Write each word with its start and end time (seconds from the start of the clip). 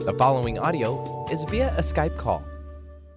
The 0.00 0.14
following 0.14 0.58
audio 0.58 1.26
is 1.30 1.44
via 1.44 1.68
a 1.76 1.82
Skype 1.82 2.16
call. 2.16 2.42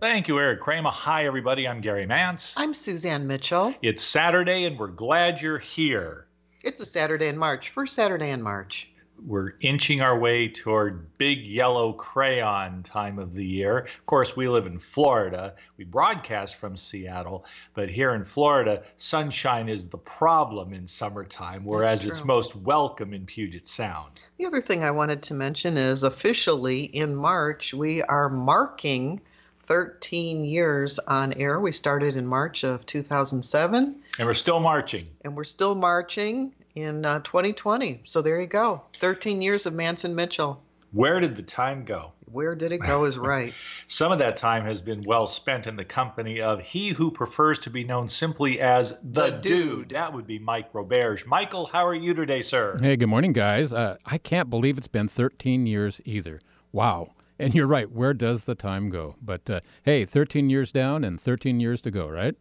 Thank 0.01 0.27
you, 0.27 0.37
Eric 0.37 0.59
Kramer. 0.59 0.89
Hi, 0.89 1.25
everybody. 1.25 1.65
I'm 1.65 1.79
Gary 1.79 2.05
Mance. 2.05 2.53
I'm 2.57 2.73
Suzanne 2.73 3.25
Mitchell. 3.25 3.73
It's 3.81 4.03
Saturday, 4.03 4.65
and 4.65 4.77
we're 4.77 4.89
glad 4.89 5.41
you're 5.41 5.59
here. 5.59 6.27
It's 6.61 6.81
a 6.81 6.85
Saturday 6.85 7.27
in 7.27 7.37
March, 7.37 7.69
first 7.69 7.95
Saturday 7.95 8.31
in 8.31 8.41
March 8.41 8.89
we're 9.25 9.53
inching 9.61 10.01
our 10.01 10.17
way 10.17 10.47
toward 10.49 11.17
big 11.17 11.45
yellow 11.45 11.93
crayon 11.93 12.83
time 12.83 13.19
of 13.19 13.33
the 13.33 13.45
year. 13.45 13.79
Of 13.79 14.05
course, 14.05 14.35
we 14.35 14.47
live 14.47 14.65
in 14.65 14.79
Florida. 14.79 15.53
We 15.77 15.85
broadcast 15.85 16.55
from 16.55 16.75
Seattle, 16.75 17.45
but 17.73 17.89
here 17.89 18.13
in 18.15 18.25
Florida, 18.25 18.83
sunshine 18.97 19.69
is 19.69 19.87
the 19.87 19.97
problem 19.97 20.73
in 20.73 20.87
summertime, 20.87 21.63
whereas 21.63 22.05
it's 22.05 22.25
most 22.25 22.55
welcome 22.55 23.13
in 23.13 23.25
Puget 23.25 23.67
Sound. 23.67 24.11
The 24.37 24.45
other 24.45 24.61
thing 24.61 24.83
I 24.83 24.91
wanted 24.91 25.23
to 25.23 25.33
mention 25.33 25.77
is 25.77 26.03
officially 26.03 26.83
in 26.83 27.15
March, 27.15 27.73
we 27.73 28.01
are 28.03 28.29
marking 28.29 29.21
13 29.63 30.43
years 30.43 30.99
on 30.99 31.33
air. 31.33 31.59
We 31.59 31.71
started 31.71 32.17
in 32.17 32.25
March 32.25 32.63
of 32.63 32.85
2007. 32.85 33.95
And 34.19 34.27
we're 34.27 34.33
still 34.33 34.59
marching. 34.59 35.07
And 35.23 35.35
we're 35.35 35.45
still 35.45 35.73
marching 35.73 36.53
in 36.75 37.05
uh, 37.05 37.19
2020. 37.19 38.01
So 38.05 38.21
there 38.21 38.39
you 38.39 38.47
go. 38.47 38.83
13 38.97 39.41
years 39.41 39.65
of 39.65 39.73
Mance 39.73 40.03
and 40.03 40.15
Mitchell. 40.15 40.63
Where 40.91 41.19
did 41.19 41.35
the 41.35 41.43
time 41.43 41.85
go? 41.85 42.13
Where 42.25 42.55
did 42.55 42.71
it 42.71 42.79
go 42.79 43.05
is 43.05 43.17
right. 43.17 43.53
Some 43.87 44.11
of 44.11 44.19
that 44.19 44.37
time 44.37 44.65
has 44.65 44.81
been 44.81 45.01
well 45.05 45.27
spent 45.27 45.67
in 45.67 45.75
the 45.75 45.85
company 45.85 46.41
of 46.41 46.59
he 46.61 46.89
who 46.89 47.11
prefers 47.11 47.59
to 47.59 47.69
be 47.69 47.83
known 47.83 48.09
simply 48.09 48.59
as 48.59 48.91
the, 49.03 49.25
the 49.25 49.31
dude. 49.31 49.41
dude. 49.41 49.89
That 49.89 50.13
would 50.13 50.27
be 50.27 50.39
Mike 50.39 50.71
Roberge. 50.73 51.25
Michael, 51.25 51.65
how 51.67 51.85
are 51.85 51.95
you 51.95 52.13
today, 52.13 52.41
sir? 52.41 52.77
Hey, 52.79 52.95
good 52.95 53.09
morning, 53.09 53.33
guys. 53.33 53.73
Uh, 53.73 53.97
I 54.05 54.17
can't 54.17 54.49
believe 54.49 54.77
it's 54.77 54.87
been 54.87 55.07
13 55.07 55.65
years 55.67 56.01
either. 56.05 56.39
Wow. 56.71 57.13
And 57.39 57.53
you're 57.55 57.67
right. 57.67 57.91
Where 57.91 58.13
does 58.13 58.43
the 58.43 58.55
time 58.55 58.89
go? 58.89 59.15
But 59.21 59.49
uh, 59.49 59.61
hey, 59.83 60.05
13 60.05 60.49
years 60.49 60.71
down 60.71 61.03
and 61.03 61.19
13 61.19 61.59
years 61.59 61.81
to 61.83 61.91
go, 61.91 62.07
right? 62.07 62.35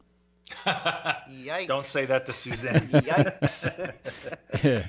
Yikes. 0.65 1.67
Don't 1.67 1.87
say 1.87 2.05
that 2.05 2.27
to 2.27 2.33
Suzanne. 2.33 2.89
Yikes. 2.89 3.93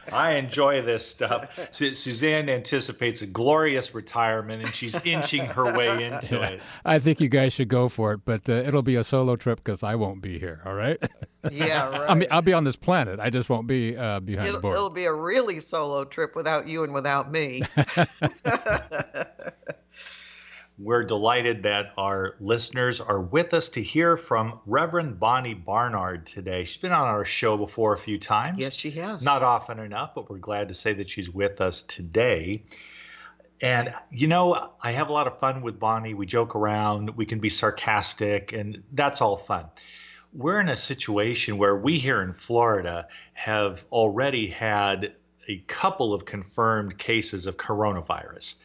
I 0.13 0.35
enjoy 0.35 0.81
this 0.81 1.05
stuff. 1.05 1.49
Suzanne 1.71 2.49
anticipates 2.49 3.21
a 3.21 3.25
glorious 3.25 3.93
retirement 3.93 4.63
and 4.63 4.73
she's 4.73 4.95
inching 5.05 5.45
her 5.45 5.75
way 5.75 6.05
into 6.05 6.35
yeah. 6.35 6.47
it. 6.47 6.61
I 6.85 6.99
think 6.99 7.21
you 7.21 7.29
guys 7.29 7.53
should 7.53 7.69
go 7.69 7.89
for 7.89 8.13
it, 8.13 8.21
but 8.25 8.47
uh, 8.49 8.53
it'll 8.53 8.81
be 8.81 8.95
a 8.95 9.03
solo 9.03 9.35
trip 9.35 9.57
because 9.57 9.83
I 9.83 9.95
won't 9.95 10.21
be 10.21 10.39
here, 10.39 10.61
all 10.65 10.75
right? 10.75 11.01
Yeah, 11.51 11.89
right. 11.89 12.09
I 12.09 12.15
mean, 12.15 12.29
I'll 12.31 12.41
be 12.41 12.53
on 12.53 12.63
this 12.63 12.77
planet. 12.77 13.19
I 13.19 13.29
just 13.29 13.49
won't 13.49 13.67
be 13.67 13.97
uh, 13.97 14.21
behind 14.21 14.47
it'll, 14.47 14.59
the 14.59 14.61
board. 14.61 14.75
It'll 14.75 14.89
be 14.89 15.03
a 15.03 15.13
really 15.13 15.59
solo 15.59 16.05
trip 16.05 16.37
without 16.37 16.69
you 16.69 16.85
and 16.85 16.93
without 16.93 17.33
me. 17.33 17.63
We're 20.79 21.03
delighted 21.03 21.63
that 21.63 21.93
our 21.97 22.35
listeners 22.39 22.99
are 22.99 23.21
with 23.21 23.53
us 23.53 23.69
to 23.69 23.83
hear 23.83 24.17
from 24.17 24.59
Reverend 24.65 25.19
Bonnie 25.19 25.53
Barnard 25.53 26.25
today. 26.25 26.63
She's 26.63 26.81
been 26.81 26.91
on 26.91 27.07
our 27.07 27.25
show 27.25 27.57
before 27.57 27.93
a 27.93 27.97
few 27.97 28.17
times. 28.17 28.59
Yes, 28.59 28.73
she 28.73 28.89
has. 28.91 29.23
Not 29.23 29.43
often 29.43 29.77
enough, 29.79 30.15
but 30.15 30.31
we're 30.31 30.39
glad 30.39 30.69
to 30.69 30.73
say 30.73 30.93
that 30.93 31.09
she's 31.09 31.29
with 31.29 31.61
us 31.61 31.83
today. 31.83 32.63
And, 33.61 33.93
you 34.11 34.27
know, 34.27 34.73
I 34.81 34.93
have 34.93 35.09
a 35.09 35.13
lot 35.13 35.27
of 35.27 35.37
fun 35.39 35.61
with 35.61 35.79
Bonnie. 35.79 36.15
We 36.15 36.25
joke 36.25 36.55
around, 36.55 37.15
we 37.15 37.27
can 37.27 37.39
be 37.39 37.49
sarcastic, 37.49 38.51
and 38.51 38.81
that's 38.91 39.21
all 39.21 39.37
fun. 39.37 39.67
We're 40.33 40.59
in 40.59 40.69
a 40.69 40.75
situation 40.75 41.59
where 41.59 41.77
we 41.77 41.99
here 41.99 42.23
in 42.23 42.33
Florida 42.33 43.07
have 43.33 43.85
already 43.91 44.47
had 44.47 45.13
a 45.47 45.59
couple 45.67 46.15
of 46.15 46.25
confirmed 46.25 46.97
cases 46.97 47.45
of 47.45 47.57
coronavirus. 47.57 48.55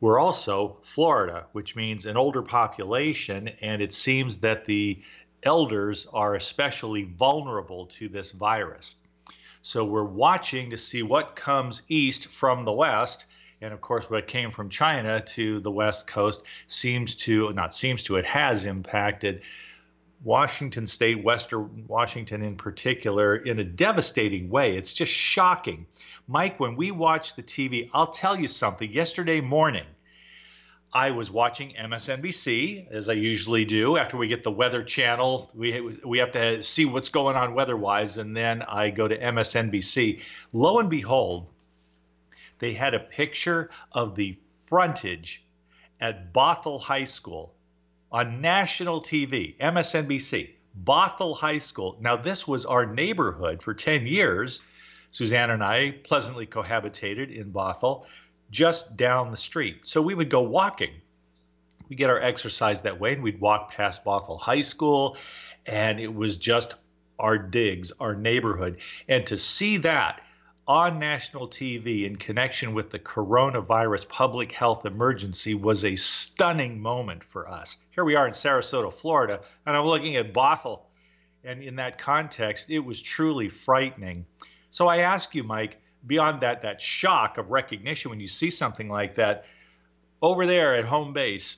We're 0.00 0.20
also 0.20 0.78
Florida, 0.82 1.46
which 1.52 1.74
means 1.74 2.06
an 2.06 2.16
older 2.16 2.42
population, 2.42 3.48
and 3.60 3.82
it 3.82 3.92
seems 3.92 4.38
that 4.38 4.64
the 4.64 5.02
elders 5.42 6.06
are 6.12 6.34
especially 6.34 7.04
vulnerable 7.04 7.86
to 7.86 8.08
this 8.08 8.30
virus. 8.30 8.94
So 9.62 9.84
we're 9.84 10.04
watching 10.04 10.70
to 10.70 10.78
see 10.78 11.02
what 11.02 11.34
comes 11.34 11.82
east 11.88 12.28
from 12.28 12.64
the 12.64 12.72
west. 12.72 13.26
And 13.60 13.74
of 13.74 13.80
course, 13.80 14.08
what 14.08 14.28
came 14.28 14.52
from 14.52 14.68
China 14.68 15.20
to 15.20 15.58
the 15.60 15.70
west 15.70 16.06
coast 16.06 16.42
seems 16.68 17.16
to, 17.16 17.52
not 17.52 17.74
seems 17.74 18.04
to, 18.04 18.16
it 18.16 18.26
has 18.26 18.64
impacted 18.66 19.42
Washington 20.22 20.86
state, 20.86 21.22
Western 21.22 21.84
Washington 21.86 22.42
in 22.42 22.56
particular, 22.56 23.36
in 23.36 23.60
a 23.60 23.64
devastating 23.64 24.50
way. 24.50 24.76
It's 24.76 24.92
just 24.92 25.12
shocking. 25.12 25.86
Mike, 26.26 26.58
when 26.58 26.76
we 26.76 26.90
watch 26.90 27.36
the 27.36 27.42
TV, 27.42 27.88
I'll 27.94 28.10
tell 28.10 28.38
you 28.38 28.48
something. 28.48 28.90
Yesterday 28.90 29.40
morning, 29.40 29.86
I 30.92 31.10
was 31.10 31.30
watching 31.30 31.74
MSNBC 31.74 32.90
as 32.90 33.08
I 33.08 33.12
usually 33.12 33.64
do. 33.64 33.96
After 33.96 34.16
we 34.16 34.26
get 34.26 34.42
the 34.42 34.50
Weather 34.50 34.82
Channel, 34.82 35.50
we 35.54 35.98
we 36.04 36.18
have 36.18 36.32
to 36.32 36.62
see 36.62 36.84
what's 36.86 37.10
going 37.10 37.36
on 37.36 37.54
weather-wise, 37.54 38.16
and 38.16 38.36
then 38.36 38.62
I 38.62 38.90
go 38.90 39.06
to 39.06 39.16
MSNBC. 39.16 40.20
Lo 40.52 40.78
and 40.78 40.88
behold, 40.88 41.46
they 42.58 42.72
had 42.72 42.94
a 42.94 43.00
picture 43.00 43.70
of 43.92 44.16
the 44.16 44.38
frontage 44.66 45.44
at 46.00 46.32
Bothell 46.32 46.80
High 46.80 47.04
School 47.04 47.54
on 48.10 48.40
national 48.40 49.02
TV, 49.02 49.56
MSNBC, 49.58 50.50
Bothell 50.84 51.36
High 51.36 51.58
School. 51.58 51.96
Now, 52.00 52.16
this 52.16 52.46
was 52.46 52.64
our 52.64 52.86
neighborhood 52.86 53.62
for 53.62 53.74
10 53.74 54.06
years. 54.06 54.60
Suzanne 55.10 55.50
and 55.50 55.62
I 55.62 55.92
pleasantly 56.04 56.46
cohabitated 56.46 57.34
in 57.34 57.52
Bothell, 57.52 58.04
just 58.50 58.96
down 58.96 59.30
the 59.30 59.36
street. 59.36 59.80
So 59.84 60.00
we 60.00 60.14
would 60.14 60.30
go 60.30 60.42
walking. 60.42 60.92
We 61.88 61.96
get 61.96 62.10
our 62.10 62.20
exercise 62.20 62.82
that 62.82 63.00
way, 63.00 63.14
and 63.14 63.22
we'd 63.22 63.40
walk 63.40 63.72
past 63.72 64.04
Bothell 64.04 64.40
High 64.40 64.60
School, 64.60 65.16
and 65.66 65.98
it 65.98 66.12
was 66.12 66.36
just 66.38 66.74
our 67.18 67.38
digs, 67.38 67.92
our 68.00 68.14
neighborhood. 68.14 68.78
And 69.08 69.26
to 69.26 69.38
see 69.38 69.78
that 69.78 70.20
on 70.68 70.98
national 70.98 71.48
TV 71.48 72.04
in 72.04 72.14
connection 72.14 72.74
with 72.74 72.90
the 72.90 72.98
coronavirus 72.98 74.06
public 74.06 74.52
health 74.52 74.84
emergency 74.84 75.54
was 75.54 75.82
a 75.82 75.96
stunning 75.96 76.78
moment 76.78 77.24
for 77.24 77.48
us. 77.48 77.78
Here 77.90 78.04
we 78.04 78.14
are 78.16 78.26
in 78.26 78.34
Sarasota, 78.34 78.92
Florida, 78.92 79.40
and 79.64 79.74
I'm 79.74 79.86
looking 79.86 80.16
at 80.16 80.34
Bothell. 80.34 80.82
And 81.42 81.62
in 81.62 81.76
that 81.76 81.98
context, 81.98 82.68
it 82.68 82.80
was 82.80 83.00
truly 83.00 83.48
frightening. 83.48 84.26
So 84.70 84.88
I 84.88 84.98
ask 84.98 85.34
you, 85.34 85.42
Mike, 85.42 85.78
beyond 86.06 86.42
that 86.42 86.60
that 86.62 86.82
shock 86.82 87.38
of 87.38 87.48
recognition 87.48 88.10
when 88.10 88.20
you 88.20 88.28
see 88.28 88.50
something 88.50 88.90
like 88.90 89.16
that, 89.16 89.46
over 90.20 90.44
there 90.44 90.76
at 90.76 90.84
home 90.84 91.14
base, 91.14 91.56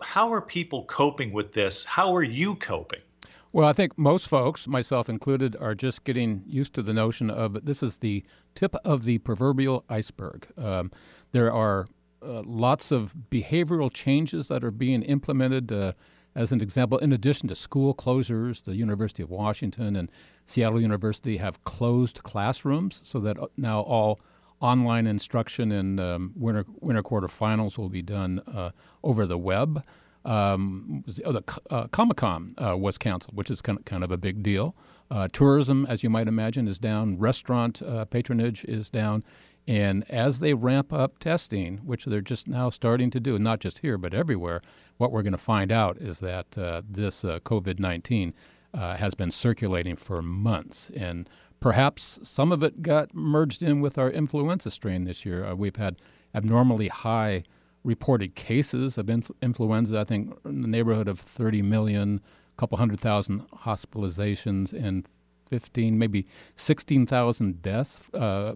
how 0.00 0.32
are 0.32 0.40
people 0.40 0.84
coping 0.84 1.32
with 1.32 1.52
this? 1.52 1.84
How 1.84 2.16
are 2.16 2.24
you 2.24 2.56
coping? 2.56 3.02
Well, 3.50 3.66
I 3.66 3.72
think 3.72 3.96
most 3.96 4.28
folks, 4.28 4.68
myself 4.68 5.08
included, 5.08 5.56
are 5.58 5.74
just 5.74 6.04
getting 6.04 6.42
used 6.46 6.74
to 6.74 6.82
the 6.82 6.92
notion 6.92 7.30
of 7.30 7.64
this 7.64 7.82
is 7.82 7.98
the 7.98 8.22
tip 8.54 8.74
of 8.84 9.04
the 9.04 9.18
proverbial 9.18 9.84
iceberg. 9.88 10.46
Um, 10.58 10.90
there 11.32 11.50
are 11.52 11.86
uh, 12.22 12.42
lots 12.44 12.92
of 12.92 13.14
behavioral 13.30 13.90
changes 13.92 14.48
that 14.48 14.62
are 14.62 14.70
being 14.70 15.02
implemented. 15.02 15.72
Uh, 15.72 15.92
as 16.34 16.52
an 16.52 16.60
example, 16.60 16.98
in 16.98 17.10
addition 17.10 17.48
to 17.48 17.54
school 17.54 17.94
closures, 17.94 18.62
the 18.64 18.76
University 18.76 19.22
of 19.22 19.30
Washington 19.30 19.96
and 19.96 20.10
Seattle 20.44 20.82
University 20.82 21.38
have 21.38 21.64
closed 21.64 22.22
classrooms 22.22 23.00
so 23.02 23.18
that 23.20 23.38
uh, 23.38 23.46
now 23.56 23.80
all 23.80 24.20
online 24.60 25.06
instruction 25.06 25.72
in 25.72 25.98
um, 25.98 26.32
winter, 26.36 26.66
winter 26.80 27.02
quarter 27.02 27.28
finals 27.28 27.78
will 27.78 27.88
be 27.88 28.02
done 28.02 28.42
uh, 28.46 28.72
over 29.02 29.24
the 29.24 29.38
web 29.38 29.82
um, 30.28 31.04
oh, 31.24 31.32
the 31.32 31.60
uh, 31.70 31.86
Comic 31.86 32.18
Con 32.18 32.54
uh, 32.58 32.76
was 32.76 32.98
canceled, 32.98 33.34
which 33.34 33.50
is 33.50 33.62
kind 33.62 33.78
of, 33.78 33.86
kind 33.86 34.04
of 34.04 34.12
a 34.12 34.18
big 34.18 34.42
deal. 34.42 34.76
Uh, 35.10 35.26
tourism, 35.32 35.86
as 35.88 36.02
you 36.02 36.10
might 36.10 36.28
imagine, 36.28 36.68
is 36.68 36.78
down. 36.78 37.18
Restaurant 37.18 37.80
uh, 37.80 38.04
patronage 38.04 38.62
is 38.64 38.90
down. 38.90 39.24
And 39.66 40.04
as 40.10 40.40
they 40.40 40.52
ramp 40.52 40.92
up 40.92 41.18
testing, 41.18 41.78
which 41.78 42.04
they're 42.04 42.20
just 42.20 42.46
now 42.46 42.68
starting 42.68 43.10
to 43.10 43.20
do, 43.20 43.38
not 43.38 43.60
just 43.60 43.78
here, 43.78 43.96
but 43.96 44.12
everywhere, 44.12 44.60
what 44.98 45.12
we're 45.12 45.22
going 45.22 45.32
to 45.32 45.38
find 45.38 45.72
out 45.72 45.96
is 45.96 46.20
that 46.20 46.58
uh, 46.58 46.82
this 46.86 47.24
uh, 47.24 47.40
COVID 47.40 47.78
19 47.78 48.34
has 48.74 49.14
been 49.14 49.30
circulating 49.30 49.96
for 49.96 50.20
months. 50.20 50.90
And 50.90 51.28
perhaps 51.58 52.20
some 52.22 52.52
of 52.52 52.62
it 52.62 52.82
got 52.82 53.14
merged 53.14 53.62
in 53.62 53.80
with 53.80 53.96
our 53.96 54.10
influenza 54.10 54.70
strain 54.70 55.04
this 55.04 55.24
year. 55.24 55.54
we've 55.54 55.76
had 55.76 55.96
abnormally 56.34 56.88
high 56.88 57.44
reported 57.84 58.34
cases 58.34 58.98
of 58.98 59.08
influenza, 59.08 60.00
I 60.00 60.04
think 60.04 60.36
in 60.44 60.62
the 60.62 60.68
neighborhood 60.68 61.08
of 61.08 61.18
30 61.18 61.62
million, 61.62 62.20
a 62.52 62.56
couple 62.56 62.78
hundred 62.78 63.00
thousand 63.00 63.48
hospitalizations, 63.50 64.72
and 64.72 65.06
15, 65.48 65.98
maybe 65.98 66.26
16,000 66.56 67.62
deaths. 67.62 68.10
Uh, 68.12 68.54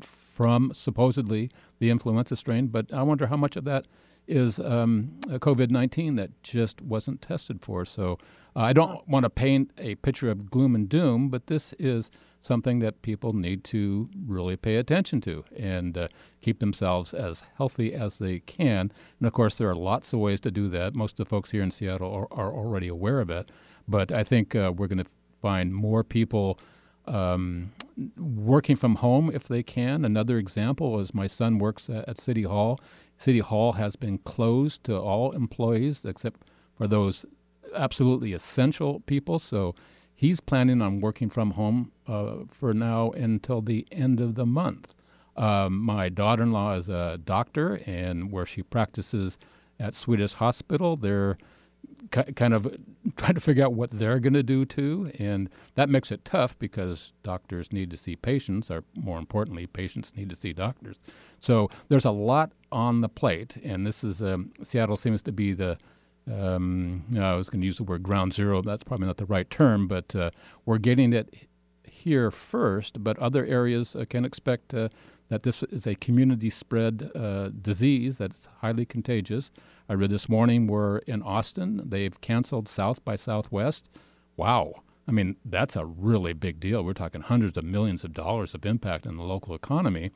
from 0.00 0.70
supposedly 0.74 1.50
the 1.78 1.88
influenza 1.88 2.36
strain, 2.36 2.66
but 2.66 2.92
I 2.92 3.02
wonder 3.02 3.28
how 3.28 3.36
much 3.38 3.56
of 3.56 3.64
that 3.64 3.86
is 4.26 4.58
um, 4.60 5.12
COVID 5.26 5.70
19 5.70 6.16
that 6.16 6.42
just 6.42 6.82
wasn't 6.82 7.22
tested 7.22 7.62
for. 7.62 7.84
So 7.84 8.18
uh, 8.54 8.60
I 8.60 8.72
don't 8.72 9.06
want 9.08 9.24
to 9.24 9.30
paint 9.30 9.72
a 9.78 9.94
picture 9.96 10.30
of 10.30 10.50
gloom 10.50 10.74
and 10.74 10.88
doom, 10.88 11.28
but 11.28 11.46
this 11.46 11.72
is 11.74 12.10
something 12.40 12.78
that 12.78 13.02
people 13.02 13.32
need 13.32 13.64
to 13.64 14.08
really 14.26 14.56
pay 14.56 14.76
attention 14.76 15.20
to 15.20 15.44
and 15.56 15.98
uh, 15.98 16.08
keep 16.40 16.60
themselves 16.60 17.12
as 17.12 17.44
healthy 17.56 17.92
as 17.92 18.18
they 18.18 18.38
can. 18.40 18.92
And 19.18 19.26
of 19.26 19.32
course, 19.32 19.58
there 19.58 19.68
are 19.68 19.74
lots 19.74 20.12
of 20.12 20.20
ways 20.20 20.40
to 20.42 20.50
do 20.50 20.68
that. 20.68 20.96
Most 20.96 21.18
of 21.18 21.26
the 21.26 21.30
folks 21.30 21.50
here 21.50 21.62
in 21.62 21.70
Seattle 21.70 22.12
are, 22.12 22.28
are 22.30 22.52
already 22.52 22.88
aware 22.88 23.20
of 23.20 23.30
it. 23.30 23.50
But 23.88 24.12
I 24.12 24.22
think 24.24 24.54
uh, 24.54 24.72
we're 24.74 24.86
going 24.86 25.04
to 25.04 25.10
find 25.42 25.74
more 25.74 26.04
people 26.04 26.58
um, 27.06 27.72
working 28.18 28.76
from 28.76 28.96
home 28.96 29.30
if 29.32 29.48
they 29.48 29.62
can. 29.62 30.04
Another 30.04 30.38
example 30.38 30.98
is 31.00 31.14
my 31.14 31.26
son 31.26 31.58
works 31.58 31.88
at 31.88 32.18
City 32.18 32.42
Hall. 32.42 32.78
City 33.16 33.38
Hall 33.38 33.72
has 33.72 33.96
been 33.96 34.18
closed 34.18 34.84
to 34.84 34.96
all 34.96 35.32
employees 35.32 36.04
except 36.04 36.40
for 36.76 36.86
those 36.86 37.24
absolutely 37.74 38.32
essential 38.32 39.00
people. 39.00 39.38
So 39.38 39.74
he's 40.14 40.40
planning 40.40 40.82
on 40.82 41.00
working 41.00 41.30
from 41.30 41.52
home 41.52 41.92
uh, 42.06 42.44
for 42.50 42.72
now 42.72 43.10
until 43.10 43.60
the 43.60 43.86
end 43.90 44.20
of 44.20 44.34
the 44.34 44.46
month. 44.46 44.94
Um, 45.36 45.78
my 45.78 46.08
daughter 46.08 46.42
in 46.42 46.52
law 46.52 46.72
is 46.72 46.88
a 46.88 47.18
doctor, 47.22 47.78
and 47.86 48.32
where 48.32 48.46
she 48.46 48.62
practices 48.62 49.38
at 49.78 49.94
Swedish 49.94 50.32
Hospital, 50.34 50.96
they're 50.96 51.36
kind 52.10 52.54
of 52.54 52.66
trying 53.16 53.34
to 53.34 53.40
figure 53.40 53.64
out 53.64 53.72
what 53.72 53.90
they're 53.90 54.20
going 54.20 54.34
to 54.34 54.42
do 54.42 54.64
too, 54.64 55.10
and 55.18 55.48
that 55.74 55.88
makes 55.88 56.10
it 56.10 56.24
tough 56.24 56.58
because 56.58 57.12
doctors 57.22 57.72
need 57.72 57.90
to 57.90 57.96
see 57.96 58.16
patients, 58.16 58.70
or 58.70 58.84
more 58.94 59.18
importantly, 59.18 59.66
patients 59.66 60.12
need 60.16 60.30
to 60.30 60.36
see 60.36 60.52
doctors. 60.52 60.98
So 61.40 61.68
there's 61.88 62.04
a 62.04 62.10
lot 62.10 62.52
on 62.72 63.00
the 63.00 63.08
plate, 63.08 63.56
and 63.64 63.86
this 63.86 64.02
is 64.04 64.22
um, 64.22 64.52
Seattle 64.62 64.96
seems 64.96 65.22
to 65.22 65.32
be 65.32 65.52
the 65.52 65.78
um, 66.30 67.04
I 67.16 67.34
was 67.34 67.48
going 67.48 67.60
to 67.60 67.66
use 67.66 67.76
the 67.76 67.84
word 67.84 68.02
ground 68.02 68.34
zero. 68.34 68.60
That's 68.62 68.82
probably 68.82 69.06
not 69.06 69.18
the 69.18 69.26
right 69.26 69.48
term, 69.48 69.86
but 69.86 70.14
uh, 70.16 70.30
we're 70.64 70.78
getting 70.78 71.12
it 71.12 71.48
here 71.84 72.30
first. 72.30 73.02
But 73.04 73.18
other 73.18 73.44
areas 73.46 73.94
uh, 73.94 74.04
can 74.08 74.24
expect 74.24 74.74
uh, 74.74 74.88
that 75.28 75.42
this 75.42 75.62
is 75.64 75.86
a 75.86 75.94
community 75.94 76.50
spread 76.50 77.10
uh, 77.14 77.48
disease 77.48 78.18
that's 78.18 78.48
highly 78.60 78.84
contagious. 78.84 79.50
I 79.88 79.94
read 79.94 80.10
this 80.10 80.28
morning 80.28 80.66
we're 80.66 80.98
in 80.98 81.22
Austin. 81.22 81.82
They've 81.84 82.20
canceled 82.20 82.68
South 82.68 83.04
by 83.04 83.16
Southwest. 83.16 83.90
Wow. 84.36 84.82
I 85.08 85.12
mean, 85.12 85.36
that's 85.44 85.76
a 85.76 85.84
really 85.84 86.32
big 86.32 86.58
deal. 86.58 86.82
We're 86.82 86.92
talking 86.92 87.20
hundreds 87.22 87.56
of 87.56 87.64
millions 87.64 88.04
of 88.04 88.12
dollars 88.12 88.54
of 88.54 88.66
impact 88.66 89.06
in 89.06 89.16
the 89.16 89.22
local 89.22 89.54
economy. 89.54 90.10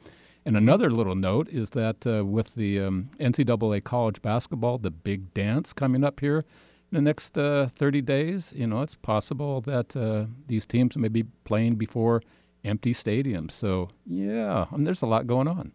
And 0.45 0.57
another 0.57 0.91
little 0.91 1.15
note 1.15 1.49
is 1.49 1.71
that 1.71 2.07
uh, 2.07 2.25
with 2.25 2.55
the 2.55 2.81
um, 2.81 3.11
NCAA 3.21 3.85
college 3.85 4.23
basketball, 4.23 4.79
the 4.79 4.91
big 4.91 5.35
dance 5.35 5.73
coming 5.73 6.03
up 6.03 6.21
here 6.21 6.39
in 6.39 6.97
the 6.97 7.03
next 7.03 7.39
uh, 7.39 7.67
30 7.67 8.01
days, 8.03 8.53
you 8.57 8.67
know, 8.67 8.83
it's 8.83 8.97
possible 8.97 9.61
that 9.61 9.97
uh, 9.97 10.27
these 10.47 10.67
teams 10.67 10.97
may 10.97 11.09
be 11.09 11.25
playing 11.45 11.77
before 11.77 12.23
empty 12.65 12.93
stadiums. 12.93 13.53
So, 13.53 13.89
yeah, 14.07 14.67
I 14.71 14.77
mean, 14.77 14.85
there's 14.85 15.03
a 15.03 15.07
lot 15.07 15.27
going 15.27 15.49
on. 15.49 15.73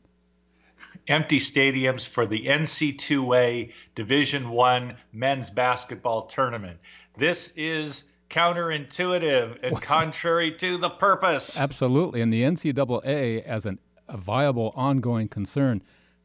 Empty 1.07 1.39
stadiums 1.39 2.07
for 2.07 2.25
the 2.25 2.47
NC2A 2.47 3.71
Division 3.93 4.49
One 4.49 4.97
men's 5.13 5.49
basketball 5.49 6.23
tournament. 6.23 6.79
This 7.17 7.51
is 7.55 8.05
counterintuitive 8.29 9.59
and 9.61 9.79
contrary 9.81 10.51
to 10.53 10.77
the 10.77 10.89
purpose. 10.89 11.59
Absolutely. 11.59 12.21
And 12.21 12.33
the 12.33 12.41
NCAA, 12.41 13.43
as 13.43 13.65
an 13.65 13.79
a 14.07 14.17
viable 14.17 14.71
ongoing 14.75 15.27
concern 15.27 15.81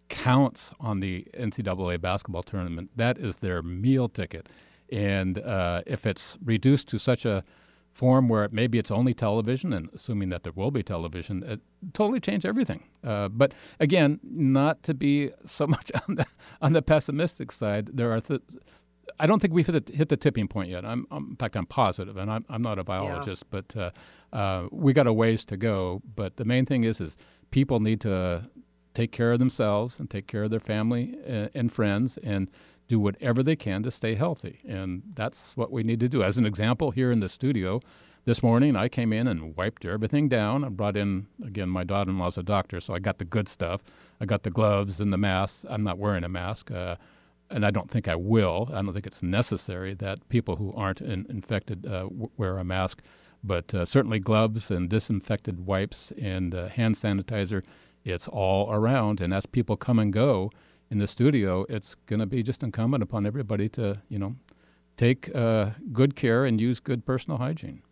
counts 0.09 0.73
on 0.81 1.01
the 1.01 1.27
NCAA 1.35 2.01
basketball 2.01 2.43
tournament. 2.43 2.91
That 2.97 3.19
is 3.19 3.37
their 3.37 3.62
meal 3.62 4.09
ticket. 4.09 4.49
And 4.91 5.39
uh, 5.39 5.83
if 5.87 6.05
it's 6.05 6.37
reduced 6.45 6.89
to 6.89 6.99
such 6.99 7.25
a 7.25 7.45
form 7.93 8.29
where 8.29 8.49
maybe 8.53 8.79
it's 8.79 8.91
only 8.91 9.15
television, 9.15 9.73
and 9.73 9.91
assuming 9.93 10.29
that 10.31 10.43
there 10.43 10.53
will 10.55 10.71
be 10.71 10.83
television, 10.83 11.43
it 11.43 11.61
totally 11.93 12.21
change 12.21 12.47
everything. 12.47 12.85
Uh, 13.05 13.29
but 13.29 13.53
again, 13.79 14.21
not 14.23 14.83
to 14.85 14.95
be 14.95 15.31
so 15.45 15.67
much 15.77 15.91
on 16.09 16.17
the 16.17 16.27
on 16.61 16.73
the 16.73 16.83
pessimistic 16.83 17.53
side. 17.53 17.87
There 17.95 18.13
are. 18.13 18.21
Th- 18.21 18.43
I 19.19 19.27
don't 19.27 19.43
think 19.43 19.53
we've 19.53 19.67
hit 19.67 19.87
the, 19.87 19.93
hit 19.93 20.09
the 20.09 20.17
tipping 20.17 20.47
point 20.47 20.71
yet. 20.71 20.85
I'm, 20.85 21.05
I'm, 21.11 21.31
in 21.31 21.37
fact, 21.37 21.57
I'm 21.57 21.67
positive, 21.67 22.17
and 22.17 22.31
I'm, 22.31 22.45
I'm 22.49 22.63
not 22.63 22.79
a 22.79 22.85
biologist, 22.85 23.45
yeah. 23.45 23.61
but 23.61 23.77
uh, 23.77 23.91
uh, 24.35 24.69
we 24.71 24.93
got 24.93 25.07
a 25.07 25.13
ways 25.13 25.45
to 25.47 25.57
go. 25.57 26.01
But 26.15 26.37
the 26.37 26.45
main 26.45 26.65
thing 26.65 26.85
is, 26.85 27.01
is 27.01 27.19
people 27.51 27.81
need 27.81 28.01
to 28.03 28.49
take 28.95 29.13
care 29.13 29.33
of 29.33 29.39
themselves 29.39 29.99
and 30.01 30.09
take 30.09 30.27
care 30.27 30.45
of 30.45 30.51
their 30.51 30.61
family 30.61 31.17
and 31.55 31.73
friends 31.73 32.19
and 32.19 32.51
do 32.91 32.99
whatever 32.99 33.41
they 33.41 33.55
can 33.55 33.85
to 33.85 33.91
stay 33.91 34.17
healthy. 34.17 34.59
And 34.67 35.03
that's 35.15 35.57
what 35.57 35.71
we 35.71 35.85
need 35.85 36.01
to 36.01 36.09
do. 36.09 36.25
As 36.25 36.39
an 36.39 36.45
example, 36.45 36.91
here 36.91 37.13
in 37.13 37.21
the 37.21 37.29
studio 37.29 37.81
this 38.25 38.43
morning, 38.43 38.75
I 38.75 38.89
came 38.89 39.13
in 39.13 39.29
and 39.29 39.57
wiped 39.57 39.85
everything 39.85 40.29
down. 40.29 40.65
I 40.65 40.71
brought 40.71 40.97
in, 40.97 41.29
again, 41.45 41.69
my 41.69 41.85
daughter 41.85 42.11
in 42.11 42.19
law's 42.19 42.37
a 42.37 42.43
doctor, 42.43 42.81
so 42.81 42.93
I 42.93 42.99
got 42.99 43.19
the 43.19 43.25
good 43.25 43.49
stuff. 43.49 43.81
I 44.21 44.25
got 44.27 44.43
the 44.43 44.51
gloves 44.51 45.01
and 45.01 45.13
the 45.13 45.19
mask. 45.19 45.65
I'm 45.71 45.85
not 45.85 45.99
wearing 45.99 46.25
a 46.25 46.29
mask. 46.29 46.73
Uh, 46.73 46.97
and 47.49 47.65
I 47.65 47.71
don't 47.71 47.89
think 47.89 48.09
I 48.09 48.17
will. 48.17 48.69
I 48.75 48.83
don't 48.83 48.93
think 48.93 49.07
it's 49.07 49.23
necessary 49.23 49.95
that 49.95 50.29
people 50.29 50.57
who 50.57 50.73
aren't 50.75 51.01
in, 51.01 51.27
infected 51.29 51.87
uh, 51.87 52.03
w- 52.03 52.31
wear 52.37 52.57
a 52.57 52.65
mask. 52.65 53.05
But 53.45 53.73
uh, 53.73 53.85
certainly 53.85 54.19
gloves 54.19 54.69
and 54.73 54.91
disinfected 54.91 55.65
wipes 55.65 56.13
and 56.21 56.55
uh, 56.55 56.69
hand 56.69 56.97
sanitizer, 56.97 57.63
it's 58.05 58.27
all 58.27 58.73
around. 58.73 59.21
And 59.21 59.33
as 59.33 59.47
people 59.47 59.77
come 59.77 60.01
and 60.01 60.13
go 60.13 60.51
in 60.91 60.99
the 60.99 61.07
studio, 61.07 61.65
it's 61.69 61.95
going 61.95 62.21
to 62.21 62.27
be 62.27 62.43
just 62.43 62.63
incumbent 62.63 63.03
upon 63.03 63.27
everybody 63.27 63.69
to, 63.71 64.01
you 64.09 64.19
know, 64.19 64.37
take 64.97 65.35
uh, 65.35 65.71
good 65.93 66.17
care 66.17 66.45
and 66.45 66.61
use 66.61 66.81
good 66.81 67.07
personal 67.07 67.39
hygiene. 67.39 67.83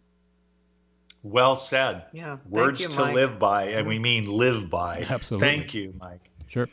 Well 1.23 1.57
said. 1.57 2.05
Yeah. 2.13 2.39
Words 2.49 2.81
you, 2.81 2.89
to 2.89 2.99
Mike. 2.99 3.15
live 3.15 3.39
by, 3.39 3.65
and 3.69 3.87
we 3.87 3.99
mean 3.99 4.27
live 4.27 4.69
by. 4.71 5.07
Absolutely. 5.09 5.49
Thank 5.49 5.75
you, 5.75 5.95
Mike. 5.99 6.31
Sure. 6.47 6.67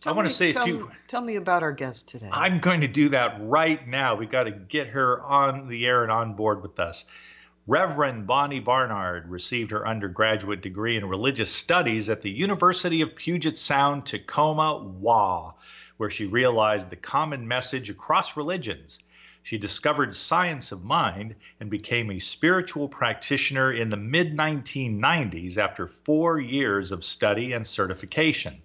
Tell 0.00 0.12
I 0.12 0.16
want 0.16 0.26
me, 0.26 0.30
to 0.30 0.36
say 0.36 0.52
tell, 0.52 0.62
a 0.62 0.66
few. 0.66 0.90
Tell 1.06 1.20
me 1.20 1.36
about 1.36 1.62
our 1.62 1.72
guest 1.72 2.08
today. 2.08 2.28
I'm 2.32 2.58
going 2.58 2.80
to 2.80 2.88
do 2.88 3.08
that 3.10 3.36
right 3.40 3.86
now. 3.86 4.16
We 4.16 4.26
got 4.26 4.44
to 4.44 4.50
get 4.50 4.88
her 4.88 5.22
on 5.22 5.68
the 5.68 5.86
air 5.86 6.02
and 6.02 6.10
on 6.10 6.34
board 6.34 6.62
with 6.62 6.80
us. 6.80 7.04
Reverend 7.68 8.26
Bonnie 8.26 8.58
Barnard 8.58 9.28
received 9.28 9.70
her 9.70 9.86
undergraduate 9.86 10.62
degree 10.62 10.96
in 10.96 11.08
religious 11.08 11.48
studies 11.48 12.10
at 12.10 12.20
the 12.20 12.30
University 12.30 13.02
of 13.02 13.14
Puget 13.14 13.56
Sound, 13.56 14.04
Tacoma, 14.04 14.82
WA, 14.82 15.54
where 15.96 16.10
she 16.10 16.26
realized 16.26 16.90
the 16.90 16.96
common 16.96 17.46
message 17.46 17.88
across 17.88 18.36
religions. 18.36 18.98
She 19.44 19.58
discovered 19.58 20.12
science 20.16 20.72
of 20.72 20.82
mind 20.82 21.36
and 21.60 21.70
became 21.70 22.10
a 22.10 22.18
spiritual 22.18 22.88
practitioner 22.88 23.72
in 23.72 23.90
the 23.90 23.96
mid 23.96 24.36
1990s 24.36 25.56
after 25.56 25.86
four 25.86 26.40
years 26.40 26.90
of 26.90 27.04
study 27.04 27.52
and 27.52 27.64
certification. 27.64 28.60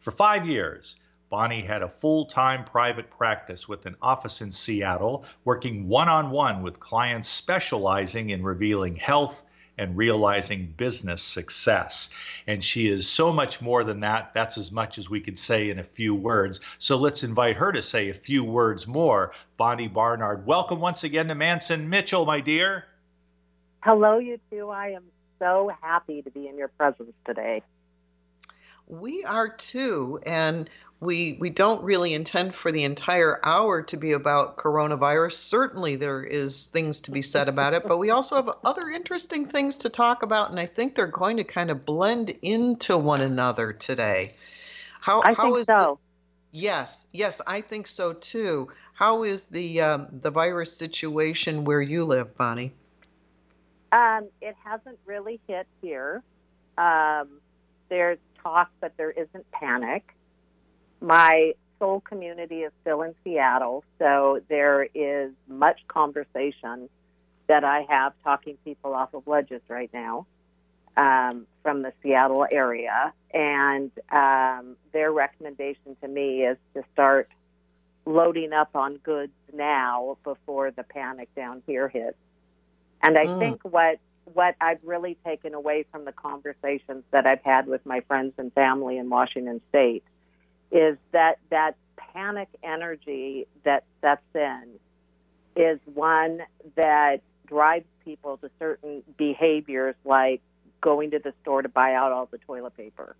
For 0.00 0.10
five 0.10 0.44
years, 0.44 0.96
Bonnie 1.30 1.62
had 1.62 1.82
a 1.82 1.88
full 1.88 2.26
time 2.26 2.64
private 2.64 3.08
practice 3.08 3.68
with 3.68 3.86
an 3.86 3.94
office 4.02 4.42
in 4.42 4.50
Seattle, 4.50 5.24
working 5.44 5.86
one 5.86 6.08
on 6.08 6.32
one 6.32 6.62
with 6.62 6.80
clients 6.80 7.28
specializing 7.28 8.30
in 8.30 8.42
revealing 8.42 8.96
health 8.96 9.40
and 9.78 9.96
realizing 9.96 10.74
business 10.76 11.22
success. 11.22 12.12
And 12.48 12.62
she 12.64 12.90
is 12.90 13.08
so 13.08 13.32
much 13.32 13.62
more 13.62 13.84
than 13.84 14.00
that. 14.00 14.32
That's 14.34 14.58
as 14.58 14.72
much 14.72 14.98
as 14.98 15.08
we 15.08 15.20
could 15.20 15.38
say 15.38 15.70
in 15.70 15.78
a 15.78 15.84
few 15.84 16.16
words. 16.16 16.58
So 16.78 16.96
let's 16.96 17.22
invite 17.22 17.56
her 17.58 17.70
to 17.70 17.80
say 17.80 18.08
a 18.08 18.14
few 18.14 18.42
words 18.42 18.88
more. 18.88 19.32
Bonnie 19.56 19.86
Barnard, 19.86 20.44
welcome 20.44 20.80
once 20.80 21.04
again 21.04 21.28
to 21.28 21.36
Mance 21.36 21.70
and 21.70 21.88
Mitchell, 21.88 22.26
my 22.26 22.40
dear. 22.40 22.86
Hello, 23.84 24.18
you 24.18 24.40
two. 24.50 24.68
I 24.68 24.88
am 24.88 25.04
so 25.38 25.70
happy 25.80 26.22
to 26.22 26.30
be 26.30 26.48
in 26.48 26.58
your 26.58 26.68
presence 26.68 27.14
today. 27.24 27.62
We 28.90 29.24
are 29.24 29.48
too, 29.48 30.20
and 30.26 30.68
we 30.98 31.36
we 31.38 31.48
don't 31.48 31.82
really 31.84 32.12
intend 32.12 32.54
for 32.54 32.72
the 32.72 32.82
entire 32.82 33.38
hour 33.44 33.82
to 33.82 33.96
be 33.96 34.12
about 34.12 34.56
coronavirus. 34.56 35.32
Certainly, 35.32 35.96
there 35.96 36.22
is 36.24 36.66
things 36.66 37.02
to 37.02 37.12
be 37.12 37.22
said 37.22 37.48
about 37.48 37.72
it, 37.72 37.86
but 37.86 37.98
we 37.98 38.10
also 38.10 38.34
have 38.36 38.50
other 38.64 38.88
interesting 38.88 39.46
things 39.46 39.78
to 39.78 39.88
talk 39.88 40.24
about, 40.24 40.50
and 40.50 40.58
I 40.58 40.66
think 40.66 40.96
they're 40.96 41.06
going 41.06 41.36
to 41.36 41.44
kind 41.44 41.70
of 41.70 41.86
blend 41.86 42.30
into 42.42 42.98
one 42.98 43.20
another 43.20 43.72
today. 43.72 44.34
How 45.00 45.22
I 45.22 45.34
how 45.34 45.44
think 45.44 45.58
is 45.58 45.66
so. 45.68 46.00
the, 46.52 46.58
yes 46.58 47.06
yes 47.12 47.40
I 47.46 47.60
think 47.60 47.86
so 47.86 48.12
too. 48.12 48.70
How 48.92 49.22
is 49.22 49.46
the 49.46 49.82
um, 49.82 50.08
the 50.10 50.32
virus 50.32 50.76
situation 50.76 51.64
where 51.64 51.80
you 51.80 52.04
live, 52.04 52.36
Bonnie? 52.36 52.74
Um, 53.92 54.28
it 54.40 54.56
hasn't 54.64 54.98
really 55.06 55.40
hit 55.46 55.66
here. 55.80 56.22
Um, 56.76 57.40
there's 57.88 58.18
talk, 58.42 58.70
but 58.80 58.92
there 58.98 59.10
isn't 59.12 59.46
panic. 59.52 60.04
My 61.00 61.54
soul 61.78 62.00
community 62.02 62.60
is 62.62 62.72
still 62.82 63.02
in 63.02 63.14
Seattle, 63.24 63.84
so 63.98 64.40
there 64.48 64.84
is 64.94 65.32
much 65.48 65.80
conversation 65.88 66.88
that 67.48 67.64
I 67.64 67.86
have 67.90 68.14
talking 68.24 68.58
people 68.64 68.94
off 68.94 69.14
of 69.14 69.24
ledges 69.26 69.62
right 69.68 69.90
now. 69.92 70.26
um, 70.96 71.46
from 71.62 71.82
the 71.82 71.92
Seattle 72.02 72.46
area, 72.50 73.12
and 73.32 73.92
um, 74.12 74.76
their 74.92 75.12
recommendation 75.12 75.96
to 76.02 76.08
me 76.08 76.42
is 76.42 76.58
to 76.74 76.82
start 76.92 77.28
loading 78.06 78.52
up 78.52 78.70
on 78.74 78.96
goods 78.98 79.32
now 79.52 80.18
before 80.24 80.70
the 80.72 80.84
panic 80.84 81.28
down 81.36 81.62
here 81.66 81.88
hits. 81.88 82.18
And 83.02 83.18
I 83.18 83.28
Mm. 83.28 83.38
think 83.38 83.60
what 83.64 83.98
what 84.34 84.54
I've 84.60 84.80
really 84.84 85.16
taken 85.24 85.54
away 85.54 85.84
from 85.90 86.04
the 86.04 86.12
conversations 86.12 87.04
that 87.10 87.26
I've 87.26 87.42
had 87.42 87.66
with 87.66 87.84
my 87.84 88.00
friends 88.00 88.34
and 88.38 88.52
family 88.52 88.98
in 88.98 89.08
Washington 89.08 89.60
State 89.68 90.04
is 90.70 90.96
that 91.12 91.38
that 91.50 91.76
panic 91.96 92.48
energy 92.62 93.46
that 93.64 93.84
sets 94.00 94.22
in 94.34 94.64
is 95.56 95.78
one 95.94 96.40
that 96.76 97.20
drives 97.46 97.86
people 98.04 98.36
to 98.38 98.50
certain 98.58 99.02
behaviors 99.16 99.96
like 100.04 100.40
going 100.80 101.10
to 101.10 101.18
the 101.18 101.34
store 101.42 101.62
to 101.62 101.68
buy 101.68 101.94
out 101.94 102.12
all 102.12 102.26
the 102.26 102.38
toilet 102.38 102.76
paper. 102.76 103.16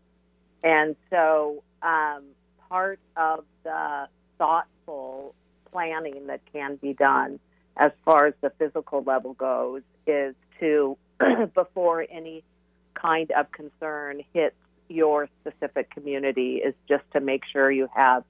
And 0.63 0.97
so 1.11 1.63
um, 1.83 2.25
part 2.69 3.01
of 3.17 3.45
the 3.65 4.09
thoughtful 4.39 5.35
planning 5.73 6.27
that 6.29 6.41
can 6.53 6.77
be 6.77 6.93
done 6.93 7.41
as 7.77 7.93
far 8.05 8.27
as 8.27 8.35
the 8.41 8.51
physical 8.59 9.03
level 9.03 9.35
goes 9.35 9.83
is 10.07 10.35
to, 10.61 10.97
before 11.55 12.07
any 12.11 12.43
kind 12.95 13.31
of 13.33 13.51
concern 13.53 14.23
hits 14.35 14.57
your 14.89 15.29
specific 15.41 15.91
community, 15.91 16.57
is 16.57 16.75
just 16.89 17.05
to 17.13 17.21
make 17.21 17.43
sure 17.53 17.71
you 17.71 17.89
have 17.95 18.25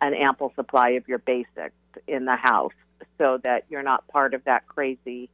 an 0.00 0.14
ample 0.14 0.52
supply 0.54 0.90
of 0.90 1.08
your 1.08 1.18
basics 1.18 1.74
in 2.06 2.26
the 2.26 2.36
house 2.36 2.72
so 3.18 3.38
that 3.44 3.64
you're 3.70 3.82
not 3.82 4.06
part 4.08 4.34
of 4.34 4.44
that 4.44 4.66
crazy 4.68 5.28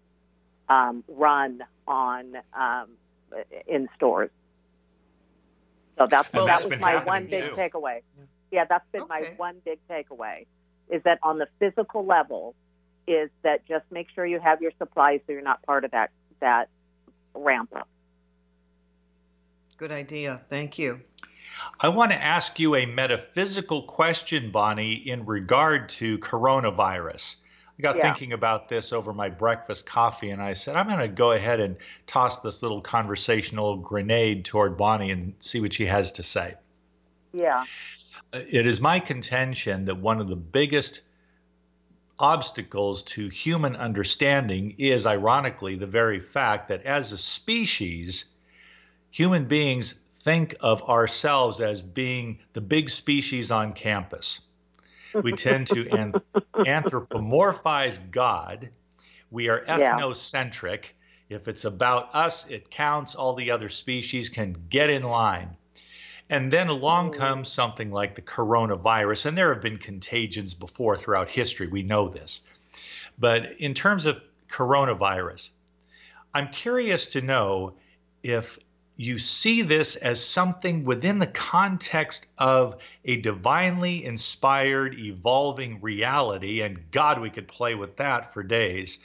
um, 0.69 1.03
run 1.09 1.63
on 1.87 2.37
um, 2.55 2.89
in 3.67 3.89
stores. 3.97 4.31
So 5.99 6.07
that's 6.11 6.33
Well, 6.33 6.47
that 6.47 6.63
that's 6.63 6.71
was 6.73 6.81
my 6.81 7.05
one 7.05 7.27
big 7.27 7.45
too. 7.45 7.51
takeaway. 7.57 8.01
Yeah, 8.51 8.65
that's 8.69 8.85
been 8.93 9.09
my 9.09 9.23
one 9.37 9.57
big 9.65 9.79
takeaway 9.89 10.47
is 10.91 11.03
that 11.05 11.19
on 11.23 11.39
the 11.39 11.49
physical 11.59 12.05
level 12.05 12.55
is 13.07 13.31
that 13.43 13.67
just 13.67 13.85
make 13.91 14.09
sure 14.15 14.25
you 14.25 14.41
have 14.41 14.63
your 14.63 14.73
supplies 14.79 15.21
so 15.27 15.33
you're 15.33 15.43
not 15.43 15.63
part 15.63 15.85
of 15.85 15.91
that 15.93 16.11
that 16.41 16.69
ramp 17.35 17.71
up. 17.75 17.89
Good 19.77 19.93
idea. 19.93 20.41
Thank 20.49 20.79
you. 20.79 21.01
I 21.81 21.89
want 21.89 22.13
to 22.13 22.23
ask 22.23 22.59
you 22.59 22.77
a 22.77 22.87
metaphysical 22.87 23.83
question, 23.83 24.51
Bonnie, 24.51 24.95
in 24.95 25.27
regard 25.27 25.89
to 25.91 26.19
coronavirus. 26.19 27.37
I 27.79 27.83
got 27.83 27.97
Yeah. 27.97 28.03
thinking 28.03 28.33
about 28.33 28.69
this 28.69 28.93
over 28.93 29.13
my 29.13 29.29
breakfast 29.29 29.87
coffee, 29.87 30.31
and 30.31 30.43
I 30.43 30.53
said, 30.53 30.77
I'm 30.77 30.87
going 30.87 31.01
to 31.01 31.09
go 31.09 31.33
ahead 31.33 31.61
and 31.61 31.77
toss 32.07 32.41
this 32.41 32.63
little 32.63 32.81
conversational 32.81 33.77
grenade 33.77 34.45
toward 34.45 34.77
Bonnie 34.77 35.11
and 35.11 35.35
see 35.41 35.61
what 35.61 35.73
she 35.73 35.87
has 35.87 36.13
to 36.13 36.23
say. 36.23 36.55
Yeah. 37.33 37.65
Uh, 38.33 38.41
it 38.49 38.67
is 38.67 38.81
my 38.81 39.01
contention 39.01 39.87
that 39.87 39.97
one 39.97 40.21
of 40.21 40.29
the 40.29 40.37
biggest 40.37 41.01
obstacles 42.23 43.03
to 43.03 43.29
human 43.29 43.75
understanding 43.77 44.77
is, 44.79 45.05
ironically, 45.05 45.75
the 45.75 45.87
very 45.87 46.21
fact 46.21 46.69
that 46.69 46.85
as 46.87 47.13
a 47.13 47.19
species, 47.19 48.27
human 49.11 49.47
beings 49.47 49.95
think 50.21 50.55
of 50.61 50.89
ourselves 50.89 51.61
as 51.61 51.83
being 51.83 52.39
the 52.53 52.61
big 52.61 52.89
species 52.89 53.51
on 53.51 53.73
campus. 53.73 54.41
We 55.21 55.33
tend 55.33 55.67
to 55.69 55.91
an- 55.91 56.15
anthropomorphize 56.55 57.99
God. 58.11 58.71
We 59.31 59.49
are 59.49 59.65
Yeah. 59.67 59.99
ethnocentric. 59.99 60.85
If 61.29 61.49
it's 61.49 61.65
about 61.65 62.15
us, 62.15 62.49
it 62.49 62.71
counts. 62.71 63.15
All 63.17 63.35
the 63.35 63.51
other 63.51 63.69
species 63.69 64.29
can 64.29 64.57
get 64.71 64.91
in 64.91 65.03
line. 65.03 65.57
And 66.33 66.51
then 66.51 66.69
along 66.69 67.11
Mm. 67.11 67.19
comes 67.19 67.53
something 67.53 67.91
like 67.91 68.15
the 68.15 68.23
coronavirus, 68.23 69.27
and 69.27 69.37
there 69.37 69.53
have 69.53 69.63
been 69.63 69.77
contagions 69.77 70.55
before 70.55 70.97
throughout 70.97 71.29
history. 71.29 71.67
We 71.67 71.83
know 71.83 72.09
this. 72.09 72.41
But 73.19 73.61
in 73.61 73.75
terms 73.75 74.07
of 74.07 74.23
coronavirus, 74.49 75.51
I'm 76.33 76.49
curious 76.49 77.09
to 77.09 77.21
know 77.21 77.75
if 78.23 78.59
you 78.97 79.19
see 79.19 79.61
this 79.61 79.97
as 79.97 80.25
something 80.25 80.87
within 80.87 81.19
the 81.19 81.27
context 81.27 82.29
of 82.39 82.77
a 83.05 83.17
divinely 83.17 84.03
inspired, 84.03 84.99
evolving 84.99 85.83
reality, 85.83 86.63
and 86.63 86.91
God, 86.93 87.21
we 87.21 87.29
could 87.29 87.47
play 87.47 87.75
with 87.75 87.99
that 87.99 88.33
for 88.33 88.43
days, 88.43 89.01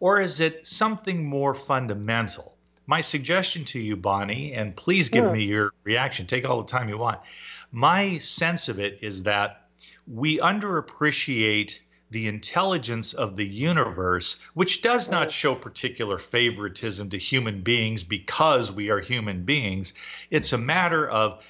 or 0.00 0.20
is 0.20 0.40
it 0.40 0.66
something 0.66 1.24
more 1.24 1.54
fundamental? 1.54 2.57
My 2.88 3.02
suggestion 3.02 3.66
to 3.66 3.78
you, 3.78 3.98
Bonnie, 3.98 4.54
and 4.54 4.74
please 4.74 5.10
give 5.10 5.30
me 5.30 5.44
your 5.44 5.74
reaction, 5.84 6.26
take 6.26 6.46
all 6.48 6.62
the 6.62 6.70
time 6.70 6.88
you 6.88 6.96
want. 6.96 7.20
My 7.70 8.16
sense 8.16 8.70
of 8.70 8.78
it 8.78 9.00
is 9.02 9.24
that 9.24 9.68
we 10.06 10.38
underappreciate 10.38 11.80
the 12.10 12.28
intelligence 12.28 13.12
of 13.12 13.36
the 13.36 13.46
universe, 13.46 14.40
which 14.54 14.80
does 14.80 15.10
not 15.10 15.30
show 15.30 15.54
particular 15.54 16.16
favoritism 16.16 17.10
to 17.10 17.18
human 17.18 17.60
beings 17.60 18.04
because 18.04 18.72
we 18.72 18.88
are 18.88 19.00
human 19.00 19.44
beings. 19.44 19.92
It's 20.30 20.54
a 20.54 20.58
matter 20.58 21.06
of 21.06 21.44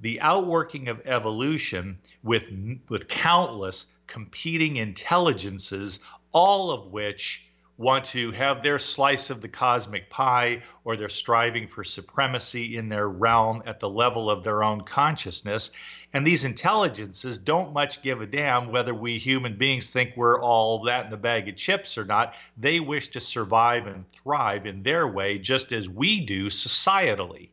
the 0.00 0.20
outworking 0.20 0.88
of 0.88 1.00
evolution 1.04 1.98
with, 2.24 2.42
with 2.88 3.06
countless 3.06 3.86
competing 4.08 4.78
intelligences, 4.78 6.00
all 6.32 6.72
of 6.72 6.90
which 6.90 7.46
want 7.78 8.04
to 8.04 8.30
have 8.32 8.62
their 8.62 8.78
slice 8.78 9.30
of 9.30 9.40
the 9.40 9.48
cosmic 9.48 10.10
pie 10.10 10.62
or 10.84 10.96
they're 10.96 11.08
striving 11.08 11.66
for 11.66 11.82
supremacy 11.82 12.76
in 12.76 12.88
their 12.88 13.08
realm 13.08 13.62
at 13.66 13.80
the 13.80 13.88
level 13.88 14.30
of 14.30 14.44
their 14.44 14.62
own 14.62 14.82
consciousness. 14.82 15.70
And 16.12 16.26
these 16.26 16.44
intelligences 16.44 17.38
don't 17.38 17.72
much 17.72 18.02
give 18.02 18.20
a 18.20 18.26
damn 18.26 18.70
whether 18.70 18.94
we 18.94 19.18
human 19.18 19.56
beings 19.56 19.90
think 19.90 20.12
we're 20.16 20.40
all 20.40 20.84
that 20.84 21.06
in 21.06 21.12
a 21.12 21.16
bag 21.16 21.48
of 21.48 21.56
chips 21.56 21.96
or 21.96 22.04
not. 22.04 22.34
They 22.58 22.80
wish 22.80 23.08
to 23.08 23.20
survive 23.20 23.86
and 23.86 24.04
thrive 24.12 24.66
in 24.66 24.82
their 24.82 25.08
way, 25.08 25.38
just 25.38 25.72
as 25.72 25.88
we 25.88 26.20
do 26.20 26.46
societally. 26.46 27.48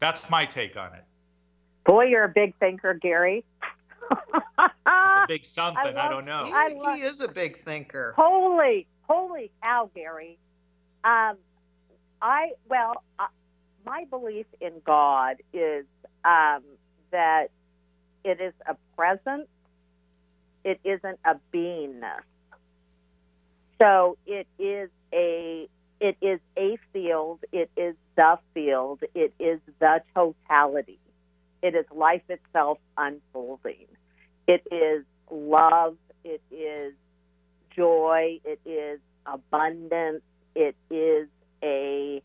That's 0.00 0.28
my 0.28 0.46
take 0.46 0.76
on 0.76 0.94
it. 0.94 1.04
Boy, 1.84 2.06
you're 2.06 2.24
a 2.24 2.28
big 2.28 2.54
thinker, 2.58 2.94
Gary. 2.94 3.44
A 5.28 5.32
big 5.32 5.44
something, 5.44 5.82
I, 5.84 5.90
love- 5.90 6.10
don't 6.10 6.24
know. 6.24 6.44
He, 6.46 6.52
I 6.52 6.68
love- 6.68 6.96
he 6.96 7.02
is 7.02 7.20
a 7.20 7.28
big 7.28 7.62
thinker. 7.62 8.14
Holy, 8.16 8.86
holy 9.02 9.50
cow, 9.62 9.90
Gary. 9.94 10.38
Um, 11.04 11.36
I 12.22 12.52
well, 12.68 13.04
uh, 13.18 13.26
my 13.84 14.06
belief 14.08 14.46
in 14.60 14.72
God 14.86 15.36
is 15.52 15.84
um, 16.24 16.62
that 17.12 17.48
it 18.24 18.40
is 18.40 18.54
a 18.66 18.74
presence. 18.96 19.48
It 20.64 20.80
isn't 20.82 21.20
a 21.26 21.36
beingness. 21.54 22.22
So 23.78 24.16
it 24.26 24.46
is 24.58 24.88
a 25.12 25.68
it 26.00 26.16
is 26.22 26.40
a 26.56 26.78
field. 26.94 27.40
It 27.52 27.70
is 27.76 27.96
the 28.16 28.38
field. 28.54 29.02
It 29.14 29.34
is 29.38 29.60
the 29.78 30.00
totality. 30.14 30.98
It 31.62 31.74
is 31.74 31.84
life 31.94 32.22
itself 32.30 32.78
unfolding. 32.96 33.86
It 34.46 34.62
is 34.72 35.04
love. 35.30 35.96
It 36.24 36.42
is 36.50 36.94
joy. 37.74 38.40
It 38.44 38.60
is 38.64 39.00
abundance. 39.26 40.22
It 40.54 40.76
is 40.90 41.28
a 41.62 42.22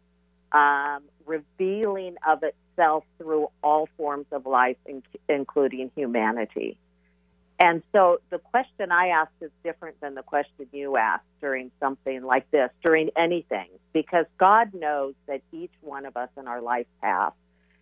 um, 0.51 1.03
revealing 1.25 2.15
of 2.27 2.43
itself 2.43 3.03
through 3.17 3.47
all 3.63 3.87
forms 3.97 4.25
of 4.31 4.45
life, 4.45 4.77
in, 4.85 5.03
including 5.29 5.91
humanity. 5.95 6.77
And 7.59 7.83
so 7.91 8.19
the 8.29 8.39
question 8.39 8.91
I 8.91 9.09
ask 9.09 9.31
is 9.39 9.51
different 9.63 9.99
than 10.01 10.15
the 10.15 10.23
question 10.23 10.67
you 10.71 10.97
asked 10.97 11.23
during 11.39 11.71
something 11.79 12.23
like 12.23 12.49
this, 12.51 12.69
during 12.83 13.09
anything, 13.15 13.67
because 13.93 14.25
God 14.37 14.73
knows 14.73 15.13
that 15.27 15.41
each 15.51 15.71
one 15.81 16.05
of 16.05 16.17
us 16.17 16.29
in 16.37 16.47
our 16.47 16.61
life 16.61 16.87
path 17.01 17.33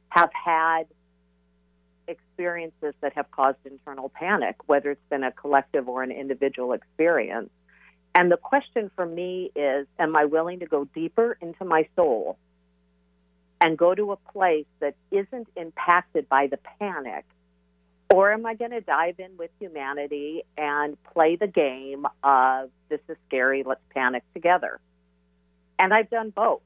have 0.09 0.29
had 0.33 0.83
experiences 2.11 2.93
that 3.01 3.13
have 3.13 3.31
caused 3.31 3.57
internal 3.65 4.09
panic, 4.09 4.55
whether 4.67 4.91
it's 4.91 5.09
been 5.09 5.23
a 5.23 5.31
collective 5.31 5.89
or 5.89 6.03
an 6.03 6.11
individual 6.11 6.73
experience. 6.73 7.49
And 8.13 8.31
the 8.31 8.37
question 8.37 8.91
for 8.95 9.05
me 9.05 9.51
is 9.55 9.87
Am 9.97 10.15
I 10.15 10.25
willing 10.25 10.59
to 10.59 10.65
go 10.65 10.85
deeper 10.85 11.37
into 11.41 11.65
my 11.65 11.87
soul 11.95 12.37
and 13.61 13.77
go 13.77 13.95
to 13.95 14.11
a 14.11 14.17
place 14.17 14.65
that 14.79 14.95
isn't 15.11 15.47
impacted 15.55 16.27
by 16.27 16.47
the 16.47 16.57
panic? 16.79 17.25
Or 18.13 18.33
am 18.33 18.45
I 18.45 18.55
going 18.55 18.71
to 18.71 18.81
dive 18.81 19.15
in 19.19 19.37
with 19.37 19.51
humanity 19.59 20.43
and 20.57 21.01
play 21.13 21.37
the 21.37 21.47
game 21.47 22.05
of 22.23 22.69
this 22.89 22.99
is 23.07 23.15
scary, 23.27 23.63
let's 23.65 23.81
panic 23.93 24.23
together? 24.33 24.81
And 25.79 25.93
I've 25.93 26.09
done 26.09 26.31
both, 26.31 26.61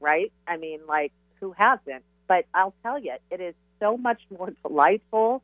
right? 0.00 0.32
I 0.46 0.56
mean, 0.56 0.80
like, 0.86 1.12
who 1.40 1.52
hasn't? 1.52 2.04
But 2.28 2.46
I'll 2.54 2.74
tell 2.82 2.98
you, 2.98 3.14
it 3.30 3.40
is 3.40 3.54
so 3.84 3.98
much 3.98 4.22
more 4.30 4.50
delightful 4.66 5.42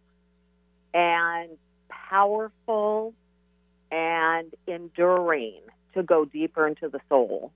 and 0.94 1.50
powerful 1.90 3.14
and 3.90 4.54
enduring 4.66 5.60
to 5.94 6.02
go 6.02 6.24
deeper 6.24 6.66
into 6.66 6.88
the 6.88 7.00
soul. 7.08 7.52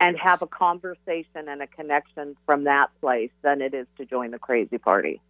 and 0.00 0.18
have 0.18 0.42
a 0.42 0.46
conversation 0.46 1.48
and 1.48 1.62
a 1.62 1.66
connection 1.66 2.36
from 2.44 2.64
that 2.64 2.90
place 3.00 3.30
than 3.42 3.62
it 3.62 3.74
is 3.74 3.86
to 3.96 4.04
join 4.04 4.30
the 4.30 4.38
crazy 4.38 4.78
party. 4.78 5.22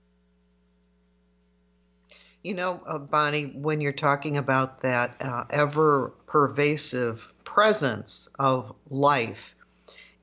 You 2.43 2.55
know, 2.55 2.83
uh, 2.87 2.99
Bonnie, 2.99 3.47
when 3.47 3.81
you're 3.81 3.93
talking 3.93 4.37
about 4.37 4.81
that 4.83 5.16
uh, 5.21 5.45
ever 5.50 6.11
pervasive 6.26 7.33
presence 7.45 8.28
of 8.38 8.75
life, 8.88 9.55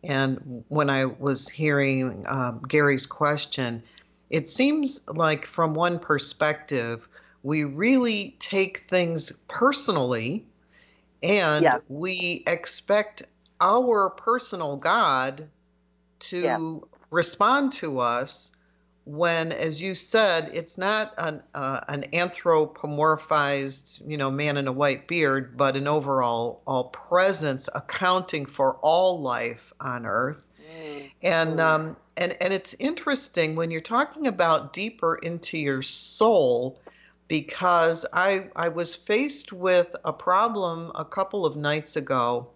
and 0.04 0.64
when 0.68 0.90
I 0.90 1.06
was 1.06 1.48
hearing 1.48 2.26
uh, 2.28 2.52
Gary's 2.68 3.06
question, 3.06 3.84
it 4.30 4.48
seems 4.48 5.02
like 5.08 5.46
from 5.46 5.74
one 5.74 6.00
perspective, 6.00 7.08
we 7.44 7.64
really 7.64 8.36
take 8.40 8.80
things 8.80 9.32
personally 9.48 10.46
and 11.22 11.64
yeah. 11.64 11.78
we 11.88 12.44
expect 12.48 13.24
our 13.62 14.10
personal 14.10 14.76
God 14.76 15.48
to 16.20 16.40
yeah. 16.40 16.78
respond 17.12 17.72
to 17.74 18.00
us 18.00 18.53
when, 19.06 19.52
as 19.52 19.82
you 19.82 19.96
said, 19.96 20.52
it's 20.54 20.78
not 20.78 21.14
an 21.18 21.44
uh, 21.54 21.82
an 21.88 22.06
anthropomorphized, 22.14 24.02
you 24.10 24.18
know, 24.18 24.32
man 24.32 24.56
in 24.58 24.68
a 24.68 24.72
white 24.72 25.08
beard, 25.08 25.58
but 25.58 25.76
an 25.76 25.88
overall 25.88 26.62
all 26.66 26.86
presence 26.86 27.68
accounting 27.76 28.46
for 28.46 28.78
all 28.78 29.20
life 29.20 29.74
on 29.80 30.06
Earth. 30.06 30.48
Mm. 30.82 31.12
And 31.22 31.60
um, 31.60 31.98
and 32.16 32.38
and 32.40 32.54
it's 32.54 32.76
interesting 32.76 33.56
when 33.56 33.72
you're 33.72 33.82
talking 33.82 34.28
about 34.28 34.72
deeper 34.72 35.16
into 35.16 35.58
your 35.58 35.82
soul 35.82 36.80
because 37.28 38.06
I 38.14 38.48
I 38.56 38.70
was 38.70 38.96
faced 38.96 39.52
with 39.52 39.96
a 40.06 40.14
problem 40.14 40.92
a 40.96 41.04
couple 41.04 41.46
of 41.46 41.58
nights 41.58 41.98
ago 41.98 42.53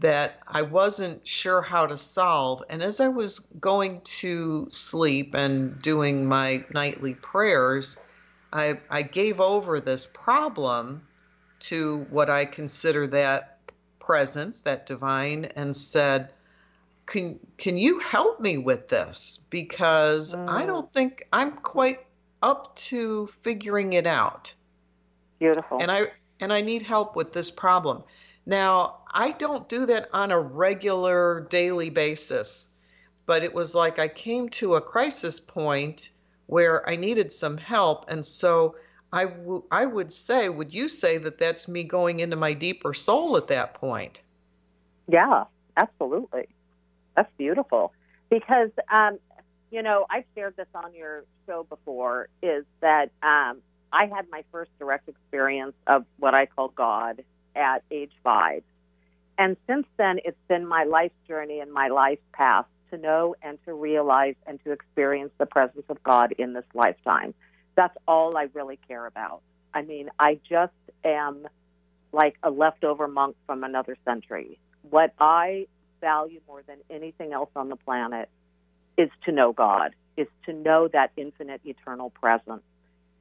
that 0.00 0.40
I 0.46 0.62
wasn't 0.62 1.26
sure 1.26 1.60
how 1.60 1.86
to 1.86 1.96
solve. 1.96 2.64
And 2.68 2.82
as 2.82 3.00
I 3.00 3.08
was 3.08 3.38
going 3.38 4.00
to 4.02 4.66
sleep 4.70 5.34
and 5.34 5.80
doing 5.80 6.26
my 6.26 6.64
nightly 6.72 7.14
prayers, 7.14 8.00
I, 8.52 8.80
I 8.90 9.02
gave 9.02 9.40
over 9.40 9.78
this 9.78 10.06
problem 10.06 11.06
to 11.60 12.06
what 12.10 12.30
I 12.30 12.46
consider 12.46 13.06
that 13.08 13.58
presence, 13.98 14.62
that 14.62 14.86
divine, 14.86 15.44
and 15.56 15.76
said, 15.76 16.30
can, 17.04 17.38
can 17.58 17.76
you 17.76 17.98
help 17.98 18.40
me 18.40 18.56
with 18.56 18.88
this? 18.88 19.46
Because 19.50 20.34
mm. 20.34 20.48
I 20.48 20.64
don't 20.64 20.90
think 20.94 21.26
I'm 21.32 21.52
quite 21.52 22.06
up 22.42 22.74
to 22.76 23.26
figuring 23.42 23.92
it 23.92 24.06
out. 24.06 24.52
Beautiful. 25.38 25.78
And 25.80 25.90
I 25.90 26.06
and 26.40 26.52
I 26.52 26.62
need 26.62 26.82
help 26.82 27.16
with 27.16 27.32
this 27.32 27.50
problem. 27.50 28.02
Now, 28.46 29.00
I 29.10 29.32
don't 29.32 29.68
do 29.68 29.86
that 29.86 30.08
on 30.12 30.30
a 30.30 30.40
regular 30.40 31.46
daily 31.50 31.90
basis, 31.90 32.68
but 33.26 33.42
it 33.42 33.54
was 33.54 33.74
like 33.74 33.98
I 33.98 34.08
came 34.08 34.48
to 34.50 34.74
a 34.74 34.80
crisis 34.80 35.38
point 35.38 36.10
where 36.46 36.88
I 36.88 36.96
needed 36.96 37.30
some 37.30 37.56
help. 37.56 38.10
And 38.10 38.24
so 38.24 38.76
I, 39.12 39.26
w- 39.26 39.64
I 39.70 39.86
would 39.86 40.12
say, 40.12 40.48
would 40.48 40.74
you 40.74 40.88
say 40.88 41.18
that 41.18 41.38
that's 41.38 41.68
me 41.68 41.84
going 41.84 42.20
into 42.20 42.36
my 42.36 42.54
deeper 42.54 42.94
soul 42.94 43.36
at 43.36 43.48
that 43.48 43.74
point? 43.74 44.20
Yeah, 45.06 45.44
absolutely. 45.76 46.48
That's 47.14 47.30
beautiful. 47.36 47.92
Because, 48.30 48.70
um, 48.90 49.18
you 49.70 49.82
know, 49.82 50.06
I've 50.08 50.24
shared 50.34 50.56
this 50.56 50.68
on 50.74 50.94
your 50.94 51.24
show 51.46 51.64
before, 51.64 52.28
is 52.42 52.64
that 52.80 53.10
um, 53.22 53.58
I 53.92 54.06
had 54.06 54.26
my 54.30 54.44
first 54.50 54.70
direct 54.78 55.08
experience 55.08 55.74
of 55.86 56.04
what 56.18 56.34
I 56.34 56.46
call 56.46 56.68
God 56.68 57.22
at 57.54 57.82
age 57.90 58.12
five. 58.22 58.62
And 59.38 59.56
since 59.66 59.86
then, 59.96 60.18
it's 60.24 60.36
been 60.48 60.66
my 60.66 60.84
life 60.84 61.12
journey 61.26 61.60
and 61.60 61.72
my 61.72 61.88
life 61.88 62.18
path 62.32 62.66
to 62.90 62.98
know 62.98 63.34
and 63.42 63.58
to 63.64 63.72
realize 63.72 64.34
and 64.46 64.62
to 64.64 64.72
experience 64.72 65.32
the 65.38 65.46
presence 65.46 65.86
of 65.88 66.02
God 66.02 66.32
in 66.32 66.52
this 66.52 66.64
lifetime. 66.74 67.34
That's 67.74 67.96
all 68.06 68.36
I 68.36 68.48
really 68.52 68.78
care 68.88 69.06
about. 69.06 69.40
I 69.72 69.82
mean, 69.82 70.10
I 70.18 70.38
just 70.48 70.72
am 71.04 71.46
like 72.12 72.36
a 72.42 72.50
leftover 72.50 73.08
monk 73.08 73.36
from 73.46 73.64
another 73.64 73.96
century. 74.04 74.58
What 74.88 75.14
I 75.18 75.66
value 76.00 76.40
more 76.46 76.62
than 76.66 76.78
anything 76.90 77.32
else 77.32 77.50
on 77.54 77.68
the 77.68 77.76
planet 77.76 78.28
is 78.96 79.10
to 79.24 79.32
know 79.32 79.52
God, 79.52 79.94
is 80.16 80.26
to 80.46 80.52
know 80.52 80.88
that 80.88 81.12
infinite 81.16 81.60
eternal 81.64 82.10
presence. 82.10 82.62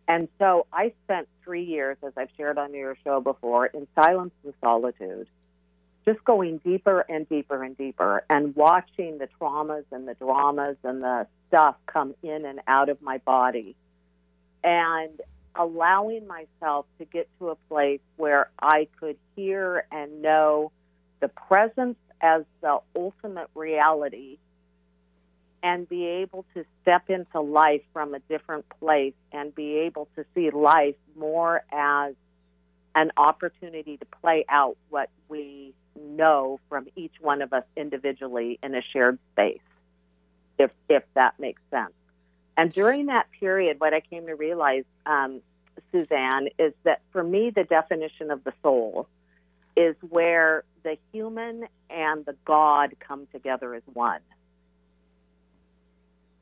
And 0.10 0.28
so 0.40 0.66
I 0.74 0.92
spent 1.06 1.30
three 1.44 1.64
years, 1.64 1.96
as 2.06 2.14
I've 2.18 2.30
shared 2.36 2.58
on 2.58 2.74
your 2.74 2.98
show 3.06 3.22
before, 3.22 3.68
in 3.68 3.88
silence 3.96 4.34
and 4.44 4.54
solitude 4.60 5.28
just 6.06 6.24
going 6.24 6.60
deeper 6.60 7.06
and 7.08 7.28
deeper 7.30 7.64
and 7.64 7.78
deeper 7.78 8.24
and 8.30 8.56
watching 8.56 9.20
the 9.20 9.28
traumas 9.40 9.84
and 9.92 10.08
the 10.08 10.16
dramas 10.16 10.78
and 10.84 11.04
the 11.04 11.28
stuff 11.48 11.76
come 11.86 12.16
in 12.24 12.46
and 12.46 12.62
out 12.68 12.90
of 12.90 13.02
my 13.02 13.20
body 13.20 13.76
and 14.64 15.22
allowing 15.56 16.26
myself 16.26 16.86
to 16.98 17.06
get 17.06 17.28
to 17.38 17.50
a 17.50 17.56
place 17.70 18.00
where 18.18 18.50
I 18.60 18.88
could 19.00 19.18
hear 19.36 19.86
and 19.92 20.22
know 20.22 20.72
the 21.20 21.28
presence 21.28 21.98
as 22.22 22.44
the 22.62 22.80
ultimate 22.96 23.50
reality 23.54 24.38
and 25.62 25.88
be 25.88 26.06
able 26.06 26.46
to 26.54 26.66
step 26.82 27.10
into 27.10 27.42
life 27.42 27.82
from 27.94 28.14
a 28.14 28.20
different 28.20 28.66
place 28.80 29.14
and 29.32 29.54
be 29.54 29.78
able 29.80 30.08
to 30.16 30.26
see 30.34 30.52
life 30.52 30.96
more 31.16 31.62
as 31.72 32.16
an 32.96 33.12
opportunity 33.18 33.98
to 33.98 34.06
play 34.22 34.46
out 34.50 34.78
what 34.90 35.10
we 35.28 35.74
know 35.96 36.60
from 36.70 36.88
each 36.96 37.14
one 37.20 37.42
of 37.42 37.54
us 37.54 37.64
individually 37.76 38.60
in 38.64 38.74
a 38.76 38.82
shared 38.82 39.20
space, 39.34 39.60
if 40.58 40.72
if 40.90 41.04
that 41.14 41.40
makes 41.40 41.62
sense. 41.70 41.94
And 42.58 42.72
during 42.72 43.06
that 43.08 43.28
period, 43.40 43.80
what 43.80 43.94
I 43.94 44.02
came 44.02 44.26
to 44.28 44.36
realize, 44.36 44.84
um, 45.06 45.42
Suzanne, 45.92 46.50
is 46.58 46.74
that 46.84 47.02
for 47.12 47.24
me, 47.24 47.52
the 47.52 47.64
definition 47.64 48.32
of 48.32 48.44
the 48.44 48.54
soul 48.62 49.08
is 49.78 49.96
where 50.02 50.64
the 50.84 50.98
human 51.14 51.68
and 51.90 52.26
the 52.26 52.36
God 52.46 52.96
come 53.00 53.28
together 53.32 53.74
as 53.76 53.84
one. 53.94 54.20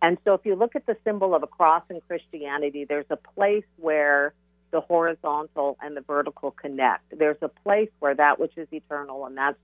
And 0.01 0.17
so, 0.23 0.33
if 0.33 0.41
you 0.45 0.55
look 0.55 0.75
at 0.75 0.85
the 0.85 0.95
symbol 1.03 1.33
of 1.33 1.43
a 1.43 1.47
cross 1.47 1.83
in 1.89 2.01
Christianity, 2.07 2.85
there's 2.85 3.09
a 3.09 3.15
place 3.15 3.65
where 3.77 4.33
the 4.71 4.81
horizontal 4.81 5.77
and 5.81 5.95
the 5.95 6.01
vertical 6.01 6.51
connect. 6.51 7.17
There's 7.17 7.37
a 7.41 7.47
place 7.47 7.89
where 7.99 8.13
that 8.15 8.39
which 8.39 8.57
is 8.57 8.67
eternal 8.71 9.25
and 9.25 9.37
that 9.37 9.55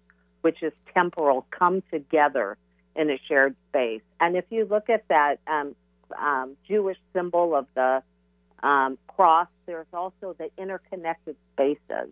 which 0.41 0.63
is 0.63 0.73
temporal 0.93 1.45
come 1.51 1.83
together 1.91 2.57
in 2.95 3.09
a 3.09 3.19
shared 3.27 3.55
space. 3.69 4.01
And 4.19 4.35
if 4.35 4.45
you 4.49 4.65
look 4.65 4.89
at 4.89 5.07
that 5.09 5.39
um, 5.47 5.75
um, 6.17 6.57
Jewish 6.67 6.97
symbol 7.13 7.55
of 7.55 7.67
the 7.75 8.01
um, 8.61 8.97
cross, 9.07 9.47
there's 9.65 9.87
also 9.93 10.35
the 10.37 10.49
interconnected 10.57 11.35
spaces. 11.53 12.09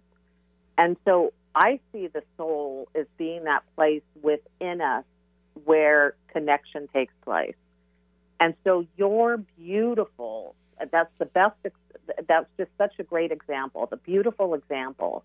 And 0.77 0.97
so 1.05 1.34
I 1.55 1.79
see 1.91 2.07
the 2.07 2.23
soul 2.38 2.88
as 2.95 3.05
being 3.17 3.45
that 3.45 3.63
place 3.75 4.01
within 4.21 4.81
us 4.81 5.03
where 5.65 6.15
connection 6.34 6.88
takes 6.93 7.13
place. 7.23 7.55
And 8.41 8.56
so 8.63 8.86
you're 8.97 9.38
beautiful. 9.38 10.56
That's 10.91 11.12
the 11.19 11.25
best 11.25 11.56
that's 12.27 12.47
just 12.58 12.71
such 12.77 12.93
a 12.97 13.04
great 13.04 13.32
example, 13.32 13.86
the 13.86 13.97
beautiful 13.97 14.56
example 14.56 15.23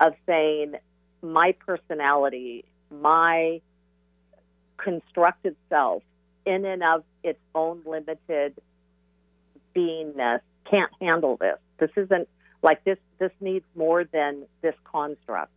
of 0.00 0.14
saying 0.26 0.74
my 1.20 1.54
personality, 1.66 2.64
my 2.90 3.60
constructed 4.78 5.56
self, 5.68 6.04
in 6.46 6.64
and 6.64 6.84
of 6.84 7.02
its 7.24 7.40
own 7.54 7.82
limited 7.84 8.54
beingness, 9.74 10.40
can't 10.70 10.92
handle 11.00 11.36
this. 11.36 11.58
This 11.78 11.90
isn't 11.96 12.28
like 12.62 12.84
this. 12.84 12.98
This 13.18 13.32
needs 13.40 13.64
more 13.74 14.04
than 14.04 14.44
this 14.62 14.74
construct. 14.84 15.50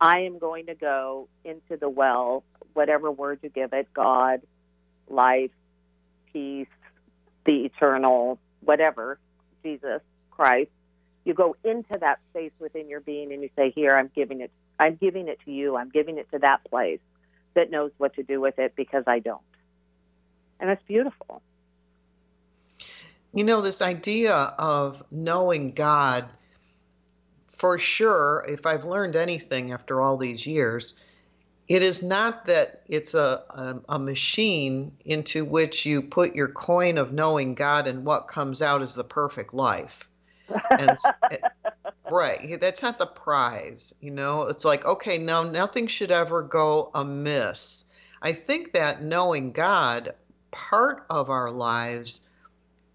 I 0.00 0.20
am 0.20 0.38
going 0.38 0.66
to 0.66 0.74
go 0.74 1.28
into 1.44 1.78
the 1.80 1.88
well, 1.88 2.44
whatever 2.74 3.10
word 3.10 3.40
you 3.42 3.48
give 3.48 3.72
it 3.72 3.88
God, 3.94 4.42
life, 5.08 5.50
peace, 6.36 6.68
the 7.46 7.64
eternal, 7.64 8.38
whatever, 8.60 9.18
Jesus 9.62 10.02
Christ, 10.30 10.70
you 11.24 11.32
go 11.32 11.56
into 11.64 11.98
that 11.98 12.18
space 12.30 12.52
within 12.58 12.88
your 12.88 13.00
being 13.00 13.32
and 13.32 13.42
you 13.42 13.48
say, 13.56 13.70
"Here, 13.70 13.96
I'm 13.96 14.10
giving 14.14 14.42
it. 14.42 14.50
I'm 14.78 14.96
giving 14.96 15.28
it 15.28 15.38
to 15.46 15.50
you. 15.50 15.76
I'm 15.76 15.88
giving 15.88 16.18
it 16.18 16.30
to 16.32 16.38
that 16.40 16.62
place 16.64 17.00
that 17.54 17.70
knows 17.70 17.90
what 17.96 18.14
to 18.14 18.22
do 18.22 18.38
with 18.38 18.58
it 18.58 18.76
because 18.76 19.04
I 19.06 19.20
don't." 19.20 19.40
And 20.60 20.68
it's 20.68 20.82
beautiful. 20.82 21.40
You 23.32 23.44
know, 23.44 23.62
this 23.62 23.80
idea 23.80 24.34
of 24.58 25.02
knowing 25.10 25.72
God, 25.72 26.26
for 27.48 27.78
sure, 27.78 28.44
if 28.46 28.66
I've 28.66 28.84
learned 28.84 29.16
anything 29.16 29.72
after 29.72 30.02
all 30.02 30.18
these 30.18 30.46
years, 30.46 31.00
it 31.68 31.82
is 31.82 32.02
not 32.02 32.46
that 32.46 32.82
it's 32.86 33.14
a, 33.14 33.42
a, 33.50 33.94
a, 33.94 33.98
machine 33.98 34.92
into 35.04 35.44
which 35.44 35.84
you 35.84 36.00
put 36.00 36.36
your 36.36 36.48
coin 36.48 36.96
of 36.96 37.12
knowing 37.12 37.54
God 37.54 37.88
and 37.88 38.04
what 38.04 38.28
comes 38.28 38.62
out 38.62 38.82
is 38.82 38.94
the 38.94 39.04
perfect 39.04 39.52
life. 39.52 40.08
And, 40.78 40.96
right. 42.10 42.60
That's 42.60 42.82
not 42.82 42.98
the 42.98 43.06
prize. 43.06 43.92
You 44.00 44.12
know, 44.12 44.42
it's 44.42 44.64
like, 44.64 44.84
okay, 44.84 45.18
now 45.18 45.42
nothing 45.42 45.88
should 45.88 46.12
ever 46.12 46.42
go 46.42 46.90
amiss. 46.94 47.84
I 48.22 48.32
think 48.32 48.72
that 48.74 49.02
knowing 49.02 49.50
God, 49.52 50.14
part 50.52 51.04
of 51.10 51.30
our 51.30 51.50
lives, 51.50 52.20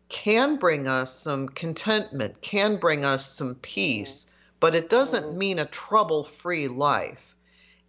can 0.07 0.57
bring 0.57 0.88
us 0.88 1.13
some 1.13 1.47
contentment, 1.49 2.41
can 2.41 2.77
bring 2.77 3.05
us 3.05 3.29
some 3.29 3.55
peace, 3.55 4.29
but 4.60 4.75
it 4.75 4.89
doesn't 4.89 5.34
Mhm. 5.34 5.38
mean 5.38 5.60
a 5.60 5.65
trouble 5.65 6.23
free 6.23 6.67
life. 6.67 7.31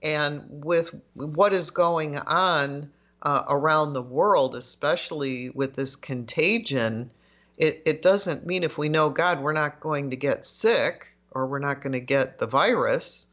And 0.02 0.64
with 0.64 0.94
what 1.14 1.52
is 1.52 1.70
going 1.70 2.18
on 2.18 2.90
uh, 3.22 3.44
around 3.48 3.92
the 3.92 4.02
world, 4.02 4.54
especially 4.54 5.50
with 5.50 5.74
this 5.74 5.94
contagion, 5.94 7.10
it, 7.56 7.82
it 7.86 8.02
doesn't 8.02 8.44
mean 8.46 8.64
if 8.64 8.78
we 8.78 8.88
know 8.88 9.10
God, 9.10 9.40
we're 9.40 9.52
not 9.52 9.80
going 9.80 10.10
to 10.10 10.16
get 10.16 10.44
sick 10.44 11.06
or 11.30 11.46
we're 11.46 11.60
not 11.60 11.80
going 11.80 11.92
to 11.92 12.00
get 12.00 12.38
the 12.38 12.46
virus. 12.46 13.28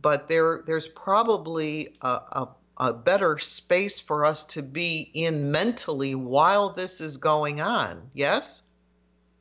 But 0.00 0.28
there, 0.28 0.62
there's 0.66 0.88
probably 0.88 1.94
a, 2.02 2.08
a, 2.08 2.48
a 2.78 2.92
better 2.92 3.38
space 3.38 4.00
for 4.00 4.24
us 4.24 4.44
to 4.44 4.62
be 4.62 5.10
in 5.14 5.52
mentally 5.52 6.14
while 6.14 6.70
this 6.70 7.00
is 7.00 7.16
going 7.16 7.60
on. 7.60 8.10
Yes? 8.14 8.62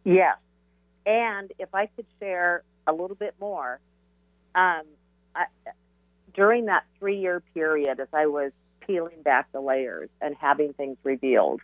Yes. 0.03 0.37
And 1.05 1.51
if 1.57 1.73
I 1.73 1.87
could 1.87 2.05
share 2.19 2.63
a 2.85 2.93
little 2.93 3.15
bit 3.15 3.33
more, 3.39 3.79
um, 4.53 4.83
I, 5.35 5.45
during 6.33 6.65
that 6.65 6.83
three 6.99 7.19
year 7.19 7.41
period, 7.53 7.99
as 7.99 8.07
I 8.13 8.27
was 8.27 8.51
peeling 8.81 9.21
back 9.21 9.51
the 9.51 9.61
layers 9.61 10.09
and 10.21 10.35
having 10.39 10.73
things 10.73 10.97
revealed, 11.03 11.61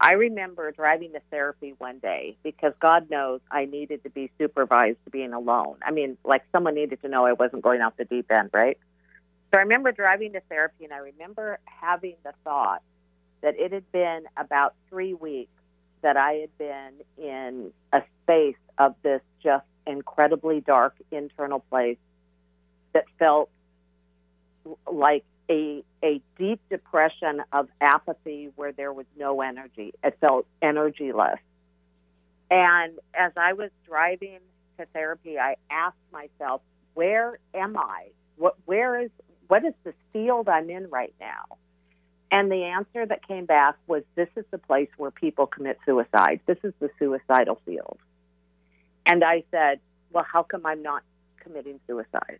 I 0.00 0.12
remember 0.12 0.70
driving 0.70 1.12
to 1.12 1.20
therapy 1.30 1.74
one 1.78 1.98
day 1.98 2.36
because 2.44 2.72
God 2.80 3.10
knows 3.10 3.40
I 3.50 3.64
needed 3.64 4.04
to 4.04 4.10
be 4.10 4.30
supervised 4.38 4.98
to 5.04 5.10
being 5.10 5.32
alone. 5.32 5.76
I 5.84 5.90
mean, 5.90 6.16
like 6.24 6.44
someone 6.52 6.74
needed 6.74 7.02
to 7.02 7.08
know 7.08 7.26
I 7.26 7.32
wasn't 7.32 7.62
going 7.62 7.80
off 7.80 7.96
the 7.96 8.04
deep 8.04 8.30
end, 8.30 8.50
right? 8.52 8.78
So 9.52 9.58
I 9.58 9.62
remember 9.62 9.90
driving 9.90 10.34
to 10.34 10.40
therapy 10.48 10.84
and 10.84 10.92
I 10.92 10.98
remember 10.98 11.58
having 11.64 12.14
the 12.22 12.32
thought 12.44 12.82
that 13.40 13.58
it 13.58 13.72
had 13.72 13.90
been 13.90 14.24
about 14.36 14.74
three 14.88 15.14
weeks 15.14 15.50
that 16.02 16.16
I 16.16 16.34
had 16.34 16.58
been 16.58 16.92
in 17.16 17.72
a 17.92 18.02
space 18.22 18.56
of 18.78 18.94
this 19.02 19.22
just 19.42 19.66
incredibly 19.86 20.60
dark 20.60 20.94
internal 21.10 21.60
place 21.70 21.98
that 22.92 23.04
felt 23.18 23.50
like 24.90 25.24
a 25.50 25.82
a 26.02 26.20
deep 26.38 26.60
depression 26.70 27.42
of 27.52 27.68
apathy 27.80 28.50
where 28.56 28.72
there 28.72 28.92
was 28.92 29.06
no 29.16 29.40
energy. 29.40 29.94
It 30.02 30.16
felt 30.20 30.46
energyless. 30.62 31.38
And 32.50 32.98
as 33.14 33.32
I 33.36 33.52
was 33.54 33.70
driving 33.86 34.38
to 34.78 34.86
therapy, 34.86 35.38
I 35.38 35.56
asked 35.70 35.96
myself, 36.12 36.62
where 36.94 37.38
am 37.54 37.76
I? 37.76 38.08
What 38.36 38.56
where 38.64 39.00
is 39.00 39.10
what 39.48 39.64
is 39.64 39.74
this 39.84 39.94
field 40.12 40.48
I'm 40.48 40.70
in 40.70 40.88
right 40.90 41.14
now? 41.20 41.56
And 42.30 42.52
the 42.52 42.64
answer 42.64 43.06
that 43.06 43.26
came 43.26 43.46
back 43.46 43.76
was 43.86 44.02
this 44.14 44.28
is 44.36 44.44
the 44.50 44.58
place 44.58 44.90
where 44.98 45.10
people 45.10 45.46
commit 45.46 45.78
suicide. 45.86 46.40
This 46.46 46.58
is 46.62 46.74
the 46.78 46.90
suicidal 46.98 47.60
field. 47.64 47.98
And 49.06 49.24
I 49.24 49.44
said, 49.50 49.80
well, 50.12 50.26
how 50.30 50.42
come 50.42 50.66
I'm 50.66 50.82
not 50.82 51.02
committing 51.40 51.80
suicide? 51.86 52.38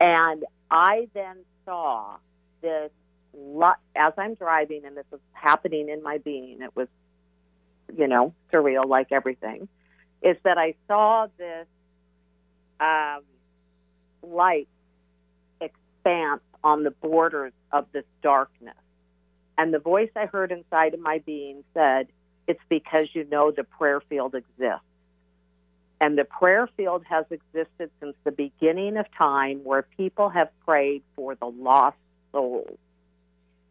And 0.00 0.44
I 0.70 1.08
then 1.14 1.38
saw 1.64 2.16
this 2.60 2.90
as 3.94 4.12
I'm 4.16 4.34
driving, 4.34 4.84
and 4.84 4.96
this 4.96 5.04
was 5.10 5.20
happening 5.32 5.88
in 5.88 6.02
my 6.02 6.18
being. 6.18 6.62
It 6.62 6.74
was, 6.74 6.88
you 7.96 8.08
know, 8.08 8.34
surreal 8.52 8.86
like 8.86 9.12
everything. 9.12 9.68
Is 10.22 10.36
that 10.44 10.58
I 10.58 10.74
saw 10.88 11.28
this 11.36 11.66
um, 12.80 13.22
light 14.22 14.68
expanse 15.60 16.40
on 16.64 16.82
the 16.84 16.90
borders 16.90 17.52
of 17.72 17.86
this 17.92 18.04
darkness. 18.22 18.74
And 19.56 19.74
the 19.74 19.78
voice 19.78 20.10
I 20.16 20.26
heard 20.26 20.52
inside 20.52 20.94
of 20.94 21.00
my 21.00 21.18
being 21.18 21.64
said, 21.74 22.08
It's 22.46 22.60
because 22.68 23.08
you 23.12 23.24
know 23.24 23.50
the 23.50 23.64
prayer 23.64 24.00
field 24.00 24.34
exists. 24.34 24.84
And 26.00 26.16
the 26.16 26.24
prayer 26.24 26.68
field 26.76 27.04
has 27.08 27.24
existed 27.30 27.90
since 28.00 28.14
the 28.24 28.30
beginning 28.30 28.96
of 28.96 29.06
time 29.16 29.64
where 29.64 29.82
people 29.82 30.28
have 30.28 30.48
prayed 30.64 31.02
for 31.16 31.34
the 31.34 31.46
lost 31.46 31.96
souls. 32.32 32.78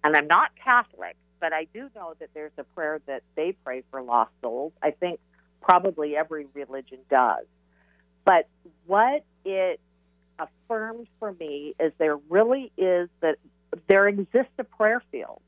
And 0.03 0.15
I'm 0.15 0.27
not 0.27 0.51
Catholic, 0.61 1.15
but 1.39 1.53
I 1.53 1.67
do 1.73 1.89
know 1.95 2.15
that 2.19 2.29
there's 2.33 2.51
a 2.57 2.63
prayer 2.63 2.99
that 3.07 3.23
they 3.35 3.53
pray 3.63 3.83
for 3.91 4.01
lost 4.01 4.31
souls. 4.41 4.73
I 4.81 4.91
think 4.91 5.19
probably 5.61 6.17
every 6.17 6.47
religion 6.53 6.99
does. 7.09 7.45
But 8.25 8.47
what 8.85 9.23
it 9.45 9.79
affirmed 10.37 11.07
for 11.19 11.33
me 11.33 11.75
is 11.79 11.93
there 11.97 12.17
really 12.29 12.71
is 12.77 13.09
that 13.21 13.37
there 13.87 14.07
exists 14.07 14.51
a 14.59 14.63
prayer 14.65 15.01
field 15.11 15.41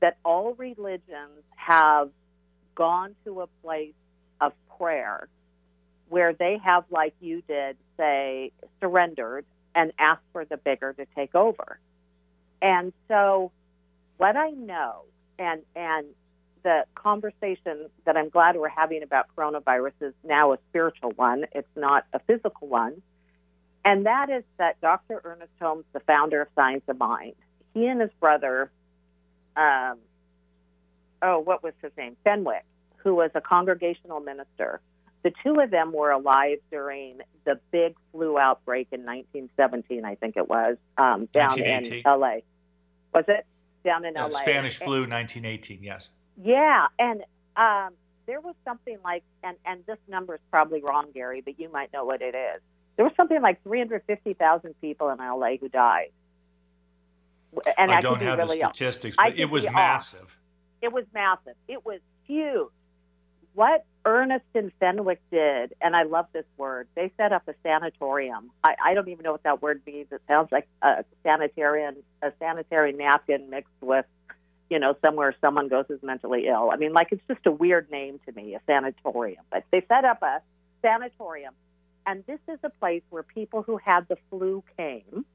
that 0.00 0.16
all 0.24 0.54
religions 0.54 1.42
have 1.56 2.10
gone 2.74 3.14
to 3.24 3.42
a 3.42 3.46
place 3.62 3.94
of 4.40 4.52
prayer 4.78 5.28
where 6.10 6.34
they 6.34 6.58
have, 6.62 6.84
like 6.90 7.14
you 7.20 7.42
did, 7.48 7.76
say, 7.96 8.52
surrendered 8.80 9.46
and 9.74 9.92
asked 9.98 10.26
for 10.32 10.44
the 10.44 10.56
bigger 10.58 10.92
to 10.92 11.06
take 11.16 11.34
over. 11.34 11.78
And 12.60 12.92
so, 13.08 13.52
what 14.18 14.36
I 14.36 14.50
know, 14.50 15.04
and 15.38 15.62
and 15.74 16.06
the 16.62 16.84
conversation 16.94 17.88
that 18.04 18.16
I'm 18.16 18.28
glad 18.28 18.56
we're 18.56 18.68
having 18.68 19.02
about 19.02 19.26
coronavirus 19.34 19.92
is 20.02 20.14
now 20.22 20.52
a 20.52 20.58
spiritual 20.68 21.12
one. 21.16 21.46
It's 21.52 21.74
not 21.74 22.04
a 22.12 22.18
physical 22.18 22.68
one. 22.68 23.00
And 23.84 24.04
that 24.04 24.28
is 24.28 24.44
that 24.58 24.78
Dr. 24.82 25.22
Ernest 25.24 25.52
Holmes, 25.58 25.84
the 25.92 26.00
founder 26.00 26.42
of 26.42 26.48
Science 26.54 26.82
of 26.86 26.98
Mind, 26.98 27.32
he 27.72 27.86
and 27.86 28.00
his 28.00 28.10
brother, 28.20 28.70
um, 29.56 29.98
oh, 31.22 31.38
what 31.38 31.62
was 31.62 31.72
his 31.80 31.92
name? 31.96 32.16
Fenwick, 32.24 32.64
who 32.96 33.14
was 33.14 33.30
a 33.34 33.40
congregational 33.40 34.20
minister. 34.20 34.80
The 35.22 35.32
two 35.42 35.52
of 35.60 35.70
them 35.70 35.92
were 35.92 36.10
alive 36.10 36.58
during 36.70 37.20
the 37.44 37.60
big 37.70 37.94
flu 38.12 38.38
outbreak 38.38 38.88
in 38.90 39.00
1917, 39.04 40.04
I 40.04 40.14
think 40.14 40.36
it 40.36 40.48
was, 40.48 40.76
um, 40.96 41.26
down 41.26 41.58
in 41.60 42.02
LA. 42.06 42.38
Was 43.14 43.24
it? 43.28 43.44
Down 43.84 44.04
in 44.04 44.16
Uh, 44.16 44.28
LA. 44.28 44.40
Spanish 44.40 44.80
And- 44.80 44.86
flu, 44.86 45.06
1918. 45.06 45.82
Yes. 45.82 46.10
yeah, 46.42 46.86
and 46.98 47.22
um, 47.56 47.92
there 48.26 48.40
was 48.40 48.54
something 48.64 48.96
like, 49.04 49.24
and 49.42 49.56
and 49.66 49.84
this 49.86 49.98
number 50.08 50.34
is 50.36 50.40
probably 50.50 50.82
wrong, 50.82 51.10
Gary, 51.12 51.40
but 51.42 51.58
you 51.58 51.68
might 51.70 51.92
know 51.92 52.04
what 52.04 52.22
it 52.22 52.34
is. 52.34 52.62
There 52.96 53.04
was 53.04 53.14
something 53.16 53.40
like 53.42 53.62
350,000 53.62 54.74
people 54.80 55.10
in 55.10 55.18
LA 55.18 55.56
who 55.58 55.68
died. 55.68 56.10
And 57.76 57.90
I, 57.90 58.00
don't 58.00 58.20
have 58.22 58.38
really 58.38 58.60
the 58.60 58.68
statistics, 58.72 59.16
but 59.16 59.36
it 59.38 59.46
was 59.46 59.64
be 59.64 59.68
off. 59.68 59.74
massive. 59.74 60.38
It 60.82 60.92
was 60.92 61.04
massive. 61.12 61.54
It 61.66 61.84
was 61.84 62.00
huge. 62.26 62.68
What 63.54 63.84
Ernest 64.04 64.44
and 64.54 64.72
Fenwick 64.80 65.20
did, 65.30 65.74
and 65.80 65.94
I 65.94 66.04
love 66.04 66.26
this 66.32 66.44
word, 66.56 66.88
they 66.94 67.12
set 67.16 67.32
up 67.32 67.48
a 67.48 67.54
sanatorium. 67.62 68.50
I, 68.64 68.76
I 68.84 68.94
don't 68.94 69.08
even 69.08 69.24
know 69.24 69.32
what 69.32 69.42
that 69.42 69.60
word 69.60 69.82
means. 69.86 70.06
It 70.10 70.22
sounds 70.28 70.50
like 70.52 70.68
a 70.82 71.04
sanitarian, 71.24 71.96
a 72.22 72.32
sanitary 72.38 72.92
napkin 72.92 73.50
mixed 73.50 73.72
with, 73.80 74.06
you 74.70 74.78
know, 74.78 74.96
somewhere 75.04 75.34
someone 75.40 75.68
goes 75.68 75.84
who's 75.88 76.02
mentally 76.02 76.46
ill. 76.46 76.70
I 76.72 76.76
mean, 76.76 76.92
like 76.92 77.08
it's 77.10 77.22
just 77.28 77.44
a 77.46 77.50
weird 77.50 77.90
name 77.90 78.20
to 78.26 78.32
me, 78.32 78.54
a 78.54 78.60
sanatorium. 78.66 79.44
But 79.50 79.64
they 79.70 79.84
set 79.88 80.04
up 80.04 80.22
a 80.22 80.40
sanatorium, 80.80 81.54
and 82.06 82.24
this 82.26 82.40
is 82.48 82.58
a 82.62 82.70
place 82.70 83.02
where 83.10 83.24
people 83.24 83.62
who 83.62 83.76
had 83.76 84.06
the 84.08 84.16
flu 84.30 84.62
came, 84.76 85.26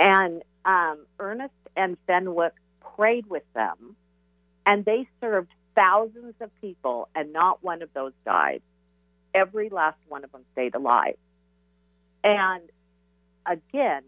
and 0.00 0.42
um, 0.64 1.06
Ernest 1.20 1.54
and 1.76 1.96
Fenwick 2.06 2.54
prayed 2.96 3.26
with 3.26 3.44
them, 3.54 3.96
and 4.66 4.84
they 4.84 5.06
served 5.20 5.52
thousands 5.78 6.34
of 6.40 6.50
people, 6.60 7.08
and 7.14 7.32
not 7.32 7.62
one 7.62 7.82
of 7.82 7.90
those 7.94 8.12
died. 8.24 8.62
Every 9.32 9.68
last 9.68 9.98
one 10.08 10.24
of 10.24 10.32
them 10.32 10.42
stayed 10.52 10.74
alive. 10.74 11.16
And 12.24 12.62
again, 13.46 14.02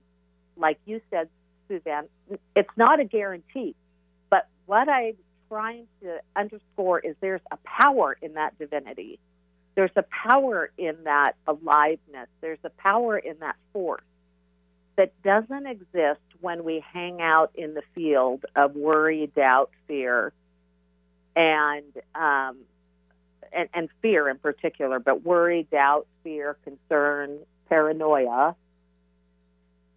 like 0.56 0.78
you 0.84 1.00
said, 1.10 1.28
Suzanne, 1.68 2.08
it's 2.56 2.76
not 2.76 2.98
a 2.98 3.04
guarantee. 3.04 3.76
But 4.30 4.48
what 4.66 4.88
I'm 4.88 5.14
trying 5.48 5.86
to 6.02 6.18
underscore 6.34 6.98
is 6.98 7.14
there's 7.20 7.40
a 7.52 7.58
power 7.58 8.16
in 8.20 8.34
that 8.34 8.58
divinity. 8.58 9.20
There's 9.76 9.92
a 9.94 10.04
power 10.28 10.70
in 10.76 11.04
that 11.04 11.36
aliveness. 11.46 12.28
There's 12.40 12.58
a 12.64 12.70
power 12.70 13.16
in 13.16 13.38
that 13.40 13.56
force 13.72 14.02
that 14.96 15.12
doesn't 15.22 15.66
exist 15.66 16.20
when 16.40 16.64
we 16.64 16.84
hang 16.92 17.20
out 17.20 17.52
in 17.54 17.74
the 17.74 17.82
field 17.94 18.44
of 18.56 18.74
worry, 18.74 19.30
doubt, 19.36 19.70
fear, 19.86 20.32
and 21.40 21.96
um, 22.14 22.58
and, 23.50 23.68
and 23.72 23.88
fear 24.02 24.28
in 24.28 24.38
particular, 24.38 24.98
but 24.98 25.24
worry, 25.24 25.66
doubt, 25.72 26.06
fear, 26.22 26.58
concern, 26.64 27.38
paranoia. 27.68 28.54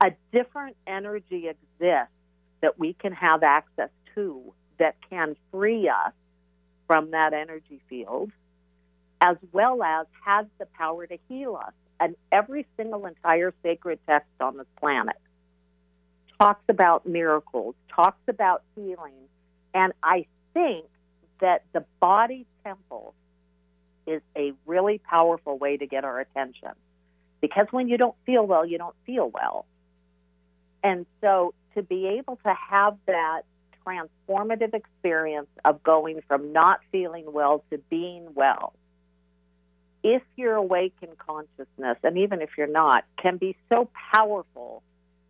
A 0.02 0.12
different 0.32 0.78
energy 0.88 1.50
exists 1.50 2.14
that 2.62 2.80
we 2.80 2.94
can 2.94 3.12
have 3.12 3.44
access 3.44 3.90
to 4.16 4.54
that 4.80 4.96
can 5.10 5.36
free 5.52 5.90
us 5.90 6.14
from 6.88 7.12
that 7.12 7.34
energy 7.34 7.82
field. 7.90 8.32
as 9.24 9.38
well 9.54 9.82
as 9.82 10.06
has 10.26 10.46
the 10.60 10.66
power 10.78 11.08
to 11.08 11.18
heal 11.30 11.56
us. 11.56 11.72
And 12.00 12.16
every 12.32 12.68
single 12.76 13.06
entire 13.06 13.54
sacred 13.64 14.00
text 14.06 14.30
on 14.42 14.58
this 14.58 14.68
planet 14.80 15.16
talks 16.38 16.64
about 16.68 17.06
miracles, 17.08 17.76
talks 17.96 18.22
about 18.28 18.64
healing. 18.76 19.30
And 19.74 19.94
I 20.04 20.26
think 20.54 20.86
that 21.42 21.64
the 21.74 21.86
body 22.00 22.46
temple 22.64 23.14
is 24.06 24.22
a 24.38 24.54
really 24.66 25.00
powerful 25.00 25.58
way 25.58 25.78
to 25.78 25.88
get 25.88 26.04
our 26.04 26.20
attention. 26.20 26.72
Because 27.42 27.68
when 27.72 27.88
you 27.88 27.98
don't 27.98 28.16
feel 28.26 28.46
well, 28.46 28.66
you 28.66 28.78
don't 28.78 28.96
feel 29.06 29.30
well. 29.30 29.66
And 30.84 31.06
so 31.22 31.54
to 31.76 31.84
be 31.84 32.08
able 32.14 32.38
to 32.46 32.54
have 32.54 32.98
that 33.08 33.42
transformative 33.86 34.74
experience 34.74 35.50
of 35.66 35.84
going 35.84 36.22
from 36.28 36.54
not 36.54 36.80
feeling 36.92 37.26
well 37.32 37.64
to 37.72 37.78
being 37.90 38.28
well, 38.34 38.74
if 40.04 40.22
you're 40.36 40.56
awake 40.56 40.96
in 41.02 41.10
consciousness, 41.18 41.98
and 42.04 42.18
even 42.18 42.42
if 42.42 42.50
you're 42.58 42.68
not, 42.68 43.06
can 43.22 43.38
be 43.38 43.56
so 43.70 43.90
powerful 44.14 44.84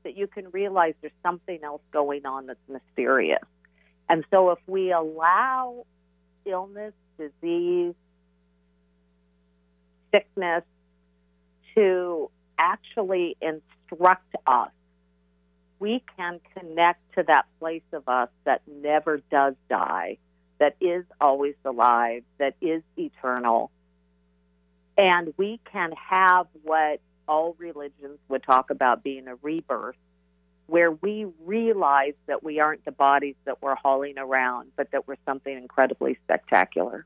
that 0.03 0.17
you 0.17 0.27
can 0.27 0.49
realize 0.51 0.95
there's 1.01 1.13
something 1.21 1.59
else 1.63 1.81
going 1.91 2.25
on 2.25 2.47
that's 2.47 2.59
mysterious. 2.67 3.43
And 4.09 4.25
so 4.31 4.51
if 4.51 4.59
we 4.67 4.91
allow 4.91 5.85
illness, 6.45 6.93
disease, 7.17 7.95
sickness 10.13 10.63
to 11.75 12.29
actually 12.57 13.35
instruct 13.41 14.35
us, 14.45 14.71
we 15.79 16.03
can 16.17 16.39
connect 16.57 17.01
to 17.15 17.23
that 17.23 17.45
place 17.59 17.83
of 17.91 18.07
us 18.07 18.29
that 18.45 18.61
never 18.67 19.21
does 19.31 19.55
die, 19.69 20.17
that 20.59 20.75
is 20.79 21.03
always 21.19 21.55
alive, 21.65 22.23
that 22.37 22.55
is 22.61 22.83
eternal. 22.95 23.71
And 24.97 25.33
we 25.37 25.59
can 25.71 25.91
have 26.09 26.47
what 26.63 27.01
all 27.27 27.55
religions 27.57 28.19
would 28.29 28.43
talk 28.43 28.69
about 28.69 29.03
being 29.03 29.27
a 29.27 29.35
rebirth, 29.35 29.95
where 30.67 30.91
we 30.91 31.27
realize 31.43 32.13
that 32.27 32.43
we 32.43 32.59
aren't 32.59 32.85
the 32.85 32.91
bodies 32.91 33.35
that 33.45 33.61
we're 33.61 33.75
hauling 33.75 34.17
around, 34.17 34.71
but 34.75 34.91
that 34.91 35.07
we're 35.07 35.17
something 35.25 35.55
incredibly 35.55 36.17
spectacular. 36.23 37.05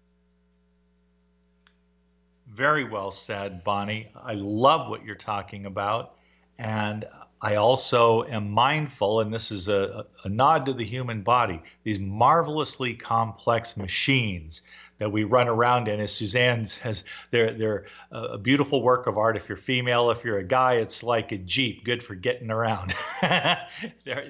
Very 2.48 2.86
well 2.86 3.12
said, 3.12 3.64
Bonnie. 3.64 4.10
I 4.16 4.34
love 4.34 4.90
what 4.90 5.06
you're 5.06 5.16
talking 5.16 5.66
about. 5.66 6.16
And 6.58 7.06
I 7.42 7.56
also 7.56 8.24
am 8.24 8.50
mindful, 8.50 9.20
and 9.20 9.32
this 9.32 9.52
is 9.52 9.68
a, 9.68 10.08
a 10.24 10.30
nod 10.30 10.66
to 10.66 10.74
the 10.74 10.86
human 10.86 11.22
body, 11.22 11.62
these 11.84 12.00
marvelously 12.00 12.96
complex 12.96 13.78
machines 13.78 14.64
that 15.00 15.12
we 15.12 15.24
run 15.24 15.48
around 15.48 15.88
in. 15.88 16.00
As 16.00 16.12
Suzanne 16.12 16.66
says, 16.66 17.04
they're 17.32 17.54
they're 17.54 17.86
a 18.12 18.38
beautiful 18.38 18.82
work 18.82 19.08
of 19.08 19.18
art. 19.18 19.38
If 19.38 19.50
you're 19.50 19.58
female, 19.58 20.12
if 20.12 20.24
you're 20.24 20.40
a 20.40 20.44
guy, 20.44 20.76
it's 20.76 21.04
like 21.04 21.32
a 21.32 21.38
jeep, 21.38 21.84
good 21.84 22.04
for 22.04 22.16
getting 22.16 22.52
around. 22.52 22.96
right. 23.22 23.68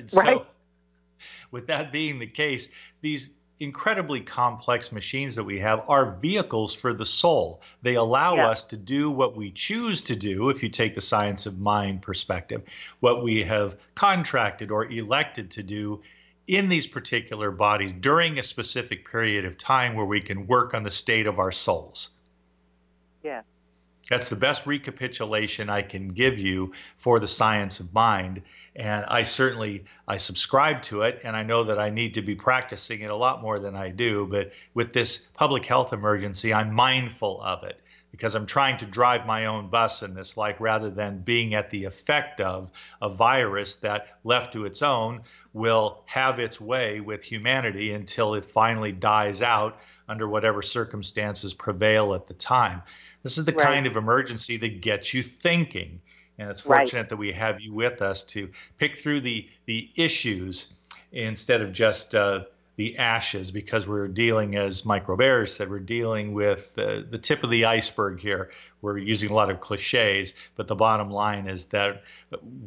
So, 0.07 0.45
with 1.51 1.67
that 1.67 1.91
being 1.91 2.19
the 2.19 2.27
case, 2.27 2.69
these 3.01 3.29
incredibly 3.59 4.21
complex 4.21 4.91
machines 4.91 5.35
that 5.35 5.43
we 5.43 5.59
have 5.59 5.83
are 5.87 6.17
vehicles 6.21 6.75
for 6.75 6.93
the 6.93 7.05
soul. 7.05 7.61
They 7.81 7.95
allow 7.95 8.35
yeah. 8.35 8.49
us 8.49 8.63
to 8.65 8.77
do 8.77 9.09
what 9.09 9.35
we 9.35 9.51
choose 9.51 10.01
to 10.03 10.15
do, 10.15 10.49
if 10.49 10.61
you 10.61 10.69
take 10.69 10.93
the 10.93 11.01
science 11.01 11.45
of 11.45 11.57
mind 11.57 12.01
perspective, 12.01 12.61
what 12.99 13.23
we 13.23 13.43
have 13.43 13.77
contracted 13.95 14.69
or 14.69 14.85
elected 14.85 15.51
to 15.51 15.63
do 15.63 16.01
in 16.47 16.69
these 16.69 16.87
particular 16.87 17.51
bodies 17.51 17.93
during 17.93 18.39
a 18.39 18.43
specific 18.43 19.09
period 19.09 19.45
of 19.45 19.57
time 19.57 19.95
where 19.95 20.05
we 20.05 20.21
can 20.21 20.47
work 20.47 20.73
on 20.73 20.83
the 20.83 20.91
state 20.91 21.27
of 21.27 21.39
our 21.39 21.51
souls. 21.51 22.09
Yeah. 23.23 23.41
That's 24.09 24.29
the 24.29 24.37
best 24.37 24.65
recapitulation 24.65 25.69
I 25.69 25.81
can 25.81 26.07
give 26.07 26.39
you 26.39 26.71
for 26.97 27.19
the 27.19 27.27
science 27.27 27.81
of 27.81 27.93
mind 27.93 28.41
and 28.77 29.05
I 29.05 29.23
certainly 29.23 29.85
I 30.07 30.17
subscribe 30.17 30.83
to 30.83 31.01
it 31.01 31.21
and 31.23 31.35
I 31.35 31.43
know 31.43 31.65
that 31.65 31.79
I 31.79 31.89
need 31.89 32.13
to 32.13 32.21
be 32.21 32.35
practicing 32.35 33.01
it 33.01 33.09
a 33.09 33.15
lot 33.15 33.41
more 33.41 33.59
than 33.59 33.75
I 33.75 33.89
do 33.89 34.25
but 34.27 34.53
with 34.73 34.93
this 34.93 35.17
public 35.17 35.65
health 35.65 35.91
emergency 35.91 36.53
I'm 36.53 36.73
mindful 36.73 37.41
of 37.41 37.63
it 37.63 37.81
because 38.17 38.33
I'm 38.33 38.47
trying 38.47 38.79
to 38.79 38.85
drive 38.87 39.27
my 39.27 39.45
own 39.45 39.69
bus 39.69 40.01
in 40.01 40.15
this 40.15 40.37
life 40.37 40.55
rather 40.59 40.89
than 40.89 41.19
being 41.19 41.53
at 41.53 41.69
the 41.69 41.85
effect 41.85 42.41
of 42.41 42.71
a 42.99 43.09
virus 43.09 43.75
that 43.75 44.17
left 44.23 44.53
to 44.53 44.65
its 44.65 44.81
own 44.81 45.21
will 45.53 46.01
have 46.07 46.39
its 46.39 46.59
way 46.59 46.99
with 46.99 47.23
humanity 47.23 47.93
until 47.93 48.33
it 48.33 48.43
finally 48.43 48.91
dies 48.91 49.43
out 49.43 49.79
under 50.09 50.27
whatever 50.27 50.63
circumstances 50.63 51.53
prevail 51.53 52.15
at 52.15 52.25
the 52.25 52.33
time. 52.33 52.81
This 53.21 53.37
is 53.37 53.45
the 53.45 53.51
right. 53.51 53.67
kind 53.67 53.85
of 53.85 53.97
emergency 53.97 54.57
that 54.57 54.81
gets 54.81 55.13
you 55.13 55.21
thinking 55.21 56.01
and 56.39 56.49
it's 56.49 56.61
fortunate 56.61 57.01
right. 57.01 57.09
that 57.09 57.17
we 57.17 57.31
have 57.31 57.61
you 57.61 57.73
with 57.73 58.01
us 58.01 58.23
to 58.23 58.49
pick 58.77 58.97
through 58.99 59.21
the 59.21 59.47
the 59.65 59.91
issues 59.95 60.73
instead 61.11 61.61
of 61.61 61.71
just 61.71 62.15
uh, 62.15 62.43
the 62.77 62.99
ashes 62.99 63.49
because 63.49 63.87
we're 63.87 64.07
dealing 64.07 64.55
as 64.55 64.85
Mike 64.85 65.07
Roberge 65.07 65.49
said 65.49 65.69
we're 65.69 65.79
dealing 65.79 66.33
with 66.33 66.77
uh, 66.77 67.01
the 67.09 67.17
tip 67.17 67.43
of 67.43 67.49
the 67.49 67.65
iceberg 67.65 68.19
here. 68.19 68.51
We're 68.81 68.99
using 68.99 69.31
a 69.31 69.33
lot 69.33 69.49
of 69.49 69.59
cliches 69.59 70.35
but 70.55 70.67
the 70.67 70.75
bottom 70.75 71.09
line 71.09 71.47
is 71.47 71.65
that 71.67 72.03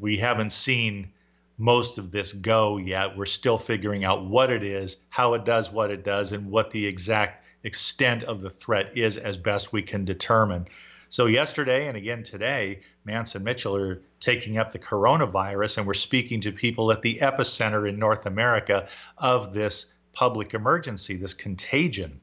we 0.01 0.18
haven't 0.18 0.53
seen 0.53 1.12
most 1.57 1.99
of 1.99 2.11
this 2.11 2.33
go 2.33 2.77
yet. 2.77 3.16
We're 3.16 3.27
still 3.27 3.57
figuring 3.57 4.05
out 4.05 4.27
what 4.27 4.51
it 4.51 4.64
is 4.64 4.96
how 5.11 5.35
it 5.35 5.44
does 5.44 5.70
what 5.70 5.92
it 5.92 6.05
does 6.05 6.33
and 6.33 6.51
what 6.51 6.73
the 6.73 6.87
exact 6.87 7.44
extent 7.62 8.25
of 8.25 8.40
the 8.40 8.51
threat 8.51 8.99
is 8.99 9.16
as 9.16 9.37
best 9.37 9.73
we 9.73 9.83
can 9.83 10.05
determine. 10.05 10.66
So 11.09 11.27
yesterday 11.27 11.88
and 11.88 11.96
again 11.96 12.23
today, 12.23 12.81
Mance 13.05 13.35
and 13.35 13.44
Mitchell 13.44 13.77
are 13.77 14.01
taking 14.20 14.59
up 14.59 14.73
the 14.73 14.79
coronavirus, 14.79 15.79
and 15.79 15.87
we're 15.87 15.94
speaking 15.94 16.40
to 16.42 16.53
people 16.53 16.92
at 16.92 17.03
the 17.03 17.18
epicenter 17.20 17.88
in 17.88 17.99
North 17.99 18.27
America 18.27 18.88
of 19.18 19.53
this 19.53 19.87
public 20.12 20.55
emergency, 20.55 21.16
this 21.16 21.35
contagion. 21.35 22.20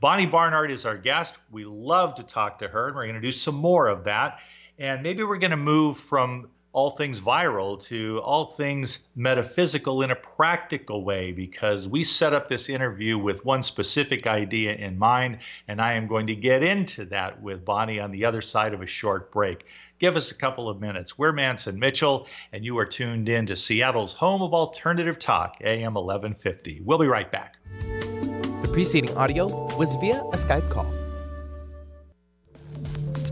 Bonnie 0.00 0.26
Barnard 0.26 0.70
is 0.70 0.84
our 0.84 0.98
guest. 0.98 1.36
We 1.50 1.64
love 1.64 2.16
to 2.16 2.22
talk 2.22 2.58
to 2.58 2.68
her, 2.68 2.88
and 2.88 2.96
we're 2.96 3.04
going 3.04 3.14
to 3.14 3.20
do 3.20 3.32
some 3.32 3.54
more 3.54 3.88
of 3.88 4.04
that. 4.04 4.40
And 4.78 5.02
maybe 5.02 5.24
we're 5.24 5.38
going 5.38 5.52
to 5.52 5.56
move 5.56 5.96
from 5.96 6.48
all 6.76 6.90
things 6.90 7.18
viral 7.18 7.82
to 7.82 8.20
all 8.22 8.52
things 8.52 9.08
metaphysical 9.16 10.02
in 10.02 10.10
a 10.10 10.14
practical 10.14 11.02
way 11.02 11.32
because 11.32 11.88
we 11.88 12.04
set 12.04 12.34
up 12.34 12.50
this 12.50 12.68
interview 12.68 13.16
with 13.16 13.42
one 13.46 13.62
specific 13.62 14.26
idea 14.26 14.74
in 14.74 14.98
mind, 14.98 15.38
and 15.68 15.80
I 15.80 15.94
am 15.94 16.06
going 16.06 16.26
to 16.26 16.34
get 16.34 16.62
into 16.62 17.06
that 17.06 17.40
with 17.40 17.64
Bonnie 17.64 17.98
on 17.98 18.10
the 18.10 18.26
other 18.26 18.42
side 18.42 18.74
of 18.74 18.82
a 18.82 18.86
short 18.86 19.32
break. 19.32 19.64
Give 19.98 20.16
us 20.16 20.30
a 20.30 20.34
couple 20.34 20.68
of 20.68 20.78
minutes. 20.78 21.16
We're 21.16 21.32
Mance 21.32 21.66
and 21.66 21.80
Mitchell, 21.80 22.26
and 22.52 22.62
you 22.62 22.76
are 22.76 22.84
tuned 22.84 23.30
in 23.30 23.46
to 23.46 23.56
Seattle's 23.56 24.12
home 24.12 24.42
of 24.42 24.52
alternative 24.52 25.18
talk, 25.18 25.56
AM 25.62 25.94
1150. 25.94 26.82
We'll 26.84 26.98
be 26.98 27.06
right 27.06 27.32
back. 27.32 27.56
The 27.80 28.68
preceding 28.70 29.16
audio 29.16 29.74
was 29.78 29.94
via 29.94 30.20
a 30.20 30.36
Skype 30.36 30.68
call. 30.68 30.92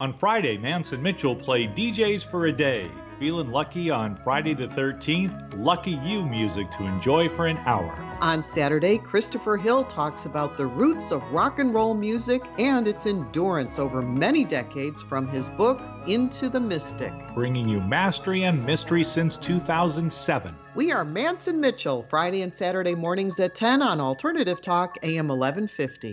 On 0.00 0.12
Friday, 0.12 0.58
Mance 0.58 0.92
and 0.92 1.00
Mitchell 1.00 1.36
play 1.36 1.68
DJs 1.68 2.24
for 2.24 2.46
a 2.46 2.52
Day. 2.52 2.90
Feeling 3.20 3.50
lucky 3.50 3.90
on 3.90 4.16
Friday 4.16 4.52
the 4.52 4.66
13th? 4.66 5.54
Lucky 5.56 5.92
You 5.92 6.24
music 6.24 6.68
to 6.72 6.84
enjoy 6.84 7.28
for 7.28 7.46
an 7.46 7.58
hour. 7.58 7.96
On 8.20 8.42
Saturday, 8.42 8.98
Christopher 8.98 9.56
Hill 9.56 9.84
talks 9.84 10.26
about 10.26 10.56
the 10.56 10.66
roots 10.66 11.12
of 11.12 11.22
rock 11.30 11.60
and 11.60 11.72
roll 11.72 11.94
music 11.94 12.42
and 12.58 12.88
its 12.88 13.06
endurance 13.06 13.78
over 13.78 14.02
many 14.02 14.44
decades 14.44 15.00
from 15.00 15.28
his 15.28 15.48
book, 15.50 15.80
Into 16.08 16.48
the 16.48 16.60
Mystic. 16.60 17.12
Bringing 17.32 17.68
you 17.68 17.80
mastery 17.80 18.42
and 18.42 18.66
mystery 18.66 19.04
since 19.04 19.36
2007. 19.36 20.56
We 20.74 20.90
are 20.90 21.04
Mance 21.04 21.46
and 21.46 21.60
Mitchell, 21.60 22.04
Friday 22.10 22.42
and 22.42 22.52
Saturday 22.52 22.96
mornings 22.96 23.38
at 23.38 23.54
10 23.54 23.80
on 23.80 24.00
Alternative 24.00 24.60
Talk, 24.60 24.96
AM 25.04 25.28
1150. 25.28 26.12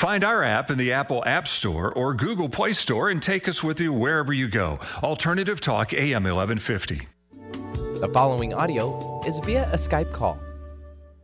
Find 0.00 0.24
our 0.24 0.42
app 0.42 0.70
in 0.70 0.78
the 0.78 0.94
Apple 0.94 1.22
App 1.26 1.46
Store 1.46 1.92
or 1.92 2.14
Google 2.14 2.48
Play 2.48 2.72
Store 2.72 3.10
and 3.10 3.22
take 3.22 3.46
us 3.46 3.62
with 3.62 3.78
you 3.82 3.92
wherever 3.92 4.32
you 4.32 4.48
go. 4.48 4.80
Alternative 5.02 5.60
Talk 5.60 5.92
AM 5.92 6.24
1150. 6.24 7.06
The 8.00 8.08
following 8.10 8.54
audio 8.54 9.20
is 9.26 9.40
via 9.40 9.68
a 9.70 9.76
Skype 9.76 10.10
call. 10.10 10.40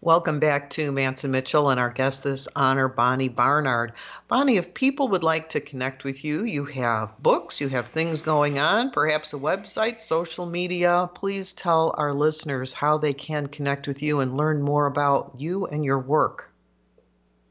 Welcome 0.03 0.41
back 0.41 0.69
to 0.73 0.93
Mance 0.93 1.25
and 1.25 1.33
Mitchell 1.33 1.71
and 1.71 1.81
our 1.81 1.89
guest 1.89 2.23
this 2.23 2.49
honor, 2.55 2.87
Bonnie 2.87 3.31
Barnard. 3.31 3.95
Bonnie, 4.29 4.59
if 4.59 4.75
people 4.75 5.09
would 5.09 5.23
like 5.23 5.49
to 5.49 5.61
connect 5.61 6.05
with 6.05 6.23
you, 6.23 6.45
you 6.45 6.67
have 6.67 7.17
books, 7.23 7.62
you 7.62 7.69
have 7.69 7.87
things 7.87 8.21
going 8.21 8.59
on, 8.59 8.91
perhaps 8.91 9.33
a 9.33 9.39
website, 9.39 10.03
social 10.03 10.45
media. 10.45 11.09
Please 11.15 11.55
tell 11.55 11.95
our 11.97 12.12
listeners 12.12 12.75
how 12.75 12.99
they 12.99 13.15
can 13.15 13.47
connect 13.47 13.89
with 13.89 14.03
you 14.03 14.21
and 14.21 14.37
learn 14.37 14.61
more 14.61 14.85
about 14.85 15.33
you 15.39 15.65
and 15.65 15.83
your 15.83 15.99
work. 15.99 16.53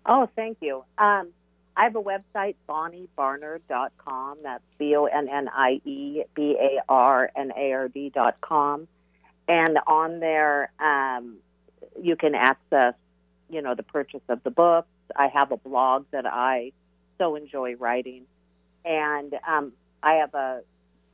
Oh, 0.05 0.29
thank 0.35 0.57
you. 0.61 0.83
Um, 0.97 1.31
I 1.77 1.83
have 1.83 1.95
a 1.95 2.01
website, 2.01 2.55
bonniebarnard.com. 2.69 4.37
That's 4.43 4.63
B 4.77 4.95
O 4.95 5.05
N 5.05 5.27
N 5.27 5.49
I 5.49 5.81
E 5.83 6.23
B 6.33 6.57
A 6.59 6.81
R 6.87 7.29
N 7.35 7.51
A 7.55 7.71
R 7.73 7.87
D.com. 7.89 8.87
And 9.47 9.79
on 9.85 10.19
there, 10.19 10.71
um, 10.79 11.37
you 12.01 12.15
can 12.15 12.33
access, 12.33 12.93
you 13.49 13.61
know, 13.61 13.75
the 13.75 13.83
purchase 13.83 14.21
of 14.29 14.41
the 14.43 14.51
books. 14.51 14.87
I 15.15 15.27
have 15.27 15.51
a 15.51 15.57
blog 15.57 16.05
that 16.11 16.25
I 16.25 16.71
so 17.17 17.35
enjoy 17.35 17.75
writing. 17.75 18.23
And 18.85 19.35
um, 19.47 19.73
I 20.01 20.15
have 20.15 20.33
a 20.33 20.61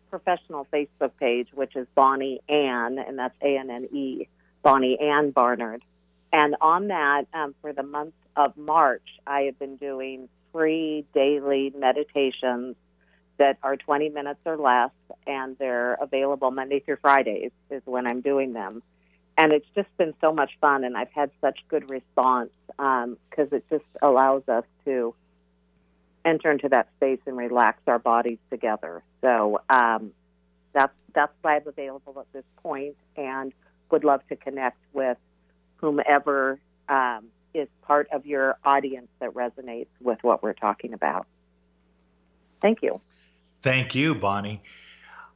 professional 0.09 0.67
Facebook 0.71 1.11
page, 1.19 1.47
which 1.53 1.75
is 1.75 1.87
Bonnie 1.95 2.41
Ann, 2.47 2.99
and 2.99 3.17
that's 3.17 3.35
A 3.41 3.57
N 3.57 3.69
N 3.71 3.85
E, 3.95 4.27
Bonnie 4.61 4.99
Ann 4.99 5.31
Barnard. 5.31 5.81
And 6.31 6.55
on 6.61 6.87
that, 6.87 7.25
um, 7.33 7.55
for 7.61 7.73
the 7.73 7.83
month 7.83 8.13
of 8.35 8.55
March, 8.57 9.07
I 9.25 9.41
have 9.41 9.59
been 9.59 9.77
doing 9.77 10.29
free 10.51 11.05
daily 11.13 11.73
meditations 11.75 12.75
that 13.37 13.57
are 13.63 13.75
20 13.75 14.09
minutes 14.09 14.39
or 14.45 14.57
less, 14.57 14.91
and 15.25 15.57
they're 15.57 15.95
available 15.95 16.51
Monday 16.51 16.79
through 16.79 16.97
Fridays, 17.01 17.51
is 17.69 17.81
when 17.85 18.05
I'm 18.05 18.21
doing 18.21 18.53
them. 18.53 18.83
And 19.37 19.53
it's 19.53 19.65
just 19.75 19.87
been 19.97 20.13
so 20.21 20.31
much 20.33 20.51
fun, 20.59 20.83
and 20.83 20.95
I've 20.95 21.11
had 21.11 21.31
such 21.41 21.59
good 21.67 21.89
response 21.89 22.51
because 22.67 23.07
um, 23.07 23.17
it 23.51 23.63
just 23.69 23.85
allows 24.01 24.43
us 24.47 24.65
to 24.85 25.15
enter 26.23 26.51
into 26.51 26.69
that 26.69 26.89
space 26.97 27.19
and 27.25 27.35
relax 27.35 27.81
our 27.87 27.97
bodies 27.97 28.37
together. 28.49 29.03
So 29.23 29.61
um, 29.69 30.11
that's 30.73 30.93
that's 31.13 31.33
why 31.41 31.55
I'm 31.55 31.67
available 31.67 32.19
at 32.19 32.31
this 32.33 32.45
point, 32.61 32.95
and 33.17 33.53
would 33.89 34.03
love 34.03 34.21
to 34.29 34.35
connect 34.35 34.77
with 34.93 35.17
whomever 35.77 36.59
um, 36.87 37.25
is 37.53 37.67
part 37.81 38.07
of 38.11 38.25
your 38.25 38.57
audience 38.63 39.07
that 39.19 39.31
resonates 39.31 39.87
with 40.01 40.19
what 40.23 40.41
we're 40.43 40.53
talking 40.53 40.93
about. 40.93 41.27
Thank 42.61 42.81
you. 42.81 43.01
Thank 43.61 43.95
you, 43.95 44.15
Bonnie. 44.15 44.61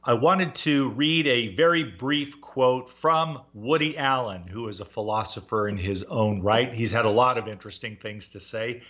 I 0.02 0.14
wanted 0.14 0.54
to 0.56 0.90
read 0.90 1.26
a 1.26 1.54
very 1.56 1.82
brief 1.82 2.40
quote 2.40 2.88
from 2.88 3.40
Woody 3.54 3.98
Allen, 3.98 4.46
who 4.46 4.68
is 4.68 4.80
a 4.80 4.84
philosopher 4.84 5.68
in 5.68 5.76
his 5.76 6.04
own 6.04 6.42
right. 6.42 6.72
He's 6.72 6.92
had 6.92 7.06
a 7.06 7.10
lot 7.10 7.38
of 7.38 7.48
interesting 7.48 7.96
things 7.96 8.30
to 8.30 8.40
say. 8.40 8.82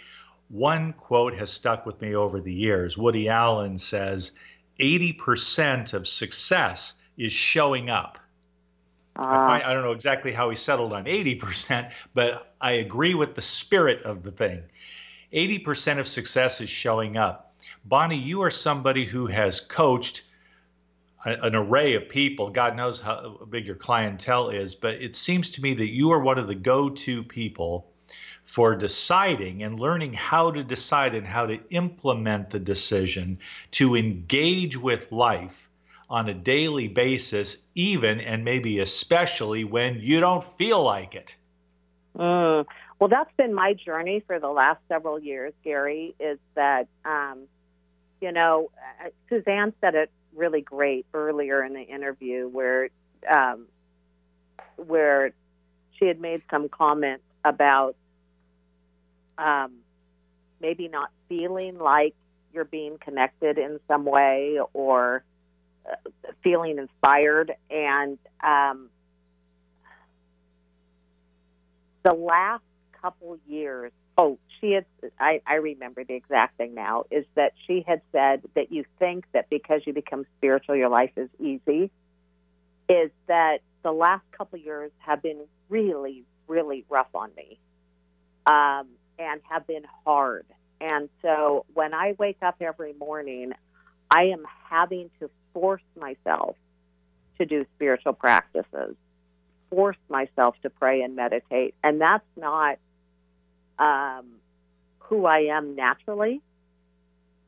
One 0.49 0.93
quote 0.93 1.35
has 1.35 1.51
stuck 1.51 1.87
with 1.87 2.01
me 2.03 2.15
over 2.15 2.41
the 2.41 2.53
years. 2.53 2.99
Woody 2.99 3.31
Allen 3.31 3.79
says 3.79 4.33
80% 4.79 5.95
of 5.95 6.07
success 6.07 6.95
is 7.17 7.33
showing 7.33 7.89
up. 7.89 8.19
I, 9.19 9.23
find, 9.23 9.63
ah. 9.65 9.71
I 9.71 9.75
don't 9.75 9.83
know 9.83 9.93
exactly 9.93 10.33
how 10.33 10.51
he 10.51 10.57
settled 10.57 10.93
on 10.93 11.05
80%, 11.05 11.91
but 12.15 12.55
I 12.61 12.73
agree 12.73 13.15
with 13.15 13.35
the 13.35 13.43
spirit 13.43 14.03
of 14.03 14.23
the 14.23 14.31
thing. 14.31 14.63
80% 15.33 15.99
of 15.99 16.09
success 16.09 16.61
is 16.61 16.71
showing 16.71 17.17
up. 17.17 17.55
Bonnie, 17.85 18.19
you 18.19 18.43
are 18.43 18.51
somebody 18.51 19.05
who 19.05 19.27
has 19.27 19.61
coached 19.61 20.23
an 21.25 21.57
array 21.57 21.95
of 21.95 22.09
people. 22.09 22.51
God 22.51 22.77
knows 22.77 23.01
how 23.01 23.41
big 23.51 23.67
your 23.67 23.75
clientele 23.75 24.51
is, 24.51 24.75
but 24.75 24.95
it 24.95 25.17
seems 25.17 25.51
to 25.53 25.63
me 25.63 25.75
that 25.75 25.91
you 25.91 26.13
are 26.13 26.21
one 26.21 26.39
of 26.39 26.47
the 26.47 26.55
go 26.55 26.89
to 26.91 27.25
people 27.25 27.91
for 28.45 28.77
deciding 28.77 29.65
and 29.65 29.81
learning 29.81 30.13
how 30.13 30.53
to 30.53 30.63
decide 30.63 31.17
and 31.17 31.27
how 31.27 31.47
to 31.47 31.59
implement 31.71 32.51
the 32.51 32.61
decision 32.61 33.41
to 33.73 33.97
engage 33.97 34.77
with 34.77 35.11
life 35.11 35.66
on 36.09 36.29
a 36.29 36.35
daily 36.35 36.89
basis, 36.89 37.67
even 37.75 38.21
and 38.21 38.45
maybe 38.45 38.79
especially 38.79 39.65
when 39.65 39.99
you 40.01 40.21
don't 40.21 40.45
feel 40.45 40.83
like 40.83 41.15
it. 41.15 41.35
Mm. 42.17 42.65
Well, 42.99 43.09
that's 43.09 43.31
been 43.37 43.53
my 43.53 43.75
journey 43.75 44.21
for 44.27 44.39
the 44.39 44.49
last 44.49 44.81
several 44.89 45.19
years, 45.19 45.53
Gary, 45.63 46.15
is 46.19 46.39
that, 46.55 46.89
um, 47.05 47.43
you 48.21 48.33
know, 48.33 48.71
uh, 49.05 49.11
Suzanne 49.29 49.75
said 49.81 49.95
it 49.95 50.11
really 50.35 50.63
great 50.63 51.05
earlier 51.13 51.63
in 51.63 51.75
the 51.75 51.83
interview 51.83 52.49
where, 52.49 52.89
um, 53.29 53.67
where 54.77 55.33
she 55.99 56.07
had 56.07 56.21
made 56.21 56.43
some 56.51 56.69
comment 56.69 57.21
about 57.45 57.97
um, 59.37 59.73
maybe 60.61 60.89
not 60.89 61.11
feeling 61.29 61.79
like 61.79 62.15
you're 62.55 62.65
being 62.65 62.97
connected 62.99 63.59
in 63.59 63.79
some 63.89 64.05
way 64.05 64.59
or 64.73 65.23
feeling 66.43 66.79
inspired. 66.79 67.53
And 67.71 68.19
um, 68.43 68.89
the 72.03 72.15
last 72.15 72.63
couple 73.01 73.39
years, 73.47 73.93
oh, 74.19 74.39
she 74.61 74.73
had, 74.73 74.87
I, 75.21 75.41
I 75.47 75.55
remember 75.57 76.05
the 76.05 76.15
exact 76.15 76.57
thing 76.57 76.75
now, 76.75 77.05
is 77.11 77.25
that 77.35 77.53
she 77.67 77.85
had 77.87 78.01
said 78.13 78.43
that 78.55 78.73
you 78.73 78.85
think 78.99 79.25
that 79.33 79.51
because 79.51 79.83
you 79.87 79.93
become 79.93 80.25
spiritual, 80.39 80.77
your 80.77 80.89
life 80.89 81.13
is 81.17 81.29
easy, 81.39 81.91
is 82.89 83.11
that 83.27 83.59
the 83.83 83.93
last 83.93 84.25
couple 84.33 84.59
years 84.59 84.91
have 84.99 85.23
been 85.23 85.41
really, 85.69 86.25
really 86.49 86.85
rough 86.89 87.15
on 87.15 87.31
me 87.37 87.59
um, 88.47 88.89
and 89.19 89.41
have 89.49 89.67
been 89.67 89.85
hard. 90.05 90.47
And 90.81 91.09
so 91.23 91.65
when 91.75 91.95
I 91.95 92.15
wake 92.19 92.39
up 92.43 92.57
every 92.61 92.93
morning, 92.93 93.53
I 94.11 94.25
am 94.25 94.45
having 94.69 95.11
to 95.21 95.31
force 95.57 95.81
myself 95.99 96.55
to 97.39 97.47
do 97.47 97.63
spiritual 97.77 98.13
practices, 98.13 98.95
force 99.71 99.97
myself 100.11 100.55
to 100.63 100.69
pray 100.69 101.01
and 101.01 101.17
meditate. 101.17 101.75
And 101.83 101.99
that's 101.99 102.27
not 102.37 102.79
um, 103.79 104.27
who 104.99 105.25
I 105.25 105.47
am 105.57 105.75
naturally. 105.75 106.43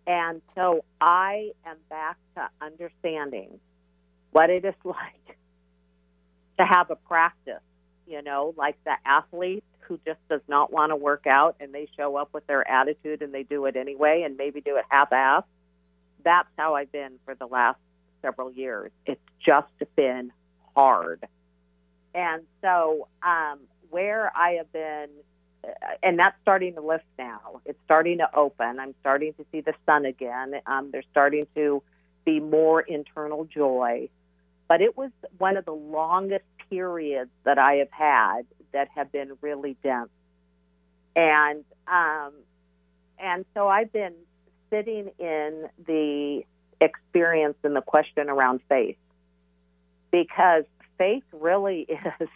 And 0.07 0.41
so 0.55 0.87
I 1.03 1.53
am 1.67 1.77
back 1.91 2.17
to 2.37 2.49
understanding 2.63 3.61
what 4.33 4.49
it 4.49 4.65
is 4.65 4.75
like 4.85 5.37
to 6.59 6.65
have 6.65 6.91
a 6.91 6.97
practice, 6.97 7.61
you 8.07 8.23
know, 8.23 8.55
like 8.57 8.83
the 8.85 8.95
athlete 9.05 9.65
who 9.81 10.01
just 10.07 10.21
does 10.31 10.41
not 10.49 10.73
want 10.73 10.93
to 10.93 10.97
work 10.97 11.27
out 11.27 11.57
and 11.61 11.75
they 11.75 11.89
show 11.95 12.17
up 12.17 12.31
with 12.33 12.47
their 12.47 12.67
attitude 12.67 13.21
and 13.21 13.35
they 13.35 13.43
do 13.43 13.67
it 13.67 13.77
anyway 13.77 14.23
and 14.23 14.39
maybe 14.39 14.63
do 14.63 14.77
it 14.77 14.85
half 14.89 15.13
ass. 15.13 15.45
That's 16.25 16.49
how 16.57 16.75
I've 16.75 16.91
been 16.91 17.19
for 17.27 17.35
the 17.35 17.47
last 17.47 17.79
several 18.23 18.53
years. 18.53 18.91
It's 19.07 19.21
just 19.45 19.73
been 19.97 20.33
hard. 20.75 21.27
And 22.15 22.43
so, 22.63 23.09
um, 23.23 23.61
where 23.91 24.33
I 24.37 24.53
have 24.53 24.73
been, 24.73 25.09
uh, 25.65 25.69
and 26.03 26.19
that's 26.19 26.37
starting 26.43 26.75
to 26.75 26.81
lift 26.81 27.05
now. 27.19 27.61
It's 27.65 27.79
starting 27.85 28.19
to 28.19 28.29
open. 28.35 28.79
I'm 28.79 28.95
starting 29.01 29.35
to 29.35 29.47
see 29.53 29.61
the 29.61 29.75
sun 29.87 30.05
again. 30.05 30.61
Um, 30.67 30.91
there's 30.91 31.07
starting 31.11 31.47
to 31.57 31.83
be 32.25 32.41
more 32.41 32.81
internal 32.81 33.45
joy. 33.45 34.09
But 34.69 34.83
it 34.83 34.97
was 34.97 35.11
one 35.39 35.57
of 35.57 35.65
the 35.65 35.73
longest 35.73 36.45
periods 36.69 37.31
that 37.45 37.59
I 37.59 37.77
have 37.77 37.91
had 37.91 38.43
that 38.73 38.89
have 38.95 39.11
been 39.11 39.33
really 39.41 39.77
dense. 39.83 40.11
And 41.17 41.65
um, 41.87 42.33
and 43.19 43.45
so 43.55 43.67
I've 43.67 43.93
been 43.93 44.15
sitting 44.71 45.11
in 45.19 45.69
the 45.87 46.45
experience 46.81 47.57
and 47.63 47.75
the 47.75 47.81
question 47.81 48.29
around 48.29 48.61
faith. 48.69 48.97
Because 50.11 50.65
faith 50.97 51.25
really 51.33 51.81
is 52.21 52.29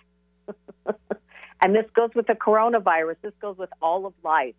and 1.63 1.75
this 1.75 1.87
goes 1.95 2.11
with 2.15 2.27
the 2.27 2.35
coronavirus 2.35 3.17
this 3.23 3.33
goes 3.41 3.57
with 3.57 3.71
all 3.81 4.07
of 4.07 4.15
life. 4.23 4.55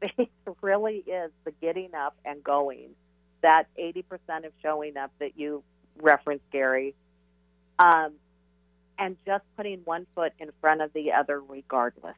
Faith 0.00 0.28
really 0.62 1.04
is 1.06 1.30
the 1.44 1.52
getting 1.60 1.94
up 1.94 2.16
and 2.24 2.42
going. 2.42 2.90
That 3.42 3.68
80% 3.78 4.04
of 4.46 4.52
showing 4.62 4.96
up 4.96 5.12
that 5.18 5.38
you 5.38 5.62
referenced 6.00 6.44
gary. 6.50 6.94
Um, 7.78 8.12
and 8.98 9.16
just 9.26 9.44
putting 9.56 9.80
one 9.84 10.06
foot 10.14 10.32
in 10.38 10.50
front 10.60 10.82
of 10.82 10.92
the 10.92 11.12
other 11.12 11.40
regardless. 11.40 12.16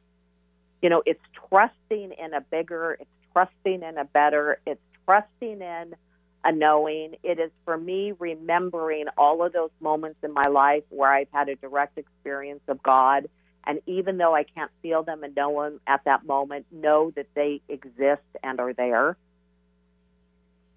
You 0.81 0.89
know 0.89 1.01
it's 1.05 1.23
trusting 1.49 2.11
in 2.11 2.33
a 2.33 2.41
bigger 2.41 2.97
it's 2.99 3.09
trusting 3.31 3.81
in 3.81 3.97
a 3.97 4.03
better 4.03 4.59
it's 4.65 4.81
trusting 5.05 5.61
in 5.61 5.95
a 6.43 6.51
knowing. 6.51 7.15
It 7.23 7.39
is 7.39 7.51
for 7.65 7.77
me 7.77 8.13
remembering 8.17 9.05
all 9.17 9.43
of 9.43 9.53
those 9.53 9.71
moments 9.79 10.19
in 10.23 10.33
my 10.33 10.47
life 10.49 10.83
where 10.89 11.11
I've 11.11 11.29
had 11.31 11.49
a 11.49 11.55
direct 11.55 11.97
experience 11.97 12.61
of 12.67 12.81
God. 12.83 13.29
And 13.65 13.79
even 13.85 14.17
though 14.17 14.35
I 14.35 14.43
can't 14.43 14.71
feel 14.81 15.03
them 15.03 15.23
and 15.23 15.33
know 15.35 15.63
them 15.63 15.79
at 15.87 16.03
that 16.03 16.25
moment, 16.25 16.65
know 16.71 17.11
that 17.11 17.27
they 17.33 17.61
exist 17.69 18.21
and 18.43 18.59
are 18.59 18.73
there. 18.73 19.15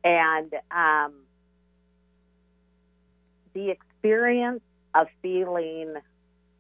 And 0.05 0.55
um, 0.71 1.15
the 3.55 3.71
experience 3.71 4.63
of 4.95 5.09
feeling 5.21 5.95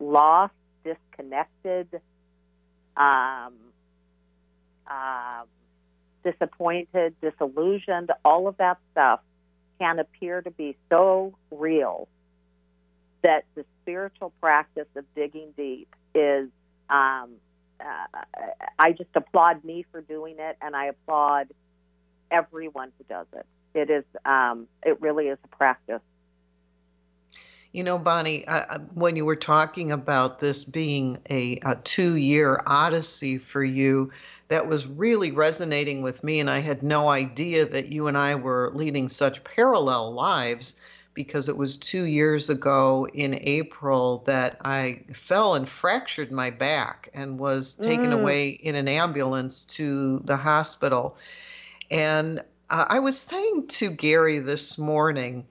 lost, 0.00 0.54
disconnected, 0.82 2.00
um, 2.96 3.54
uh, 4.88 5.42
disappointed, 6.26 7.14
disillusioned, 7.20 8.10
all 8.24 8.48
of 8.48 8.56
that 8.56 8.78
stuff 8.92 9.20
can 9.78 9.98
appear 9.98 10.42
to 10.42 10.50
be 10.50 10.76
so 10.90 11.34
real 11.50 12.08
that 13.22 13.44
the 13.54 13.64
spiritual 13.82 14.32
practice 14.40 14.88
of 14.96 15.04
digging 15.14 15.52
deep 15.56 15.88
is. 16.14 16.48
Um, 16.88 17.34
uh, 17.78 18.20
I 18.78 18.92
just 18.92 19.10
applaud 19.14 19.62
me 19.62 19.84
for 19.92 20.00
doing 20.00 20.36
it, 20.38 20.56
and 20.62 20.74
I 20.74 20.86
applaud 20.86 21.48
everyone 22.30 22.90
who 22.96 23.04
does 23.04 23.26
it. 23.34 23.46
It 23.74 23.90
is, 23.90 24.04
um, 24.24 24.66
it 24.82 25.00
really 25.02 25.26
is 25.26 25.38
a 25.44 25.48
practice. 25.56 26.00
You 27.76 27.84
know, 27.84 27.98
Bonnie, 27.98 28.48
uh, 28.48 28.78
when 28.94 29.16
you 29.16 29.26
were 29.26 29.36
talking 29.36 29.92
about 29.92 30.40
this 30.40 30.64
being 30.64 31.18
a, 31.28 31.58
a 31.62 31.76
two 31.76 32.14
year 32.14 32.58
odyssey 32.66 33.36
for 33.36 33.62
you, 33.62 34.10
that 34.48 34.66
was 34.66 34.86
really 34.86 35.30
resonating 35.30 36.00
with 36.00 36.24
me. 36.24 36.40
And 36.40 36.48
I 36.48 36.60
had 36.60 36.82
no 36.82 37.10
idea 37.10 37.66
that 37.66 37.92
you 37.92 38.06
and 38.06 38.16
I 38.16 38.34
were 38.34 38.70
leading 38.72 39.10
such 39.10 39.44
parallel 39.44 40.12
lives 40.12 40.80
because 41.12 41.50
it 41.50 41.58
was 41.58 41.76
two 41.76 42.04
years 42.04 42.48
ago 42.48 43.08
in 43.12 43.38
April 43.42 44.22
that 44.24 44.56
I 44.64 45.02
fell 45.12 45.54
and 45.54 45.68
fractured 45.68 46.32
my 46.32 46.48
back 46.48 47.10
and 47.12 47.38
was 47.38 47.74
taken 47.74 48.06
mm. 48.06 48.20
away 48.20 48.48
in 48.48 48.74
an 48.74 48.88
ambulance 48.88 49.64
to 49.64 50.20
the 50.20 50.38
hospital. 50.38 51.18
And 51.90 52.40
uh, 52.70 52.86
I 52.88 53.00
was 53.00 53.18
saying 53.18 53.66
to 53.66 53.90
Gary 53.90 54.38
this 54.38 54.78
morning 54.78 55.44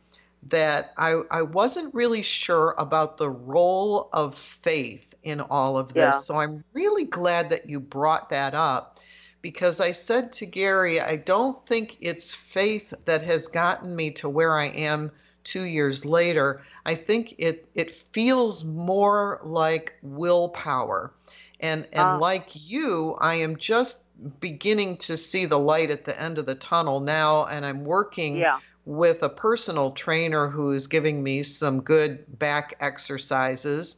that 0.46 0.94
I, 0.98 1.22
I 1.32 1.42
wasn't 1.42 1.94
really 1.94 2.22
sure 2.22 2.76
about 2.78 3.18
the 3.18 3.30
role 3.30 4.10
of 4.14 4.36
faith 4.36 5.16
in 5.24 5.42
all 5.42 5.78
of 5.78 5.94
this. 5.94 6.02
Yeah. 6.02 6.12
So 6.12 6.36
I'm 6.36 6.64
really 6.74 7.06
glad 7.06 7.50
that 7.50 7.68
you 7.68 7.80
brought 7.80 8.30
that 8.30 8.54
up 8.54 9.00
because 9.42 9.80
I 9.80 9.92
said 9.92 10.34
to 10.34 10.46
Gary, 10.46 11.00
I 11.00 11.16
don't 11.16 11.66
think 11.68 11.98
it's 12.00 12.34
faith 12.34 12.94
that 13.06 13.24
has 13.24 13.48
gotten 13.48 13.96
me 13.96 14.12
to 14.12 14.30
where 14.30 14.56
I 14.56 14.66
am 14.66 15.12
two 15.44 15.64
years 15.64 16.06
later. 16.06 16.64
I 16.86 16.96
think 16.96 17.36
it 17.38 17.68
it 17.74 17.92
feels 17.92 18.64
more 18.64 19.42
like 19.44 19.94
willpower. 20.02 21.14
And 21.60 21.88
and 21.94 22.08
uh, 22.08 22.18
like 22.20 22.50
you, 22.54 23.16
I 23.20 23.36
am 23.36 23.58
just 23.58 24.04
beginning 24.40 24.98
to 24.98 25.18
see 25.18 25.46
the 25.46 25.60
light 25.60 25.90
at 25.90 26.06
the 26.06 26.20
end 26.20 26.38
of 26.38 26.46
the 26.46 26.56
tunnel 26.56 27.00
now 27.00 27.46
and 27.46 27.66
I'm 27.66 27.84
working 27.84 28.38
yeah. 28.38 28.60
With 28.86 29.24
a 29.24 29.30
personal 29.30 29.92
trainer 29.92 30.48
who 30.48 30.72
is 30.72 30.88
giving 30.88 31.22
me 31.22 31.44
some 31.44 31.82
good 31.82 32.24
back 32.40 32.76
exercises 32.80 33.98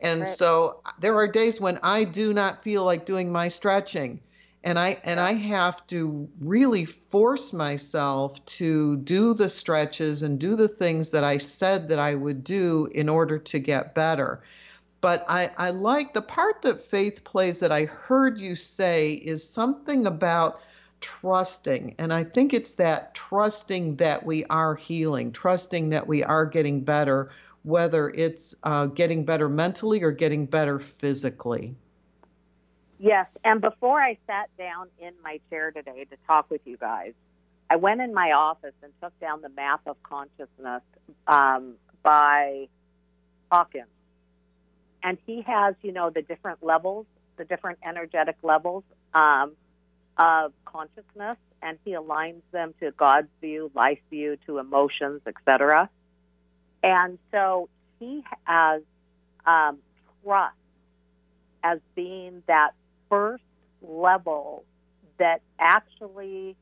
and 0.00 0.20
right. 0.20 0.28
so 0.28 0.80
there 1.00 1.14
are 1.14 1.26
days 1.26 1.60
when 1.60 1.78
I 1.82 2.04
do 2.04 2.34
not 2.34 2.62
feel 2.62 2.84
like 2.84 3.06
doing 3.06 3.32
my 3.32 3.48
stretching. 3.48 4.20
And 4.62 4.78
I 4.78 4.98
and 5.04 5.20
I 5.20 5.34
have 5.34 5.86
to 5.88 6.28
really 6.40 6.86
force 6.86 7.52
myself 7.52 8.44
to 8.46 8.96
do 8.96 9.32
the 9.32 9.48
stretches 9.48 10.24
and 10.24 10.40
do 10.40 10.56
the 10.56 10.68
things 10.68 11.12
that 11.12 11.22
I 11.22 11.38
said 11.38 11.88
that 11.88 12.00
I 12.00 12.16
would 12.16 12.42
do 12.42 12.88
in 12.92 13.08
order 13.08 13.38
to 13.38 13.58
get 13.60 13.94
better. 13.94 14.42
But 15.00 15.24
I, 15.28 15.52
I 15.56 15.70
like 15.70 16.14
the 16.14 16.22
part 16.22 16.62
that 16.62 16.90
faith 16.90 17.22
plays 17.22 17.60
that 17.60 17.70
I 17.70 17.84
heard 17.84 18.40
you 18.40 18.56
say 18.56 19.12
is 19.12 19.48
something 19.48 20.04
about 20.04 20.58
trusting. 21.06 21.94
And 21.98 22.12
I 22.12 22.24
think 22.24 22.52
it's 22.52 22.72
that 22.72 23.14
trusting 23.14 23.96
that 23.96 24.26
we 24.26 24.44
are 24.46 24.74
healing, 24.74 25.30
trusting 25.30 25.90
that 25.90 26.08
we 26.08 26.24
are 26.24 26.44
getting 26.44 26.82
better 26.82 27.30
whether 27.66 28.10
it's 28.10 28.54
uh, 28.62 28.86
getting 28.86 29.24
better 29.24 29.48
mentally 29.48 30.00
or 30.04 30.12
getting 30.12 30.46
better 30.46 30.78
physically. 30.78 31.74
Yes, 33.00 33.26
and 33.42 33.60
before 33.60 34.00
I 34.00 34.16
sat 34.28 34.48
down 34.56 34.86
in 35.00 35.12
my 35.24 35.40
chair 35.50 35.72
today 35.72 36.04
to 36.04 36.16
talk 36.28 36.48
with 36.48 36.60
you 36.64 36.76
guys, 36.76 37.12
I 37.68 37.74
went 37.74 38.00
in 38.00 38.14
my 38.14 38.30
office 38.32 38.74
and 38.84 38.92
took 39.02 39.18
down 39.18 39.42
the 39.42 39.48
Map 39.48 39.80
of 39.86 40.00
Consciousness 40.04 40.82
um, 41.26 41.74
by 42.04 42.68
Hawkins. 43.50 43.88
And 45.02 45.18
he 45.26 45.42
has, 45.42 45.74
you 45.82 45.90
know, 45.90 46.10
the 46.10 46.22
different 46.22 46.62
levels, 46.62 47.06
the 47.36 47.44
different 47.44 47.80
energetic 47.84 48.36
levels 48.44 48.84
um, 49.12 49.56
of 50.18 50.52
consciousness, 50.64 51.36
and 51.62 51.78
he 51.84 51.92
aligns 51.92 52.42
them 52.52 52.74
to 52.80 52.90
God's 52.92 53.28
view, 53.40 53.70
life 53.74 53.98
view, 54.10 54.36
to 54.46 54.58
emotions, 54.58 55.20
etc. 55.26 55.90
And 56.82 57.18
so 57.32 57.68
he 57.98 58.24
has 58.44 58.82
um, 59.46 59.78
trust 60.22 60.54
as 61.62 61.80
being 61.94 62.42
that 62.46 62.72
first 63.08 63.42
level 63.82 64.64
that 65.18 65.40
actually 65.58 66.56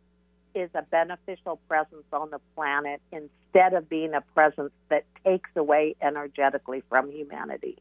is 0.54 0.70
a 0.74 0.82
beneficial 0.82 1.58
presence 1.68 2.04
on 2.12 2.30
the 2.30 2.40
planet 2.54 3.00
instead 3.10 3.74
of 3.74 3.88
being 3.88 4.14
a 4.14 4.20
presence 4.20 4.72
that 4.88 5.04
takes 5.24 5.50
away 5.56 5.96
energetically 6.00 6.82
from 6.88 7.10
humanity. 7.10 7.76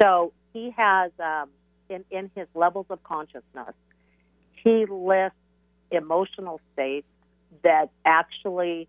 So 0.00 0.32
he 0.52 0.70
has, 0.76 1.10
um, 1.18 1.48
in, 1.88 2.04
in 2.10 2.30
his 2.34 2.46
levels 2.54 2.86
of 2.90 3.02
consciousness, 3.02 3.74
he 4.68 4.84
lists 4.86 5.38
emotional 5.90 6.60
states 6.74 7.06
that 7.64 7.90
actually 8.04 8.86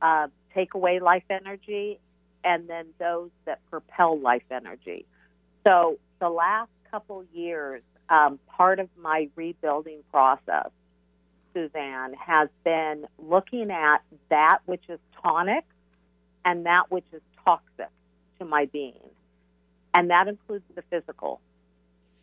uh, 0.00 0.28
take 0.54 0.74
away 0.74 1.00
life 1.00 1.24
energy 1.28 1.98
and 2.44 2.68
then 2.68 2.86
those 3.02 3.30
that 3.44 3.58
propel 3.70 4.18
life 4.18 4.44
energy. 4.52 5.04
So 5.66 5.98
the 6.20 6.28
last 6.28 6.70
couple 6.92 7.24
years, 7.34 7.82
um, 8.08 8.38
part 8.56 8.78
of 8.78 8.88
my 8.96 9.28
rebuilding 9.34 9.98
process, 10.12 10.70
Suzanne, 11.52 12.14
has 12.14 12.48
been 12.64 13.06
looking 13.18 13.72
at 13.72 13.98
that 14.30 14.58
which 14.66 14.84
is 14.88 15.00
tonic 15.20 15.64
and 16.44 16.66
that 16.66 16.84
which 16.88 17.06
is 17.12 17.20
toxic 17.44 17.90
to 18.38 18.44
my 18.44 18.66
being. 18.66 19.10
And 19.92 20.10
that 20.10 20.28
includes 20.28 20.64
the 20.76 20.82
physical. 20.82 21.40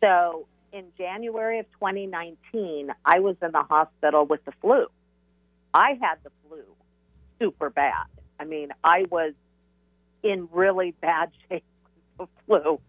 So 0.00 0.46
in 0.74 0.86
January 0.98 1.60
of 1.60 1.66
2019, 1.74 2.90
I 3.04 3.20
was 3.20 3.36
in 3.40 3.52
the 3.52 3.62
hospital 3.62 4.26
with 4.26 4.44
the 4.44 4.52
flu. 4.60 4.86
I 5.72 5.96
had 6.00 6.16
the 6.24 6.30
flu 6.46 6.62
super 7.38 7.70
bad. 7.70 8.06
I 8.40 8.44
mean, 8.44 8.70
I 8.82 9.04
was 9.08 9.34
in 10.24 10.48
really 10.50 10.90
bad 11.00 11.30
shape 11.48 11.64
with 12.18 12.28
the 12.28 12.42
flu, 12.46 12.80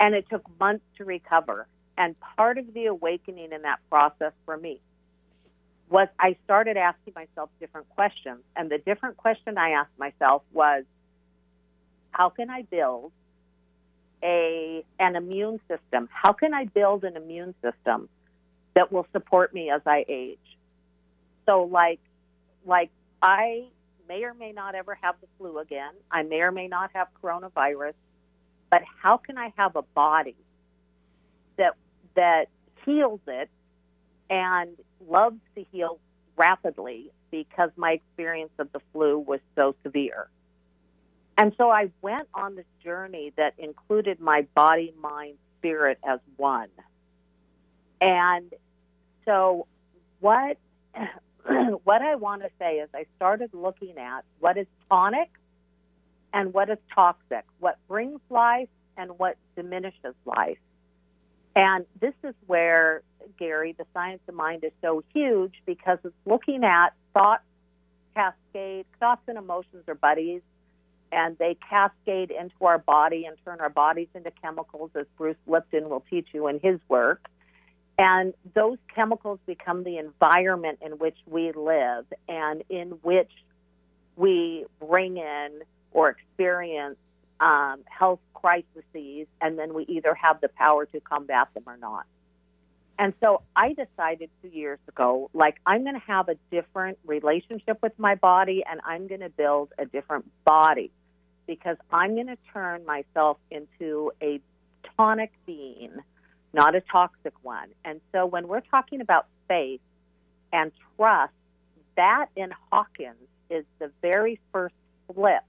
and 0.00 0.14
it 0.14 0.26
took 0.30 0.42
months 0.58 0.84
to 0.96 1.04
recover. 1.04 1.66
And 1.98 2.16
part 2.36 2.56
of 2.56 2.72
the 2.72 2.86
awakening 2.86 3.52
in 3.52 3.62
that 3.62 3.78
process 3.90 4.32
for 4.46 4.56
me 4.56 4.80
was 5.90 6.08
I 6.18 6.36
started 6.44 6.78
asking 6.78 7.12
myself 7.14 7.50
different 7.60 7.90
questions. 7.90 8.40
And 8.56 8.70
the 8.70 8.78
different 8.78 9.18
question 9.18 9.58
I 9.58 9.70
asked 9.70 9.98
myself 9.98 10.42
was, 10.52 10.84
how 12.10 12.30
can 12.30 12.48
I 12.48 12.62
build 12.62 13.12
a 14.22 14.84
an 14.98 15.16
immune 15.16 15.60
system? 15.68 16.08
How 16.12 16.32
can 16.32 16.54
I 16.54 16.64
build 16.64 17.04
an 17.04 17.16
immune 17.16 17.54
system 17.62 18.08
that 18.74 18.92
will 18.92 19.06
support 19.12 19.54
me 19.54 19.70
as 19.70 19.82
I 19.86 20.04
age? 20.08 20.38
So 21.46 21.64
like 21.64 22.00
like 22.64 22.90
I 23.22 23.66
may 24.08 24.24
or 24.24 24.34
may 24.34 24.52
not 24.52 24.74
ever 24.74 24.96
have 25.00 25.16
the 25.20 25.26
flu 25.38 25.58
again. 25.58 25.92
I 26.10 26.22
may 26.22 26.40
or 26.40 26.52
may 26.52 26.68
not 26.68 26.90
have 26.94 27.08
coronavirus, 27.22 27.94
but 28.70 28.82
how 29.02 29.16
can 29.16 29.38
I 29.38 29.52
have 29.56 29.76
a 29.76 29.82
body 29.82 30.36
that 31.56 31.74
that 32.14 32.46
heals 32.84 33.20
it 33.26 33.50
and 34.30 34.76
loves 35.06 35.40
to 35.54 35.64
heal 35.72 35.98
rapidly 36.36 37.10
because 37.30 37.70
my 37.76 37.92
experience 37.92 38.52
of 38.58 38.70
the 38.72 38.80
flu 38.92 39.18
was 39.18 39.40
so 39.54 39.74
severe. 39.82 40.28
And 41.36 41.52
so 41.58 41.70
I 41.70 41.90
went 42.00 42.28
on 42.34 42.56
this 42.56 42.66
journey 42.82 43.32
that 43.36 43.54
included 43.58 44.20
my 44.20 44.46
body, 44.54 44.94
mind, 45.00 45.36
spirit 45.58 45.98
as 46.08 46.20
one. 46.36 46.68
And 48.00 48.52
so 49.24 49.66
what 50.20 50.56
what 51.84 52.02
I 52.02 52.14
want 52.14 52.42
to 52.42 52.50
say 52.58 52.76
is 52.76 52.88
I 52.94 53.06
started 53.16 53.50
looking 53.52 53.98
at 53.98 54.24
what 54.40 54.56
is 54.56 54.66
tonic 54.90 55.28
and 56.32 56.52
what 56.52 56.70
is 56.70 56.78
toxic, 56.94 57.44
what 57.58 57.78
brings 57.88 58.20
life 58.30 58.68
and 58.96 59.18
what 59.18 59.36
diminishes 59.56 60.14
life. 60.24 60.58
And 61.54 61.86
this 62.00 62.14
is 62.22 62.34
where, 62.46 63.02
Gary, 63.38 63.74
the 63.76 63.86
science 63.94 64.20
of 64.28 64.34
mind 64.34 64.64
is 64.64 64.72
so 64.82 65.02
huge 65.14 65.54
because 65.64 65.98
it's 66.04 66.14
looking 66.26 66.64
at 66.64 66.90
thought 67.14 67.42
cascade, 68.14 68.86
thoughts 69.00 69.22
and 69.28 69.38
emotions 69.38 69.84
are 69.88 69.94
buddies, 69.94 70.42
and 71.12 71.36
they 71.38 71.56
cascade 71.68 72.30
into 72.30 72.64
our 72.64 72.78
body 72.78 73.24
and 73.26 73.36
turn 73.44 73.60
our 73.60 73.70
bodies 73.70 74.08
into 74.14 74.30
chemicals, 74.42 74.90
as 74.94 75.04
Bruce 75.16 75.36
Lipton 75.46 75.88
will 75.88 76.04
teach 76.10 76.28
you 76.32 76.48
in 76.48 76.60
his 76.60 76.78
work. 76.88 77.28
And 77.98 78.34
those 78.54 78.78
chemicals 78.94 79.38
become 79.46 79.84
the 79.84 79.98
environment 79.98 80.80
in 80.82 80.92
which 80.92 81.16
we 81.26 81.52
live 81.52 82.04
and 82.28 82.62
in 82.68 82.90
which 83.02 83.30
we 84.16 84.66
bring 84.80 85.16
in 85.16 85.62
or 85.92 86.10
experience 86.10 86.96
um, 87.40 87.80
health 87.86 88.20
crises, 88.34 89.26
and 89.40 89.58
then 89.58 89.74
we 89.74 89.84
either 89.84 90.14
have 90.14 90.40
the 90.40 90.48
power 90.48 90.86
to 90.86 91.00
combat 91.00 91.48
them 91.54 91.64
or 91.66 91.76
not. 91.76 92.06
And 92.98 93.12
so 93.22 93.42
I 93.54 93.74
decided 93.74 94.30
two 94.42 94.48
years 94.48 94.78
ago, 94.88 95.30
like, 95.34 95.56
I'm 95.66 95.82
going 95.82 95.94
to 95.94 96.06
have 96.06 96.28
a 96.28 96.36
different 96.50 96.98
relationship 97.04 97.78
with 97.82 97.92
my 97.98 98.14
body 98.14 98.64
and 98.68 98.80
I'm 98.86 99.06
going 99.06 99.20
to 99.20 99.28
build 99.28 99.72
a 99.78 99.84
different 99.84 100.30
body 100.44 100.90
because 101.46 101.76
I'm 101.90 102.14
going 102.14 102.28
to 102.28 102.38
turn 102.52 102.86
myself 102.86 103.36
into 103.50 104.12
a 104.22 104.40
tonic 104.96 105.32
being, 105.44 105.92
not 106.54 106.74
a 106.74 106.80
toxic 106.80 107.34
one. 107.42 107.68
And 107.84 108.00
so 108.12 108.24
when 108.24 108.48
we're 108.48 108.60
talking 108.60 109.00
about 109.02 109.26
faith 109.46 109.80
and 110.52 110.72
trust, 110.96 111.32
that 111.96 112.26
in 112.34 112.50
Hawkins 112.70 113.16
is 113.50 113.64
the 113.78 113.90
very 114.00 114.40
first 114.52 114.74
flip 115.12 115.42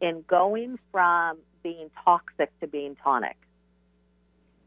in 0.00 0.24
going 0.28 0.78
from 0.92 1.38
being 1.62 1.90
toxic 2.04 2.50
to 2.60 2.66
being 2.66 2.96
tonic. 3.02 3.36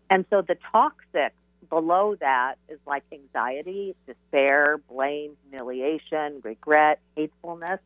And 0.10 0.26
so 0.32 0.42
the 0.42 0.58
toxic 0.72 1.34
below 1.70 2.16
that 2.20 2.56
is 2.68 2.80
like 2.86 3.04
anxiety, 3.12 3.96
despair, 4.08 4.80
blame, 4.90 5.36
humiliation, 5.50 6.42
regret, 6.44 7.00
hatefulness, 7.16 7.80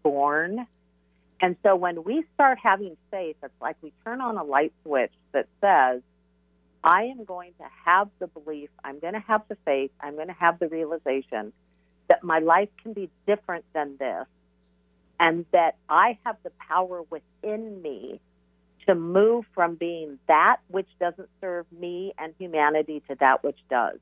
scorn. 0.00 0.66
And 1.40 1.56
so 1.62 1.74
when 1.76 2.04
we 2.04 2.24
start 2.34 2.58
having 2.62 2.96
faith, 3.10 3.36
it's 3.42 3.52
like 3.60 3.76
we 3.82 3.92
turn 4.04 4.20
on 4.20 4.36
a 4.36 4.44
light 4.44 4.72
switch 4.84 5.12
that 5.32 5.48
says, 5.60 6.02
I 6.84 7.04
am 7.04 7.24
going 7.24 7.52
to 7.58 7.64
have 7.84 8.08
the 8.18 8.26
belief, 8.26 8.70
I'm 8.84 8.98
going 8.98 9.14
to 9.14 9.20
have 9.20 9.42
the 9.48 9.56
faith, 9.64 9.90
I'm 10.00 10.14
going 10.14 10.28
to 10.28 10.34
have 10.34 10.58
the 10.58 10.68
realization 10.68 11.52
that 12.08 12.24
my 12.24 12.40
life 12.40 12.68
can 12.82 12.92
be 12.92 13.08
different 13.26 13.64
than 13.72 13.96
this 13.98 14.26
and 15.20 15.46
that 15.52 15.76
I 15.88 16.18
have 16.24 16.36
the 16.42 16.50
power 16.68 17.02
within 17.08 17.80
me 17.80 18.20
to 18.86 18.94
move 18.94 19.44
from 19.54 19.74
being 19.76 20.18
that 20.28 20.58
which 20.68 20.88
doesn't 21.00 21.28
serve 21.40 21.66
me 21.72 22.12
and 22.18 22.34
humanity 22.38 23.02
to 23.08 23.16
that 23.16 23.42
which 23.42 23.58
does. 23.70 23.98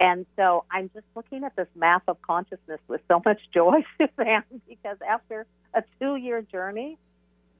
And 0.00 0.26
so 0.36 0.64
I'm 0.70 0.90
just 0.92 1.06
looking 1.14 1.44
at 1.44 1.54
this 1.54 1.68
map 1.76 2.02
of 2.08 2.20
consciousness 2.22 2.80
with 2.88 3.00
so 3.08 3.22
much 3.24 3.40
joy, 3.54 3.84
Suzanne, 3.98 4.42
because 4.68 4.96
after 5.08 5.46
a 5.74 5.84
two 6.00 6.16
year 6.16 6.42
journey, 6.42 6.98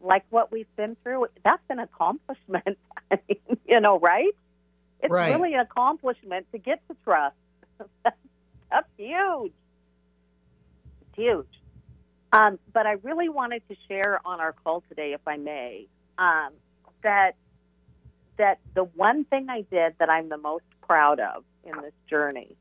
like 0.00 0.24
what 0.30 0.50
we've 0.50 0.74
been 0.76 0.96
through, 1.02 1.26
that's 1.44 1.62
an 1.70 1.78
accomplishment. 1.78 2.78
I 3.10 3.18
mean, 3.28 3.58
you 3.66 3.80
know, 3.80 3.98
right? 3.98 4.34
It's 5.00 5.12
right. 5.12 5.32
really 5.32 5.54
an 5.54 5.60
accomplishment 5.60 6.46
to 6.52 6.58
get 6.58 6.80
to 6.88 6.96
trust. 7.04 7.36
that's, 8.02 8.16
that's 8.70 8.88
huge. 8.96 9.52
It's 11.00 11.16
huge. 11.16 11.61
Um, 12.32 12.58
but 12.72 12.86
I 12.86 12.92
really 13.02 13.28
wanted 13.28 13.62
to 13.68 13.76
share 13.88 14.20
on 14.24 14.40
our 14.40 14.52
call 14.52 14.82
today, 14.88 15.12
if 15.12 15.20
I 15.26 15.36
may, 15.36 15.86
um, 16.18 16.52
that 17.02 17.36
that 18.38 18.58
the 18.74 18.84
one 18.84 19.24
thing 19.24 19.48
I 19.50 19.60
did 19.70 19.94
that 19.98 20.08
I'm 20.08 20.30
the 20.30 20.38
most 20.38 20.64
proud 20.86 21.20
of 21.20 21.44
in 21.64 21.72
this 21.82 21.92
journey 22.08 22.56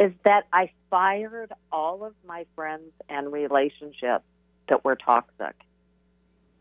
is 0.00 0.12
that 0.24 0.46
I 0.52 0.70
fired 0.90 1.52
all 1.70 2.04
of 2.04 2.14
my 2.26 2.46
friends 2.56 2.90
and 3.08 3.30
relationships 3.30 4.24
that 4.68 4.84
were 4.84 4.96
toxic. 4.96 5.54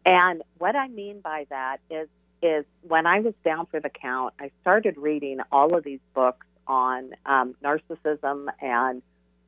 And 0.05 0.43
what 0.57 0.75
I 0.75 0.89
mean 0.89 1.21
by 1.21 1.47
that 1.49 1.77
is 1.89 2.09
is 2.41 2.65
when 2.81 3.05
I 3.05 3.21
was 3.21 3.33
down 3.45 3.67
for 3.67 3.79
the 3.79 3.89
count, 3.89 4.33
I 4.37 4.51
started 4.61 4.97
reading 4.97 5.39
all 5.49 5.75
of 5.77 5.85
these 5.85 6.01
books 6.13 6.45
on 6.67 7.11
um, 7.25 7.55
narcissism 7.63 8.47
and 8.59 9.01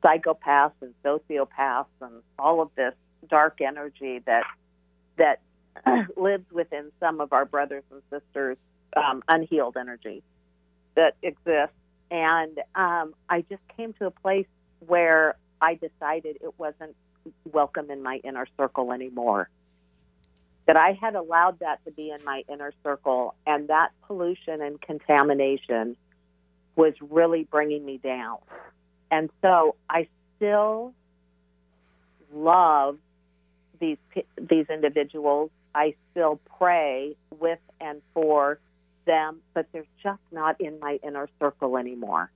psychopaths 0.05 0.73
and 0.81 0.93
sociopaths 1.03 1.85
and 2.01 2.21
all 2.37 2.61
of 2.61 2.69
this 2.75 2.93
dark 3.29 3.59
energy 3.61 4.21
that 4.25 4.43
that 5.17 5.39
lives 6.17 6.45
within 6.51 6.91
some 6.99 7.19
of 7.19 7.33
our 7.33 7.45
brothers 7.45 7.83
and 7.91 8.01
sisters 8.11 8.57
um, 8.95 9.23
unhealed 9.27 9.75
energy 9.77 10.23
that 10.95 11.15
exists. 11.23 11.75
And 12.11 12.59
um, 12.75 13.15
i 13.29 13.43
just 13.49 13.63
came 13.75 13.93
to 13.93 14.05
a 14.05 14.11
place 14.11 14.47
where 14.85 15.35
i 15.59 15.73
decided 15.73 16.37
it 16.41 16.53
wasn't 16.57 16.95
welcome 17.51 17.89
in 17.89 18.03
my 18.03 18.21
inner 18.23 18.45
circle 18.57 18.93
anymore. 18.93 19.49
That 20.67 20.77
i 20.77 20.91
had 21.01 21.15
allowed 21.15 21.59
that 21.59 21.83
to 21.85 21.91
be 21.91 22.11
in 22.11 22.23
my 22.23 22.43
inner 22.47 22.73
circle 22.83 23.33
and 23.47 23.69
that 23.69 23.91
pollution 24.05 24.61
and 24.61 24.79
contamination 24.79 25.97
was 26.75 26.93
really 27.01 27.43
bringing 27.45 27.83
me 27.83 27.97
down 27.97 28.37
and 29.11 29.29
so 29.41 29.75
I 29.89 30.07
still 30.35 30.93
love 32.33 32.97
these 33.79 33.97
these 34.37 34.65
individuals. 34.69 35.51
I 35.73 35.95
still 36.11 36.39
pray 36.57 37.15
with 37.39 37.59
and 37.81 38.01
for 38.13 38.59
them, 39.05 39.41
but 39.53 39.67
they're 39.71 39.85
just 40.01 40.21
not 40.31 40.59
in 40.59 40.79
my 40.79 40.99
inner 41.03 41.29
circle 41.39 41.77
anymore. 41.77 42.31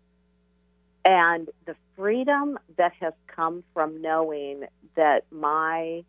And 1.06 1.50
the 1.66 1.76
freedom 1.96 2.60
that 2.78 2.94
has 3.00 3.14
come 3.28 3.64
from 3.74 4.02
knowing 4.02 4.66
that 4.96 5.24
my 5.32 6.04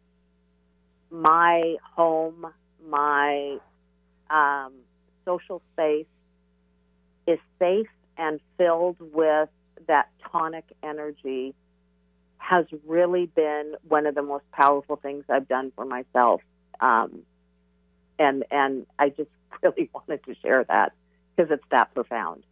my 1.11 1.63
home, 1.95 2.47
my 2.89 3.59
um, 4.29 4.73
social 5.25 5.63
space 5.73 6.07
is 7.27 7.39
safe 7.59 7.89
and 8.17 8.41
filled 8.59 8.97
with 9.01 9.49
that 9.91 10.09
tonic 10.31 10.65
energy 10.85 11.53
has 12.39 12.65
really 12.87 13.27
been 13.27 13.75
one 13.89 14.07
of 14.07 14.15
the 14.15 14.23
most 14.23 14.49
powerful 14.53 14.95
things 14.95 15.25
I've 15.29 15.49
done 15.49 15.73
for 15.75 15.85
myself. 15.85 16.43
Um, 16.79 17.23
and 18.17 18.45
and 18.53 18.87
I 19.01 19.09
just 19.09 19.31
really 19.63 19.91
wanted 19.93 20.25
to 20.27 20.35
share 20.41 20.65
that 20.69 20.93
because 21.35 21.51
it's 21.51 21.65
that 21.73 21.93
profound. 21.93 22.45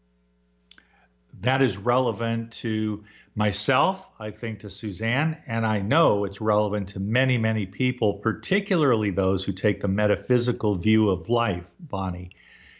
That 1.42 1.62
is 1.62 1.76
relevant 1.76 2.54
to 2.64 3.04
myself, 3.36 4.08
I 4.18 4.32
think 4.32 4.60
to 4.60 4.70
Suzanne, 4.70 5.38
and 5.46 5.64
I 5.64 5.78
know 5.78 6.24
it's 6.24 6.40
relevant 6.40 6.88
to 6.90 6.98
many, 6.98 7.38
many 7.38 7.66
people, 7.66 8.14
particularly 8.14 9.12
those 9.12 9.44
who 9.44 9.52
take 9.52 9.80
the 9.80 9.86
metaphysical 9.86 10.74
view 10.74 11.10
of 11.10 11.28
life, 11.28 11.64
Bonnie. 11.78 12.30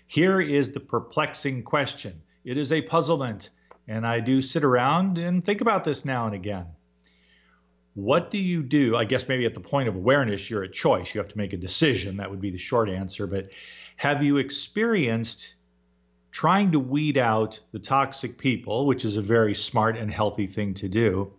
Here 0.08 0.40
is 0.40 0.72
the 0.72 0.80
perplexing 0.80 1.62
question. 1.62 2.22
It 2.44 2.58
is 2.58 2.72
a 2.72 2.82
puzzlement 2.82 3.50
and 3.88 4.06
I 4.06 4.20
do 4.20 4.42
sit 4.42 4.64
around 4.64 5.18
and 5.18 5.42
think 5.42 5.62
about 5.62 5.84
this 5.84 6.04
now 6.04 6.26
and 6.26 6.34
again. 6.34 6.66
What 7.94 8.30
do 8.30 8.38
you 8.38 8.62
do? 8.62 8.94
I 8.94 9.04
guess 9.04 9.26
maybe 9.26 9.46
at 9.46 9.54
the 9.54 9.60
point 9.60 9.88
of 9.88 9.96
awareness, 9.96 10.48
you're 10.48 10.62
at 10.62 10.72
choice. 10.72 11.14
You 11.14 11.20
have 11.20 11.30
to 11.30 11.38
make 11.38 11.54
a 11.54 11.56
decision. 11.56 12.18
That 12.18 12.30
would 12.30 12.40
be 12.40 12.50
the 12.50 12.58
short 12.58 12.88
answer. 12.88 13.26
But 13.26 13.48
have 13.96 14.22
you 14.22 14.36
experienced 14.36 15.54
trying 16.30 16.72
to 16.72 16.78
weed 16.78 17.16
out 17.16 17.58
the 17.72 17.78
toxic 17.78 18.38
people, 18.38 18.86
which 18.86 19.04
is 19.04 19.16
a 19.16 19.22
very 19.22 19.54
smart 19.54 19.96
and 19.96 20.12
healthy 20.12 20.46
thing 20.46 20.74
to 20.74 20.88
do, 20.88 21.32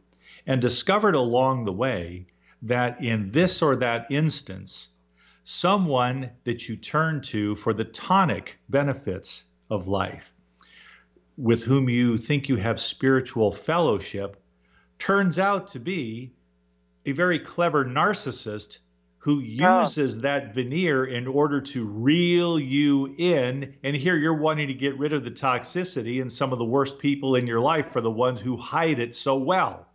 and 0.46 0.60
discovered 0.60 1.16
along 1.16 1.64
the 1.64 1.72
way 1.72 2.26
that 2.64 3.02
in 3.02 3.32
this 3.32 3.62
or 3.62 3.78
that 3.78 4.08
instance, 4.10 4.90
someone 5.44 6.32
that 6.44 6.68
you 6.68 6.76
turn 6.76 7.22
to 7.22 7.56
for 7.56 7.74
the 7.74 7.86
tonic 7.86 8.58
benefits 8.68 9.44
of 9.70 9.88
life, 9.88 10.26
with 11.40 11.64
whom 11.64 11.88
you 11.88 12.18
think 12.18 12.50
you 12.50 12.58
have 12.58 12.82
spiritual 12.82 13.52
fellowship, 13.52 14.36
turns 15.00 15.40
out 15.40 15.70
to 15.70 15.80
be 15.80 16.34
a 17.06 17.14
very 17.14 17.40
clever 17.40 17.86
narcissist 17.86 18.80
who 19.20 19.38
oh. 19.38 19.82
uses 19.82 20.18
oh. 20.18 20.22
that 20.22 20.54
veneer 20.54 21.06
in 21.06 21.28
order 21.28 21.62
to 21.62 21.86
reel 21.86 22.60
you 22.60 23.16
in. 23.18 23.78
And 23.84 23.96
here 23.96 24.18
you're 24.18 24.38
wanting 24.38 24.68
to 24.68 24.74
get 24.74 25.00
rid 25.00 25.14
of 25.14 25.24
the 25.24 25.32
toxicity, 25.32 26.22
and 26.22 26.32
some 26.32 26.52
of 26.52 26.60
the 26.60 26.66
worst 26.66 27.00
people 27.00 27.36
in 27.36 27.48
your 27.48 27.62
life 27.62 27.92
for 27.92 28.02
the 28.02 28.12
ones 28.12 28.42
who 28.42 28.58
hide 28.58 29.00
it 29.00 29.16
so 29.16 29.38
well. 29.38 29.86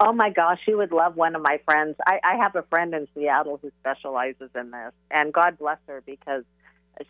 Oh 0.00 0.12
my 0.12 0.30
gosh, 0.30 0.60
you 0.68 0.76
would 0.76 0.92
love 0.92 1.16
one 1.16 1.34
of 1.36 1.42
my 1.42 1.58
friends. 1.64 1.96
I, 2.06 2.20
I 2.22 2.36
have 2.36 2.54
a 2.54 2.62
friend 2.62 2.94
in 2.94 3.08
Seattle 3.14 3.58
who 3.60 3.72
specializes 3.80 4.50
in 4.54 4.70
this, 4.70 4.92
and 5.10 5.32
God 5.32 5.58
bless 5.58 5.78
her 5.88 6.02
because 6.06 6.44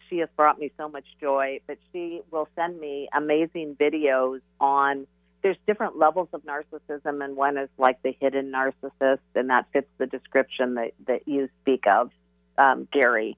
she 0.08 0.18
has 0.18 0.28
brought 0.36 0.58
me 0.58 0.70
so 0.76 0.88
much 0.88 1.04
joy. 1.20 1.60
But 1.66 1.78
she 1.92 2.22
will 2.30 2.48
send 2.56 2.80
me 2.80 3.08
amazing 3.14 3.76
videos 3.78 4.40
on 4.60 5.06
there's 5.42 5.56
different 5.66 5.96
levels 5.96 6.28
of 6.32 6.42
narcissism, 6.42 7.24
and 7.24 7.36
one 7.36 7.56
is 7.58 7.68
like 7.78 8.02
the 8.02 8.14
hidden 8.20 8.52
narcissist, 8.52 9.20
and 9.34 9.50
that 9.50 9.66
fits 9.72 9.88
the 9.98 10.06
description 10.06 10.74
that, 10.74 10.92
that 11.06 11.28
you 11.28 11.48
speak 11.62 11.84
of, 11.86 12.10
um, 12.56 12.88
Gary. 12.92 13.36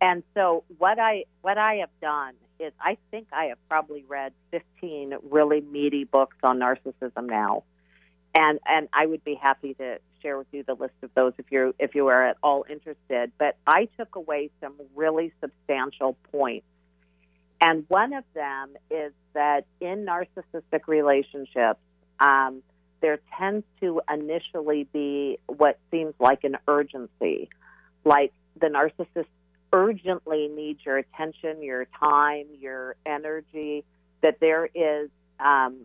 And 0.00 0.22
so 0.34 0.64
what 0.78 0.98
I 0.98 1.24
what 1.40 1.56
I 1.56 1.76
have 1.76 1.90
done 2.02 2.34
is 2.60 2.72
I 2.80 2.98
think 3.10 3.28
I 3.32 3.46
have 3.46 3.58
probably 3.68 4.04
read 4.06 4.32
15 4.50 5.14
really 5.30 5.60
meaty 5.60 6.04
books 6.04 6.36
on 6.42 6.58
narcissism 6.58 7.26
now, 7.26 7.64
and 8.34 8.58
and 8.66 8.88
I 8.92 9.06
would 9.06 9.24
be 9.24 9.34
happy 9.34 9.74
to 9.74 9.98
share 10.24 10.38
with 10.38 10.46
you 10.50 10.64
the 10.64 10.74
list 10.74 10.94
of 11.02 11.10
those 11.14 11.34
if 11.38 11.46
you're 11.50 11.72
if 11.78 11.94
you 11.94 12.08
are 12.08 12.26
at 12.26 12.38
all 12.42 12.64
interested. 12.68 13.30
But 13.38 13.56
I 13.66 13.88
took 13.98 14.16
away 14.16 14.50
some 14.60 14.74
really 14.96 15.32
substantial 15.40 16.16
points 16.32 16.66
and 17.64 17.86
one 17.88 18.12
of 18.12 18.24
them 18.34 18.76
is 18.90 19.12
that 19.32 19.64
in 19.80 20.04
narcissistic 20.04 20.86
relationships, 20.86 21.80
um, 22.20 22.62
there 23.00 23.20
tends 23.38 23.64
to 23.80 24.02
initially 24.12 24.86
be 24.92 25.38
what 25.46 25.78
seems 25.90 26.12
like 26.20 26.44
an 26.44 26.58
urgency, 26.68 27.48
like 28.04 28.34
the 28.60 28.66
narcissist 28.66 29.28
urgently 29.72 30.48
needs 30.48 30.80
your 30.84 30.98
attention, 30.98 31.62
your 31.62 31.86
time, 31.98 32.46
your 32.60 32.96
energy. 33.06 33.82
That 34.20 34.40
there 34.40 34.68
is, 34.74 35.08
um, 35.40 35.80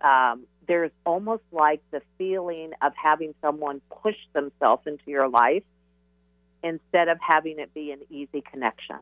um, 0.00 0.44
there's 0.66 0.90
almost 1.04 1.42
like 1.52 1.80
the 1.90 2.02
feeling 2.18 2.72
of 2.82 2.92
having 2.96 3.34
someone 3.42 3.80
push 4.02 4.16
themselves 4.32 4.82
into 4.86 5.04
your 5.06 5.28
life 5.28 5.64
instead 6.62 7.08
of 7.08 7.18
having 7.20 7.58
it 7.58 7.72
be 7.74 7.90
an 7.90 8.00
easy 8.10 8.42
connection. 8.50 8.98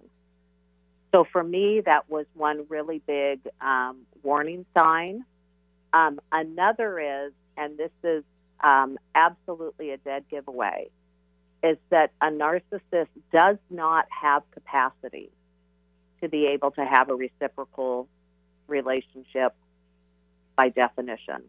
So 1.12 1.24
for 1.30 1.42
me, 1.42 1.82
that 1.84 2.08
was 2.08 2.26
one 2.34 2.66
really 2.68 3.00
big 3.06 3.40
um, 3.60 3.98
warning 4.22 4.64
sign. 4.76 5.24
Um, 5.92 6.20
another 6.32 6.98
is, 6.98 7.32
and 7.56 7.78
this 7.78 7.90
is 8.02 8.24
um, 8.60 8.98
absolutely 9.14 9.90
a 9.90 9.98
dead 9.98 10.24
giveaway, 10.30 10.88
is 11.62 11.76
that 11.90 12.12
a 12.20 12.26
narcissist 12.26 13.08
does 13.32 13.58
not 13.70 14.06
have 14.10 14.42
capacity 14.52 15.30
to 16.22 16.28
be 16.28 16.46
able 16.46 16.70
to 16.72 16.84
have 16.84 17.10
a 17.10 17.14
reciprocal 17.14 18.08
relationship 18.66 19.54
by 20.56 20.68
definition. 20.68 21.42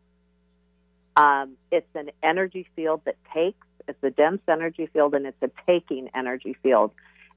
Um, 1.16 1.58
it's 1.72 1.88
an 1.96 2.10
energy 2.24 2.68
field 2.76 3.02
that 3.06 3.16
takes, 3.34 3.68
it's 3.88 4.04
a 4.04 4.10
dense 4.10 4.42
energy 4.48 4.88
field, 4.92 5.14
and 5.14 5.26
it's 5.26 5.42
a 5.42 5.52
taking 5.68 6.10
energy 6.16 6.56
field. 6.64 6.92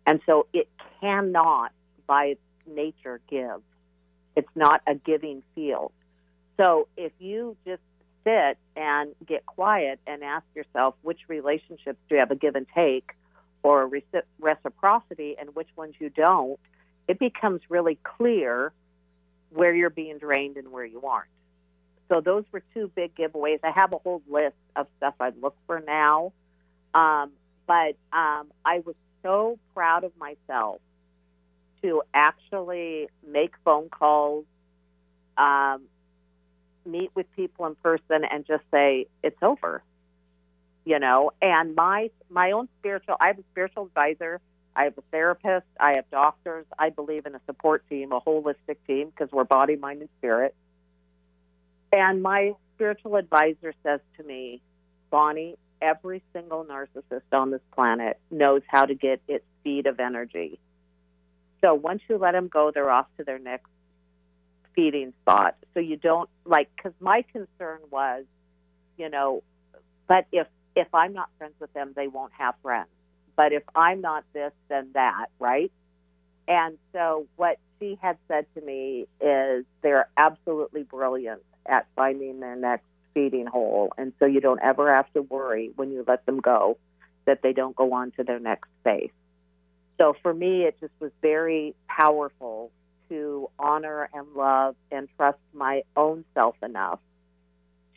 And 0.07 0.21
so 0.25 0.47
it 0.53 0.69
cannot 1.01 1.73
by 2.07 2.27
its 2.27 2.41
nature 2.67 3.21
give. 3.29 3.61
It's 4.37 4.49
not 4.55 4.81
a 4.87 4.95
giving 4.95 5.43
field. 5.55 5.93
So 6.57 6.89
if 6.97 7.13
you 7.19 7.57
just 7.67 7.83
sit 8.25 8.59
and 8.77 9.15
get 9.27 9.47
quiet 9.47 10.01
and 10.07 10.23
ask 10.23 10.45
yourself 10.55 10.95
which 11.03 11.21
relationships 11.29 11.99
do 12.09 12.15
you 12.15 12.19
have 12.19 12.31
a 12.31 12.37
give 12.37 12.55
and 12.55 12.67
take 12.75 13.11
or 13.63 13.83
a 13.83 14.03
reciprocity 14.41 15.37
and 15.39 15.55
which 15.55 15.69
ones 15.77 15.95
you 15.99 16.09
don't, 16.11 16.59
it 17.09 17.19
becomes 17.19 17.61
really 17.69 17.99
clear 18.03 18.73
where 19.51 19.75
you're 19.75 19.91
being 19.91 20.19
drained 20.19 20.57
and 20.57 20.71
where 20.71 20.85
you 20.85 21.03
aren't. 21.03 21.29
So 22.13 22.21
those 22.21 22.45
were 22.53 22.63
two 22.75 22.91
big 22.95 23.15
giveaways. 23.17 23.61
I 23.65 23.71
have 23.71 23.93
a 23.93 23.99
whole 23.99 24.23
list 24.29 24.57
of 24.77 24.87
stuff 24.99 25.15
I 25.21 25.31
look 25.41 25.57
for 25.67 25.81
now, 25.81 26.33
um, 26.95 27.33
but 27.67 27.97
um, 28.13 28.53
I 28.65 28.81
was 28.85 28.95
so 29.23 29.59
proud 29.75 30.05
of 30.05 30.13
myself 30.19 30.81
to 31.83 32.03
actually 32.15 33.09
make 33.27 33.55
phone 33.65 33.89
calls, 33.89 34.45
um, 35.37 35.83
meet 36.85 37.11
with 37.15 37.27
people 37.35 37.67
in 37.67 37.75
person, 37.77 38.25
and 38.25 38.47
just 38.47 38.63
say 38.73 39.07
it's 39.23 39.43
over. 39.43 39.83
You 40.85 41.01
know, 41.01 41.33
and 41.43 41.75
my 41.75 42.11
my 42.31 42.53
own 42.53 42.69
spiritual. 42.79 43.17
I 43.21 43.29
have 43.29 43.39
a 43.39 43.45
spiritual 43.53 43.87
advisor. 43.87 44.41
I 44.77 44.85
have 44.85 44.97
a 44.99 45.03
therapist. 45.11 45.67
I 45.81 45.95
have 45.97 46.09
doctors. 46.11 46.67
I 46.79 46.91
believe 46.91 47.27
in 47.27 47.35
a 47.35 47.41
support 47.47 47.83
team, 47.89 48.13
a 48.13 48.21
holistic 48.21 48.77
team, 48.87 49.11
because 49.11 49.33
we're 49.33 49.45
body, 49.45 49.75
mind, 49.77 50.01
and 50.03 50.11
spirit. 50.19 50.55
And 51.97 52.23
my 52.23 52.53
spiritual 52.75 53.17
advisor 53.17 53.73
says 53.83 54.01
to 54.19 54.23
me, 54.23 54.61
Bonnie, 55.11 55.57
every 55.81 56.23
single 56.35 56.63
narcissist 56.63 57.23
on 57.33 57.51
this 57.51 57.63
planet 57.75 58.19
knows 58.31 58.61
how 58.67 58.85
to 58.85 58.95
get 58.95 59.23
its 59.27 59.47
feed 59.65 59.87
of 59.87 59.99
energy. 59.99 60.61
So 61.65 61.73
once 61.73 62.03
you 62.07 62.19
let 62.19 62.33
them 62.33 62.49
go, 62.49 62.71
they're 62.71 62.91
off 62.91 63.07
to 63.17 63.25
their 63.25 63.39
next 63.39 63.71
feeding 64.75 65.15
spot. 65.23 65.57
So 65.73 65.81
you 65.81 65.97
don't 65.97 66.29
like 66.45 66.69
because 66.77 66.93
my 67.01 67.25
concern 67.33 67.79
was, 67.91 68.27
you 68.99 69.09
know, 69.09 69.43
but 70.07 70.27
if 70.33 70.49
if 70.75 70.89
I'm 70.93 71.15
not 71.15 71.31
friends 71.39 71.55
with 71.59 71.73
them, 71.73 71.95
they 71.97 72.09
won't 72.09 72.35
have 72.35 72.57
friends. 72.63 72.91
But 73.37 73.55
if 73.55 73.63
I'm 73.75 74.03
not 74.03 74.25
this, 74.35 74.53
then 74.69 74.91
that, 74.93 75.29
right? 75.39 75.73
And 76.47 76.77
so 76.93 77.27
what 77.37 77.59
she 77.81 77.99
had 78.03 78.19
said 78.29 78.45
to 78.55 78.61
me 78.61 79.07
is 79.19 79.65
they're 79.81 80.11
absolutely 80.19 80.83
brilliant 80.83 81.41
at 81.69 81.87
finding 81.97 82.41
their 82.41 82.57
next 82.57 82.87
feeding 83.15 83.47
hole, 83.47 83.93
and 83.97 84.13
so 84.19 84.27
you 84.27 84.41
don't 84.41 84.61
ever 84.63 84.95
have 84.95 85.11
to 85.15 85.23
worry 85.23 85.71
when 85.77 85.91
you 85.91 86.05
let 86.07 86.27
them 86.27 86.39
go 86.39 86.77
that 87.25 87.43
they 87.43 87.53
don't 87.53 87.75
go 87.75 87.93
on 87.93 88.11
to 88.13 88.25
their 88.25 88.39
next 88.39 88.69
space. 88.81 89.11
So 89.99 90.15
for 90.23 90.33
me, 90.33 90.65
it 90.65 90.79
just 90.81 90.93
was 91.01 91.11
very 91.23 91.75
powerful 91.89 92.71
to 93.09 93.51
honor 93.59 94.09
and 94.13 94.27
love 94.35 94.77
and 94.91 95.09
trust 95.17 95.39
my 95.53 95.83
own 95.97 96.25
self 96.35 96.57
enough 96.63 97.01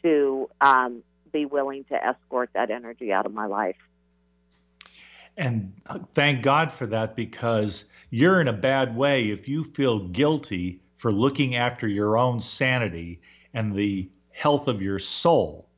to 0.04 0.50
um, 0.62 1.04
be 1.32 1.46
willing 1.46 1.84
to 1.86 1.96
escort 1.96 2.50
that 2.54 2.72
energy 2.72 3.12
out 3.12 3.26
of 3.26 3.34
my 3.34 3.46
life. 3.46 3.76
And 5.38 5.74
thank 6.14 6.42
God 6.42 6.72
for 6.72 6.86
that 6.88 7.16
because 7.16 7.86
you're 8.10 8.42
in 8.42 8.48
a 8.48 8.54
bad 8.54 8.96
way 8.96 9.30
if 9.30 9.48
you 9.48 9.64
feel 9.64 10.08
guilty 10.08 10.82
for 10.96 11.12
looking 11.12 11.56
after 11.56 11.88
your 11.88 12.18
own 12.18 12.42
sanity 12.42 13.22
and 13.54 13.76
the 13.76 14.10
health 14.32 14.68
of 14.68 14.82
your 14.82 15.00
soul 15.00 15.70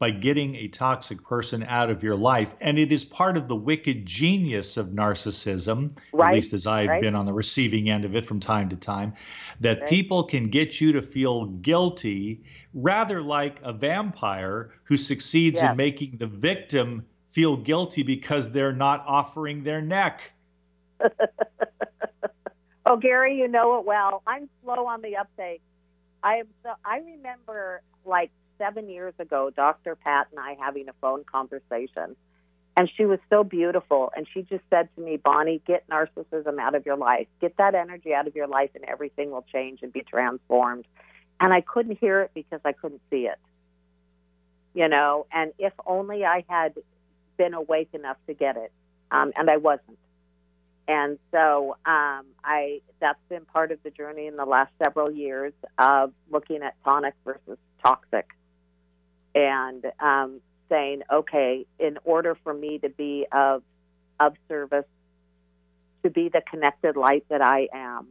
by 0.00 0.10
getting 0.10 0.56
a 0.56 0.66
toxic 0.66 1.22
person 1.22 1.62
out 1.62 1.90
of 1.90 2.02
your 2.02 2.16
life. 2.16 2.54
And 2.58 2.78
it 2.78 2.90
is 2.90 3.04
part 3.04 3.36
of 3.36 3.48
the 3.48 3.54
wicked 3.54 4.06
genius 4.06 4.78
of 4.78 4.88
narcissism, 4.88 5.90
right. 6.12 6.28
at 6.28 6.34
least 6.34 6.54
as 6.54 6.66
I've 6.66 6.88
right. 6.88 7.02
been 7.02 7.14
on 7.14 7.26
the 7.26 7.34
receiving 7.34 7.90
end 7.90 8.06
of 8.06 8.16
it 8.16 8.24
from 8.24 8.40
time 8.40 8.70
to 8.70 8.76
time, 8.76 9.12
that 9.60 9.82
right. 9.82 9.90
people 9.90 10.24
can 10.24 10.48
get 10.48 10.80
you 10.80 10.92
to 10.92 11.02
feel 11.02 11.44
guilty, 11.44 12.42
rather 12.72 13.20
like 13.20 13.58
a 13.62 13.74
vampire 13.74 14.72
who 14.84 14.96
succeeds 14.96 15.60
in 15.60 15.76
making 15.76 16.16
the 16.16 16.26
victim 16.26 17.04
feel 17.28 17.58
guilty 17.58 18.02
because 18.02 18.50
they're 18.50 18.72
not 18.72 19.04
offering 19.06 19.62
their 19.64 19.82
neck. 19.82 20.32
oh, 22.86 22.96
Gary, 22.96 23.36
you 23.36 23.48
know 23.48 23.78
it 23.78 23.84
well. 23.84 24.22
I'm 24.26 24.48
slow 24.62 24.86
on 24.86 25.02
the 25.02 25.18
uptake. 25.18 25.60
I 26.22 26.36
am 26.36 26.46
so 26.62 26.70
I 26.84 26.98
remember 26.98 27.82
like 28.04 28.30
seven 28.58 28.88
years 28.90 29.14
ago, 29.18 29.50
Dr. 29.54 29.96
Pat 29.96 30.28
and 30.30 30.40
I 30.40 30.56
having 30.60 30.88
a 30.88 30.92
phone 31.00 31.24
conversation. 31.24 32.16
And 32.76 32.90
she 32.96 33.04
was 33.04 33.18
so 33.28 33.44
beautiful. 33.44 34.12
And 34.16 34.26
she 34.32 34.42
just 34.42 34.62
said 34.70 34.88
to 34.96 35.02
me, 35.02 35.16
Bonnie, 35.16 35.60
get 35.66 35.88
narcissism 35.88 36.58
out 36.58 36.74
of 36.74 36.86
your 36.86 36.96
life. 36.96 37.26
Get 37.40 37.56
that 37.58 37.74
energy 37.74 38.14
out 38.14 38.26
of 38.28 38.34
your 38.36 38.46
life, 38.46 38.70
and 38.74 38.84
everything 38.84 39.30
will 39.30 39.44
change 39.52 39.80
and 39.82 39.92
be 39.92 40.02
transformed. 40.02 40.86
and 41.40 41.52
I 41.52 41.62
couldn't 41.62 41.98
hear 41.98 42.22
it 42.22 42.30
because 42.34 42.60
I 42.64 42.72
couldn't 42.72 43.00
see 43.10 43.26
it. 43.26 43.38
You 44.74 44.88
know, 44.88 45.26
and 45.32 45.52
if 45.58 45.72
only 45.86 46.24
I 46.24 46.44
had 46.48 46.74
been 47.36 47.54
awake 47.54 47.90
enough 47.92 48.18
to 48.28 48.34
get 48.34 48.56
it, 48.56 48.72
um, 49.10 49.32
and 49.36 49.50
I 49.50 49.56
wasn't. 49.56 49.98
And 50.90 51.20
so 51.30 51.76
um, 51.86 52.26
I 52.42 52.80
that's 52.98 53.20
been 53.28 53.44
part 53.44 53.70
of 53.70 53.80
the 53.84 53.90
journey 53.90 54.26
in 54.26 54.34
the 54.34 54.44
last 54.44 54.72
several 54.82 55.08
years 55.12 55.52
of 55.78 56.12
looking 56.32 56.64
at 56.64 56.74
tonic 56.84 57.14
versus 57.24 57.58
toxic, 57.80 58.26
and 59.32 59.86
um, 60.00 60.40
saying, 60.68 61.02
okay, 61.08 61.64
in 61.78 61.96
order 62.02 62.36
for 62.42 62.52
me 62.52 62.78
to 62.78 62.88
be 62.88 63.24
of 63.30 63.62
of 64.18 64.34
service, 64.48 64.84
to 66.02 66.10
be 66.10 66.28
the 66.28 66.42
connected 66.50 66.96
light 66.96 67.24
that 67.28 67.40
I 67.40 67.68
am, 67.72 68.08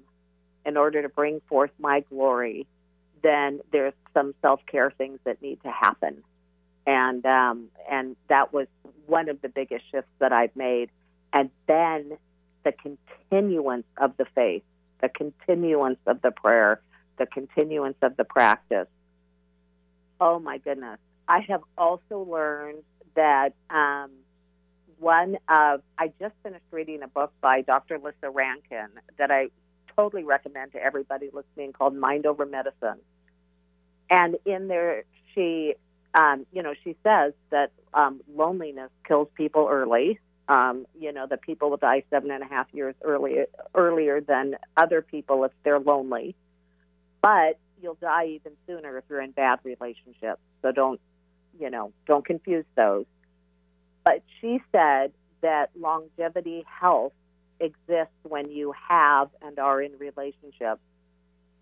in 0.66 0.78
order 0.78 1.02
to 1.02 1.10
bring 1.10 1.42
forth 1.50 1.72
my 1.80 2.00
glory, 2.00 2.66
then 3.22 3.60
there's 3.74 3.94
some 4.14 4.34
self 4.42 4.62
care 4.68 4.90
things 4.98 5.20
that 5.26 5.42
need 5.42 5.62
to 5.64 5.70
happen. 5.70 6.24
And 6.88 7.26
um, 7.26 7.68
and 7.92 8.16
that 8.30 8.54
was 8.54 8.68
one 9.06 9.28
of 9.28 9.42
the 9.42 9.50
biggest 9.50 9.84
shifts 9.92 10.12
that 10.20 10.32
I've 10.32 10.56
made. 10.56 10.92
And 11.34 11.50
then 11.68 12.18
the 12.70 12.96
continuance 13.30 13.86
of 13.98 14.16
the 14.18 14.26
faith, 14.36 14.64
the 15.02 15.10
continuance 15.10 16.00
of 16.06 16.22
the 16.22 16.32
prayer, 16.32 16.82
the 17.18 17.26
continuance 17.26 17.98
of 18.02 18.18
the 18.18 18.24
practice. 18.24 18.88
Oh 20.20 20.40
my 20.40 20.58
goodness. 20.58 21.00
I 21.28 21.42
have 21.48 21.62
also 21.78 22.28
learned 22.30 22.84
that 23.16 23.54
um, 23.70 24.12
one 25.00 25.38
of, 25.48 25.82
I 25.98 26.12
just 26.20 26.34
finished 26.44 26.66
reading 26.72 27.04
a 27.04 27.08
book 27.08 27.32
by 27.42 27.62
Dr. 27.62 28.00
Lissa 28.00 28.30
Rankin 28.30 28.90
that 29.18 29.32
I 29.32 29.50
totally 29.96 30.24
recommend 30.24 30.74
to 30.74 30.84
everybody 30.84 31.30
listening 31.32 31.74
called 31.74 31.96
Mind 31.96 32.26
Over 32.26 32.46
Medicine. 32.46 33.00
And 34.10 34.38
in 34.46 34.68
there, 34.68 35.04
she, 35.36 35.76
um, 36.14 36.46
you 36.52 36.64
know, 36.64 36.74
she 36.84 36.96
says 37.04 37.34
that 37.52 37.72
um, 37.94 38.22
loneliness 38.34 38.90
kills 39.08 39.28
people 39.36 39.68
early. 39.70 40.20
Um, 40.50 40.88
you 41.00 41.14
know, 41.14 41.28
that 41.28 41.43
people 41.43 41.70
will 41.70 41.78
die 41.78 42.04
seven 42.10 42.32
and 42.32 42.43
a 42.43 42.47
half 42.47 42.66
years 42.74 42.95
earlier 43.04 43.45
earlier 43.76 44.20
than 44.20 44.56
other 44.76 45.04
people 45.04 45.43
if 45.43 45.52
they're 45.64 45.80
lonely. 45.80 46.36
But 47.22 47.60
you'll 47.82 48.00
die 48.02 48.26
even 48.30 48.54
sooner 48.66 48.97
if 48.97 49.04
you're 49.10 49.22
in 49.22 49.32
bad 49.32 49.60
relationships. 49.64 50.41
So 50.64 50.72
don't, 50.72 51.00
you 51.60 51.70
know, 51.70 51.93
don't 52.08 52.26
confuse 52.26 52.66
those. 52.76 53.06
But 54.04 54.24
she 54.41 54.60
said 54.72 55.12
that 55.41 55.70
longevity 55.78 56.66
health 56.68 57.14
exists 57.60 58.16
when 58.24 58.50
you 58.50 58.74
have 58.89 59.30
and 59.41 59.60
are 59.60 59.82
in 59.82 59.91
relationships 59.97 60.82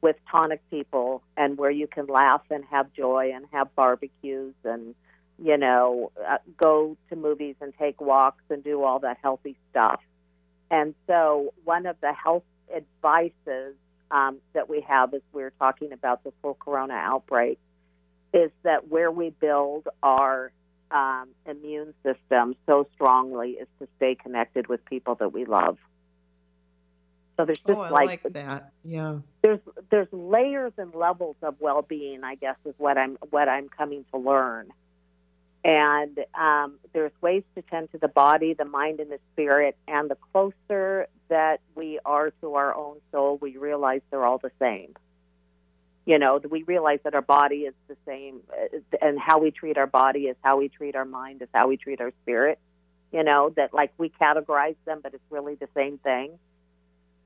with 0.01 0.15
tonic 0.31 0.61
people 0.69 1.23
and 1.35 1.57
where 1.57 1.71
you 1.71 1.87
can 1.87 2.05
laugh 2.05 2.43
and 2.49 2.63
have 2.65 2.93
joy 2.93 3.31
and 3.33 3.45
have 3.51 3.75
barbecues 3.75 4.53
and 4.63 4.95
you 5.41 5.57
know 5.57 6.11
uh, 6.27 6.37
go 6.55 6.97
to 7.09 7.15
movies 7.15 7.55
and 7.61 7.73
take 7.77 8.01
walks 8.01 8.43
and 8.49 8.63
do 8.63 8.83
all 8.83 8.99
that 8.99 9.17
healthy 9.21 9.55
stuff 9.71 10.01
and 10.69 10.95
so 11.05 11.53
one 11.63 11.85
of 11.85 11.95
the 12.01 12.13
health 12.13 12.43
advices 12.75 13.75
um, 14.11 14.37
that 14.53 14.69
we 14.69 14.81
have 14.81 15.13
as 15.13 15.21
we're 15.33 15.53
talking 15.59 15.93
about 15.93 16.23
the 16.23 16.31
full 16.41 16.55
corona 16.55 16.93
outbreak 16.93 17.59
is 18.33 18.51
that 18.63 18.87
where 18.87 19.11
we 19.11 19.29
build 19.29 19.87
our 20.03 20.51
um, 20.91 21.29
immune 21.45 21.93
system 22.03 22.55
so 22.65 22.87
strongly 22.93 23.51
is 23.51 23.67
to 23.79 23.87
stay 23.97 24.15
connected 24.15 24.67
with 24.67 24.83
people 24.85 25.15
that 25.15 25.33
we 25.33 25.45
love 25.45 25.77
so 27.37 27.45
there's 27.45 27.59
just 27.59 27.77
oh, 27.77 27.81
I 27.81 27.89
like, 27.89 28.23
like 28.23 28.33
that. 28.33 28.71
Yeah. 28.83 29.19
there's 29.43 29.59
there's 29.91 30.07
layers 30.11 30.73
and 30.77 30.93
levels 30.95 31.35
of 31.43 31.55
well-being. 31.59 32.23
I 32.23 32.35
guess 32.35 32.55
is 32.65 32.73
what 32.77 32.97
I'm 32.97 33.17
what 33.29 33.47
I'm 33.47 33.69
coming 33.69 34.05
to 34.11 34.17
learn. 34.17 34.71
And 35.67 36.17
um, 36.33 36.79
there's 36.93 37.11
ways 37.21 37.43
to 37.55 37.61
tend 37.61 37.91
to 37.91 37.99
the 37.99 38.07
body, 38.07 38.55
the 38.55 38.65
mind, 38.65 38.99
and 39.01 39.11
the 39.11 39.19
spirit. 39.33 39.77
And 39.87 40.09
the 40.09 40.17
closer 40.33 41.07
that 41.29 41.59
we 41.75 41.99
are 42.05 42.29
to 42.41 42.55
our 42.55 42.73
own 42.73 42.97
soul, 43.11 43.37
we 43.39 43.57
realize 43.57 44.01
they're 44.09 44.25
all 44.25 44.39
the 44.39 44.51
same. 44.59 44.95
You 46.05 46.17
know, 46.17 46.41
we 46.49 46.63
realize 46.63 47.01
that 47.03 47.13
our 47.13 47.21
body 47.21 47.65
is 47.65 47.75
the 47.87 47.97
same, 48.07 48.39
uh, 48.51 48.79
and 49.01 49.19
how 49.19 49.39
we 49.39 49.51
treat 49.51 49.77
our 49.77 49.87
body 49.87 50.27
is 50.27 50.37
how 50.41 50.57
we 50.57 50.69
treat 50.69 50.95
our 50.95 51.05
mind, 51.05 51.43
is 51.43 51.49
how 51.53 51.67
we 51.67 51.77
treat 51.77 52.01
our 52.01 52.13
spirit. 52.23 52.59
You 53.11 53.23
know, 53.23 53.51
that 53.57 53.73
like 53.73 53.91
we 53.99 54.09
categorize 54.09 54.77
them, 54.85 55.01
but 55.03 55.13
it's 55.13 55.23
really 55.29 55.55
the 55.55 55.69
same 55.75 55.99
thing 55.99 56.39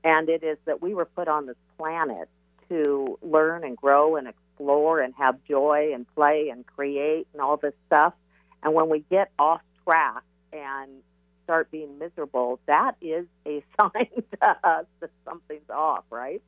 and 0.04 0.28
it 0.28 0.42
is 0.42 0.58
that 0.64 0.82
we 0.82 0.94
were 0.94 1.04
put 1.04 1.28
on 1.28 1.46
this 1.46 1.56
planet 1.78 2.28
to 2.68 3.18
learn 3.22 3.64
and 3.64 3.76
grow 3.76 4.16
and 4.16 4.28
explore 4.28 5.00
and 5.00 5.14
have 5.16 5.36
joy 5.48 5.92
and 5.94 6.06
play 6.14 6.48
and 6.50 6.66
create 6.66 7.26
and 7.32 7.42
all 7.42 7.56
this 7.56 7.74
stuff. 7.86 8.14
And 8.62 8.74
when 8.74 8.88
we 8.88 9.04
get 9.10 9.30
off 9.38 9.60
track 9.84 10.22
and 10.52 10.90
start 11.44 11.70
being 11.70 11.98
miserable, 11.98 12.60
that 12.66 12.96
is 13.00 13.26
a 13.46 13.64
sign 13.80 14.08
to 14.40 14.48
us 14.64 14.86
that 15.00 15.10
something's 15.24 15.68
off, 15.70 16.04
right? 16.10 16.42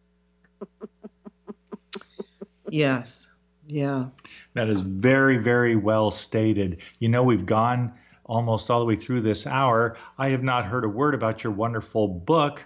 yes. 2.69 3.31
Yeah. 3.67 4.07
That 4.55 4.69
is 4.69 4.83
very, 4.83 5.39
very 5.39 5.77
well 5.77 6.11
stated. 6.11 6.79
You 6.99 7.09
know, 7.09 7.25
we've 7.25 7.47
gone 7.47 7.95
almost 8.25 8.71
all 8.71 8.81
the 8.81 8.87
way 8.87 8.97
through 8.97 9.23
this 9.23 9.47
hour. 9.47 9.97
I 10.19 10.29
have 10.31 10.43
not 10.43 10.67
heard 10.67 10.85
a 10.85 10.89
word 10.89 11.15
about 11.15 11.45
your 11.45 11.53
wonderful 11.53 12.09
book 12.09 12.65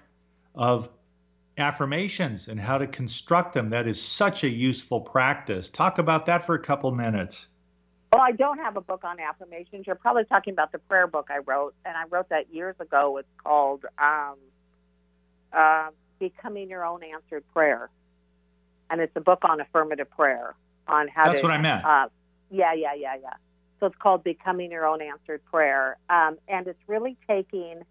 of 0.55 0.89
affirmations 1.57 2.49
and 2.49 2.59
how 2.59 2.79
to 2.79 2.87
construct 2.87 3.55
them. 3.55 3.69
That 3.69 3.89
is 3.89 4.01
such 4.01 4.45
a 4.45 4.49
useful 4.49 5.01
practice. 5.01 5.71
Talk 5.71 5.99
about 5.99 6.27
that 6.27 6.47
for 6.47 6.55
a 6.55 6.63
couple 6.63 6.91
minutes. 6.93 7.49
Well, 8.13 8.23
I 8.23 8.33
don't 8.33 8.59
have 8.59 8.77
a 8.77 8.81
book 8.81 9.05
on 9.05 9.21
affirmations. 9.21 9.87
You're 9.87 9.97
probably 9.97 10.25
talking 10.25 10.55
about 10.55 10.73
the 10.73 10.79
prayer 10.79 11.07
book 11.07 11.29
I 11.31 11.39
wrote, 11.39 11.75
and 11.85 11.97
I 11.97 12.05
wrote 12.09 12.31
that 12.31 12.53
years 12.53 12.75
ago. 12.81 13.19
It's 13.19 13.29
called 13.45 13.85
um, 13.99 14.37
uh, 15.53 15.89
Becoming 16.19 16.71
Your 16.71 16.87
Own 16.87 17.03
Answered 17.03 17.45
Prayer. 17.53 17.91
And 18.91 19.03
it's 19.03 19.15
a 19.15 19.21
book 19.21 19.41
on 19.43 19.61
affirmative 19.61 20.11
prayer, 20.11 20.55
on 20.87 21.09
how 21.09 21.27
That's 21.27 21.41
to. 21.41 21.47
what 21.47 21.53
I 21.53 21.59
meant. 21.59 21.85
Uh, 21.85 22.09
yeah, 22.51 22.73
yeah, 22.73 22.95
yeah, 22.95 23.17
yeah. 23.21 23.35
So 23.79 23.87
it's 23.87 23.97
called 23.97 24.25
Becoming 24.25 24.71
Your 24.71 24.87
Own 24.87 25.03
Answered 25.03 25.45
Prayer. 25.45 25.99
Um, 26.09 26.39
and 26.49 26.67
it's 26.67 26.81
really 26.87 27.19
taking 27.29 27.83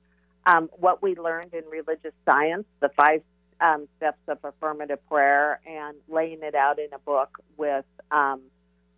um, 0.47 0.69
what 0.73 1.03
we 1.03 1.15
learned 1.15 1.53
in 1.53 1.63
religious 1.69 2.13
science, 2.27 2.65
the 2.79 2.89
five 2.97 3.21
um, 3.61 3.87
steps 3.97 4.19
of 4.27 4.39
affirmative 4.43 4.99
prayer, 5.07 5.59
and 5.67 5.95
laying 6.07 6.41
it 6.41 6.55
out 6.55 6.79
in 6.79 6.91
a 6.93 6.99
book 6.99 7.37
with 7.55 7.85
um, 8.09 8.41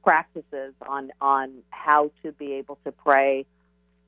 practices 0.03 0.73
on 0.87 1.11
on 1.21 1.53
how 1.69 2.11
to 2.23 2.31
be 2.31 2.53
able 2.53 2.77
to 2.85 2.91
pray 2.91 3.45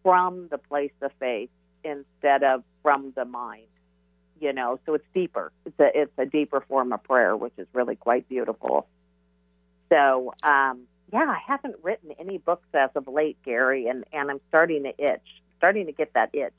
from 0.03 0.47
the 0.49 0.57
place 0.57 0.91
of 1.01 1.11
faith 1.19 1.49
instead 1.83 2.43
of 2.43 2.63
from 2.81 3.13
the 3.15 3.25
mind. 3.25 3.65
You 4.39 4.53
know, 4.53 4.79
so 4.85 4.95
it's 4.95 5.05
deeper. 5.13 5.51
It's 5.65 5.79
a 5.79 5.89
it's 5.93 6.13
a 6.17 6.25
deeper 6.25 6.61
form 6.61 6.93
of 6.93 7.03
prayer, 7.03 7.35
which 7.37 7.53
is 7.57 7.67
really 7.73 7.95
quite 7.95 8.27
beautiful. 8.27 8.87
So, 9.89 10.33
um, 10.41 10.83
yeah, 11.11 11.25
I 11.27 11.37
haven't 11.45 11.75
written 11.83 12.11
any 12.17 12.37
books 12.37 12.67
as 12.73 12.89
of 12.95 13.07
late, 13.07 13.37
Gary, 13.43 13.87
and 13.87 14.03
and 14.11 14.31
I'm 14.31 14.39
starting 14.49 14.83
to 14.83 14.89
itch, 14.97 15.27
starting 15.57 15.85
to 15.87 15.91
get 15.91 16.13
that 16.13 16.33
itch. 16.33 16.53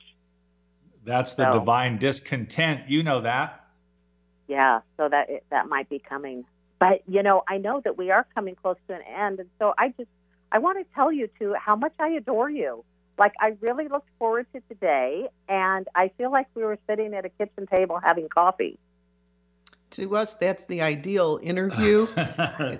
That's 1.05 1.33
the 1.35 1.51
So- 1.51 1.59
divine 1.59 1.99
discontent. 1.99 2.89
You 2.89 3.03
know 3.03 3.22
that. 3.22 3.59
Yeah, 4.47 4.80
so 4.97 5.09
that 5.09 5.28
that 5.51 5.68
might 5.68 5.89
be 5.89 5.99
coming. 5.99 6.45
But 6.83 7.03
you 7.07 7.22
know, 7.22 7.45
I 7.47 7.59
know 7.59 7.80
that 7.85 7.97
we 7.97 8.11
are 8.11 8.26
coming 8.35 8.57
close 8.57 8.74
to 8.89 8.95
an 8.95 9.03
end, 9.03 9.39
and 9.39 9.49
so 9.61 9.72
I 9.78 9.91
just 9.91 10.11
I 10.51 10.59
want 10.59 10.78
to 10.78 10.95
tell 10.97 11.12
you 11.12 11.28
too 11.39 11.55
how 11.57 11.76
much 11.76 11.93
I 12.01 12.09
adore 12.09 12.51
you. 12.51 12.85
Like 13.16 13.35
I 13.39 13.55
really 13.61 13.87
looked 13.87 14.09
forward 14.18 14.49
to 14.53 14.61
today, 14.62 15.28
and 15.49 15.87
I 15.95 16.11
feel 16.18 16.33
like 16.33 16.49
we 16.57 16.64
were 16.64 16.80
sitting 16.89 17.14
at 17.14 17.24
a 17.24 17.28
kitchen 17.28 17.68
table 17.68 18.01
having 18.03 18.28
coffee. 18.28 18.80
To 19.91 20.16
us, 20.16 20.35
that's 20.35 20.66
the 20.66 20.83
ideal 20.83 21.39
interview. 21.41 22.09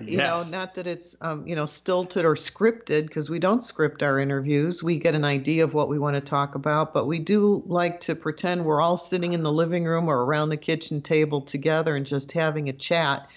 you 0.01 0.17
know 0.17 0.39
Yes. 0.41 0.51
not 0.51 0.75
that 0.75 0.85
it's 0.85 1.15
um, 1.21 1.47
you 1.47 1.55
know 1.55 1.65
stilted 1.65 2.25
or 2.25 2.35
scripted 2.35 3.03
because 3.03 3.29
we 3.29 3.39
don't 3.39 3.63
script 3.63 4.03
our 4.03 4.19
interviews 4.19 4.83
we 4.83 4.99
get 4.99 5.15
an 5.15 5.23
idea 5.23 5.63
of 5.63 5.73
what 5.73 5.87
we 5.87 5.99
want 5.99 6.15
to 6.15 6.21
talk 6.21 6.55
about 6.55 6.93
but 6.93 7.05
we 7.05 7.19
do 7.19 7.63
like 7.67 8.01
to 8.01 8.15
pretend 8.15 8.65
we're 8.65 8.81
all 8.81 8.97
sitting 8.97 9.33
in 9.33 9.43
the 9.43 9.51
living 9.51 9.85
room 9.85 10.09
or 10.09 10.25
around 10.25 10.49
the 10.49 10.57
kitchen 10.57 11.01
table 11.01 11.41
together 11.41 11.95
and 11.95 12.05
just 12.05 12.31
having 12.31 12.67
a 12.67 12.73
chat 12.73 13.29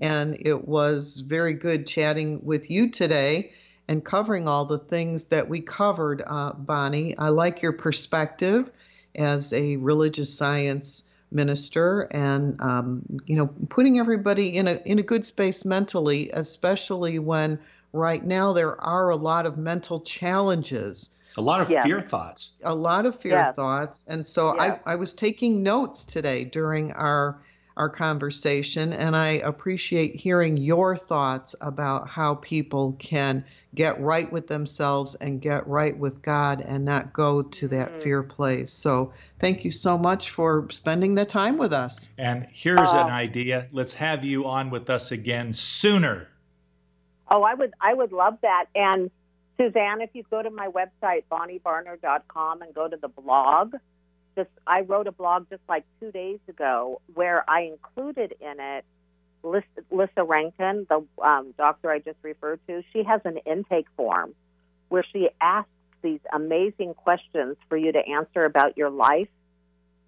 and 0.00 0.36
it 0.40 0.66
was 0.66 1.18
very 1.18 1.52
good 1.54 1.86
chatting 1.86 2.44
with 2.44 2.70
you 2.70 2.90
today 2.90 3.52
and 3.86 4.04
covering 4.04 4.48
all 4.48 4.64
the 4.64 4.78
things 4.78 5.26
that 5.26 5.48
we 5.48 5.60
covered 5.60 6.22
uh, 6.26 6.52
bonnie 6.54 7.16
i 7.18 7.28
like 7.28 7.62
your 7.62 7.72
perspective 7.72 8.70
as 9.14 9.52
a 9.52 9.76
religious 9.76 10.32
science 10.36 11.04
minister 11.30 12.02
and 12.12 12.60
um, 12.60 13.02
you 13.26 13.36
know 13.36 13.46
putting 13.68 13.98
everybody 13.98 14.56
in 14.56 14.68
a 14.68 14.74
in 14.84 14.98
a 14.98 15.02
good 15.02 15.24
space 15.24 15.64
mentally 15.64 16.30
especially 16.32 17.18
when 17.18 17.58
right 17.92 18.24
now 18.24 18.52
there 18.52 18.80
are 18.80 19.10
a 19.10 19.16
lot 19.16 19.46
of 19.46 19.56
mental 19.58 20.00
challenges 20.00 21.10
A 21.36 21.40
lot 21.40 21.60
of 21.60 21.68
Yeah. 21.70 21.82
fear 21.82 22.00
thoughts. 22.00 22.52
a 22.64 22.74
lot 22.74 23.06
of 23.06 23.20
fear 23.20 23.32
Yes. 23.32 23.54
thoughts 23.56 24.04
and 24.08 24.26
so 24.26 24.54
Yeah. 24.54 24.78
I, 24.86 24.92
I 24.92 24.96
was 24.96 25.12
taking 25.12 25.62
notes 25.62 26.04
today 26.04 26.44
during 26.44 26.92
our 26.92 27.40
our 27.76 27.88
conversation, 27.88 28.92
and 28.92 29.16
I 29.16 29.28
appreciate 29.30 30.14
hearing 30.14 30.56
your 30.56 30.96
thoughts 30.96 31.56
about 31.60 32.08
how 32.08 32.36
people 32.36 32.94
can 32.98 33.44
get 33.74 34.00
right 34.00 34.30
with 34.30 34.46
themselves 34.46 35.16
and 35.16 35.40
get 35.40 35.66
right 35.66 35.96
with 35.98 36.22
God 36.22 36.60
and 36.60 36.84
not 36.84 37.12
go 37.12 37.42
to 37.42 37.68
that 37.68 37.90
mm-hmm. 37.90 38.00
fear 38.00 38.22
place. 38.22 38.72
So, 38.72 39.12
thank 39.40 39.64
you 39.64 39.70
so 39.70 39.98
much 39.98 40.30
for 40.30 40.68
spending 40.70 41.16
the 41.16 41.24
time 41.24 41.58
with 41.58 41.72
us. 41.72 42.08
And 42.16 42.46
here's 42.52 42.78
uh, 42.80 43.04
an 43.06 43.12
idea 43.12 43.66
let's 43.72 43.94
have 43.94 44.24
you 44.24 44.46
on 44.46 44.70
with 44.70 44.88
us 44.88 45.10
again 45.10 45.52
sooner. 45.52 46.28
Oh, 47.28 47.42
I 47.42 47.54
would, 47.54 47.72
I 47.80 47.94
would 47.94 48.12
love 48.12 48.38
that. 48.42 48.66
And 48.74 49.10
Suzanne, 49.56 50.00
if 50.00 50.10
you 50.12 50.24
go 50.30 50.42
to 50.42 50.50
my 50.50 50.68
website, 50.68 51.24
bonniebarnard.com, 51.30 52.62
and 52.62 52.74
go 52.74 52.88
to 52.88 52.96
the 52.96 53.08
blog, 53.08 53.74
just 54.36 54.50
I 54.66 54.82
wrote 54.82 55.06
a 55.06 55.12
blog 55.12 55.48
just 55.50 55.62
like 55.68 55.84
two 56.00 56.10
days 56.10 56.40
ago 56.48 57.00
where 57.14 57.48
I 57.48 57.62
included 57.62 58.34
in 58.40 58.60
it 58.60 58.84
Lissa 59.44 60.24
Rankin, 60.24 60.86
the 60.88 61.04
um, 61.22 61.54
doctor 61.58 61.90
I 61.90 61.98
just 61.98 62.16
referred 62.22 62.60
to. 62.66 62.82
She 62.92 63.04
has 63.04 63.20
an 63.24 63.38
intake 63.38 63.86
form 63.96 64.34
where 64.88 65.04
she 65.12 65.28
asks 65.40 65.68
these 66.02 66.20
amazing 66.32 66.94
questions 66.94 67.56
for 67.68 67.76
you 67.76 67.92
to 67.92 67.98
answer 67.98 68.44
about 68.44 68.76
your 68.76 68.90
life 68.90 69.28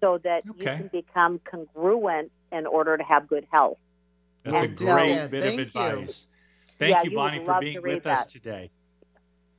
so 0.01 0.19
that 0.23 0.43
okay. 0.49 0.59
you 0.59 0.65
can 0.65 0.89
become 0.91 1.39
congruent 1.39 2.31
in 2.51 2.65
order 2.65 2.97
to 2.97 3.03
have 3.03 3.27
good 3.27 3.45
health. 3.51 3.77
That's 4.43 4.63
and 4.63 4.65
a 4.65 4.67
great 4.85 5.17
so, 5.17 5.27
bit 5.27 5.43
of 5.45 5.59
advice. 5.59 6.27
You. 6.29 6.73
Thank 6.79 6.91
yeah, 6.91 7.03
you, 7.03 7.15
Bonnie, 7.15 7.43
for 7.43 7.59
being 7.59 7.81
with 7.81 8.03
that. 8.03 8.19
us 8.19 8.25
today. 8.27 8.69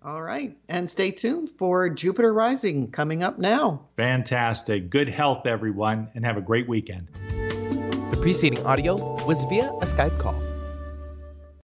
All 0.04 0.22
right. 0.22 0.56
And 0.68 0.88
stay 0.88 1.10
tuned 1.10 1.50
for 1.58 1.88
Jupiter 1.90 2.32
Rising 2.32 2.90
coming 2.90 3.22
up 3.22 3.38
now. 3.38 3.88
Fantastic. 3.96 4.90
Good 4.90 5.08
health, 5.08 5.46
everyone, 5.46 6.08
and 6.14 6.24
have 6.24 6.36
a 6.36 6.40
great 6.40 6.68
weekend. 6.68 7.08
The 7.28 8.18
preceding 8.20 8.64
audio 8.64 8.96
was 9.26 9.44
via 9.44 9.68
a 9.68 9.86
Skype 9.86 10.18
call. 10.18 10.40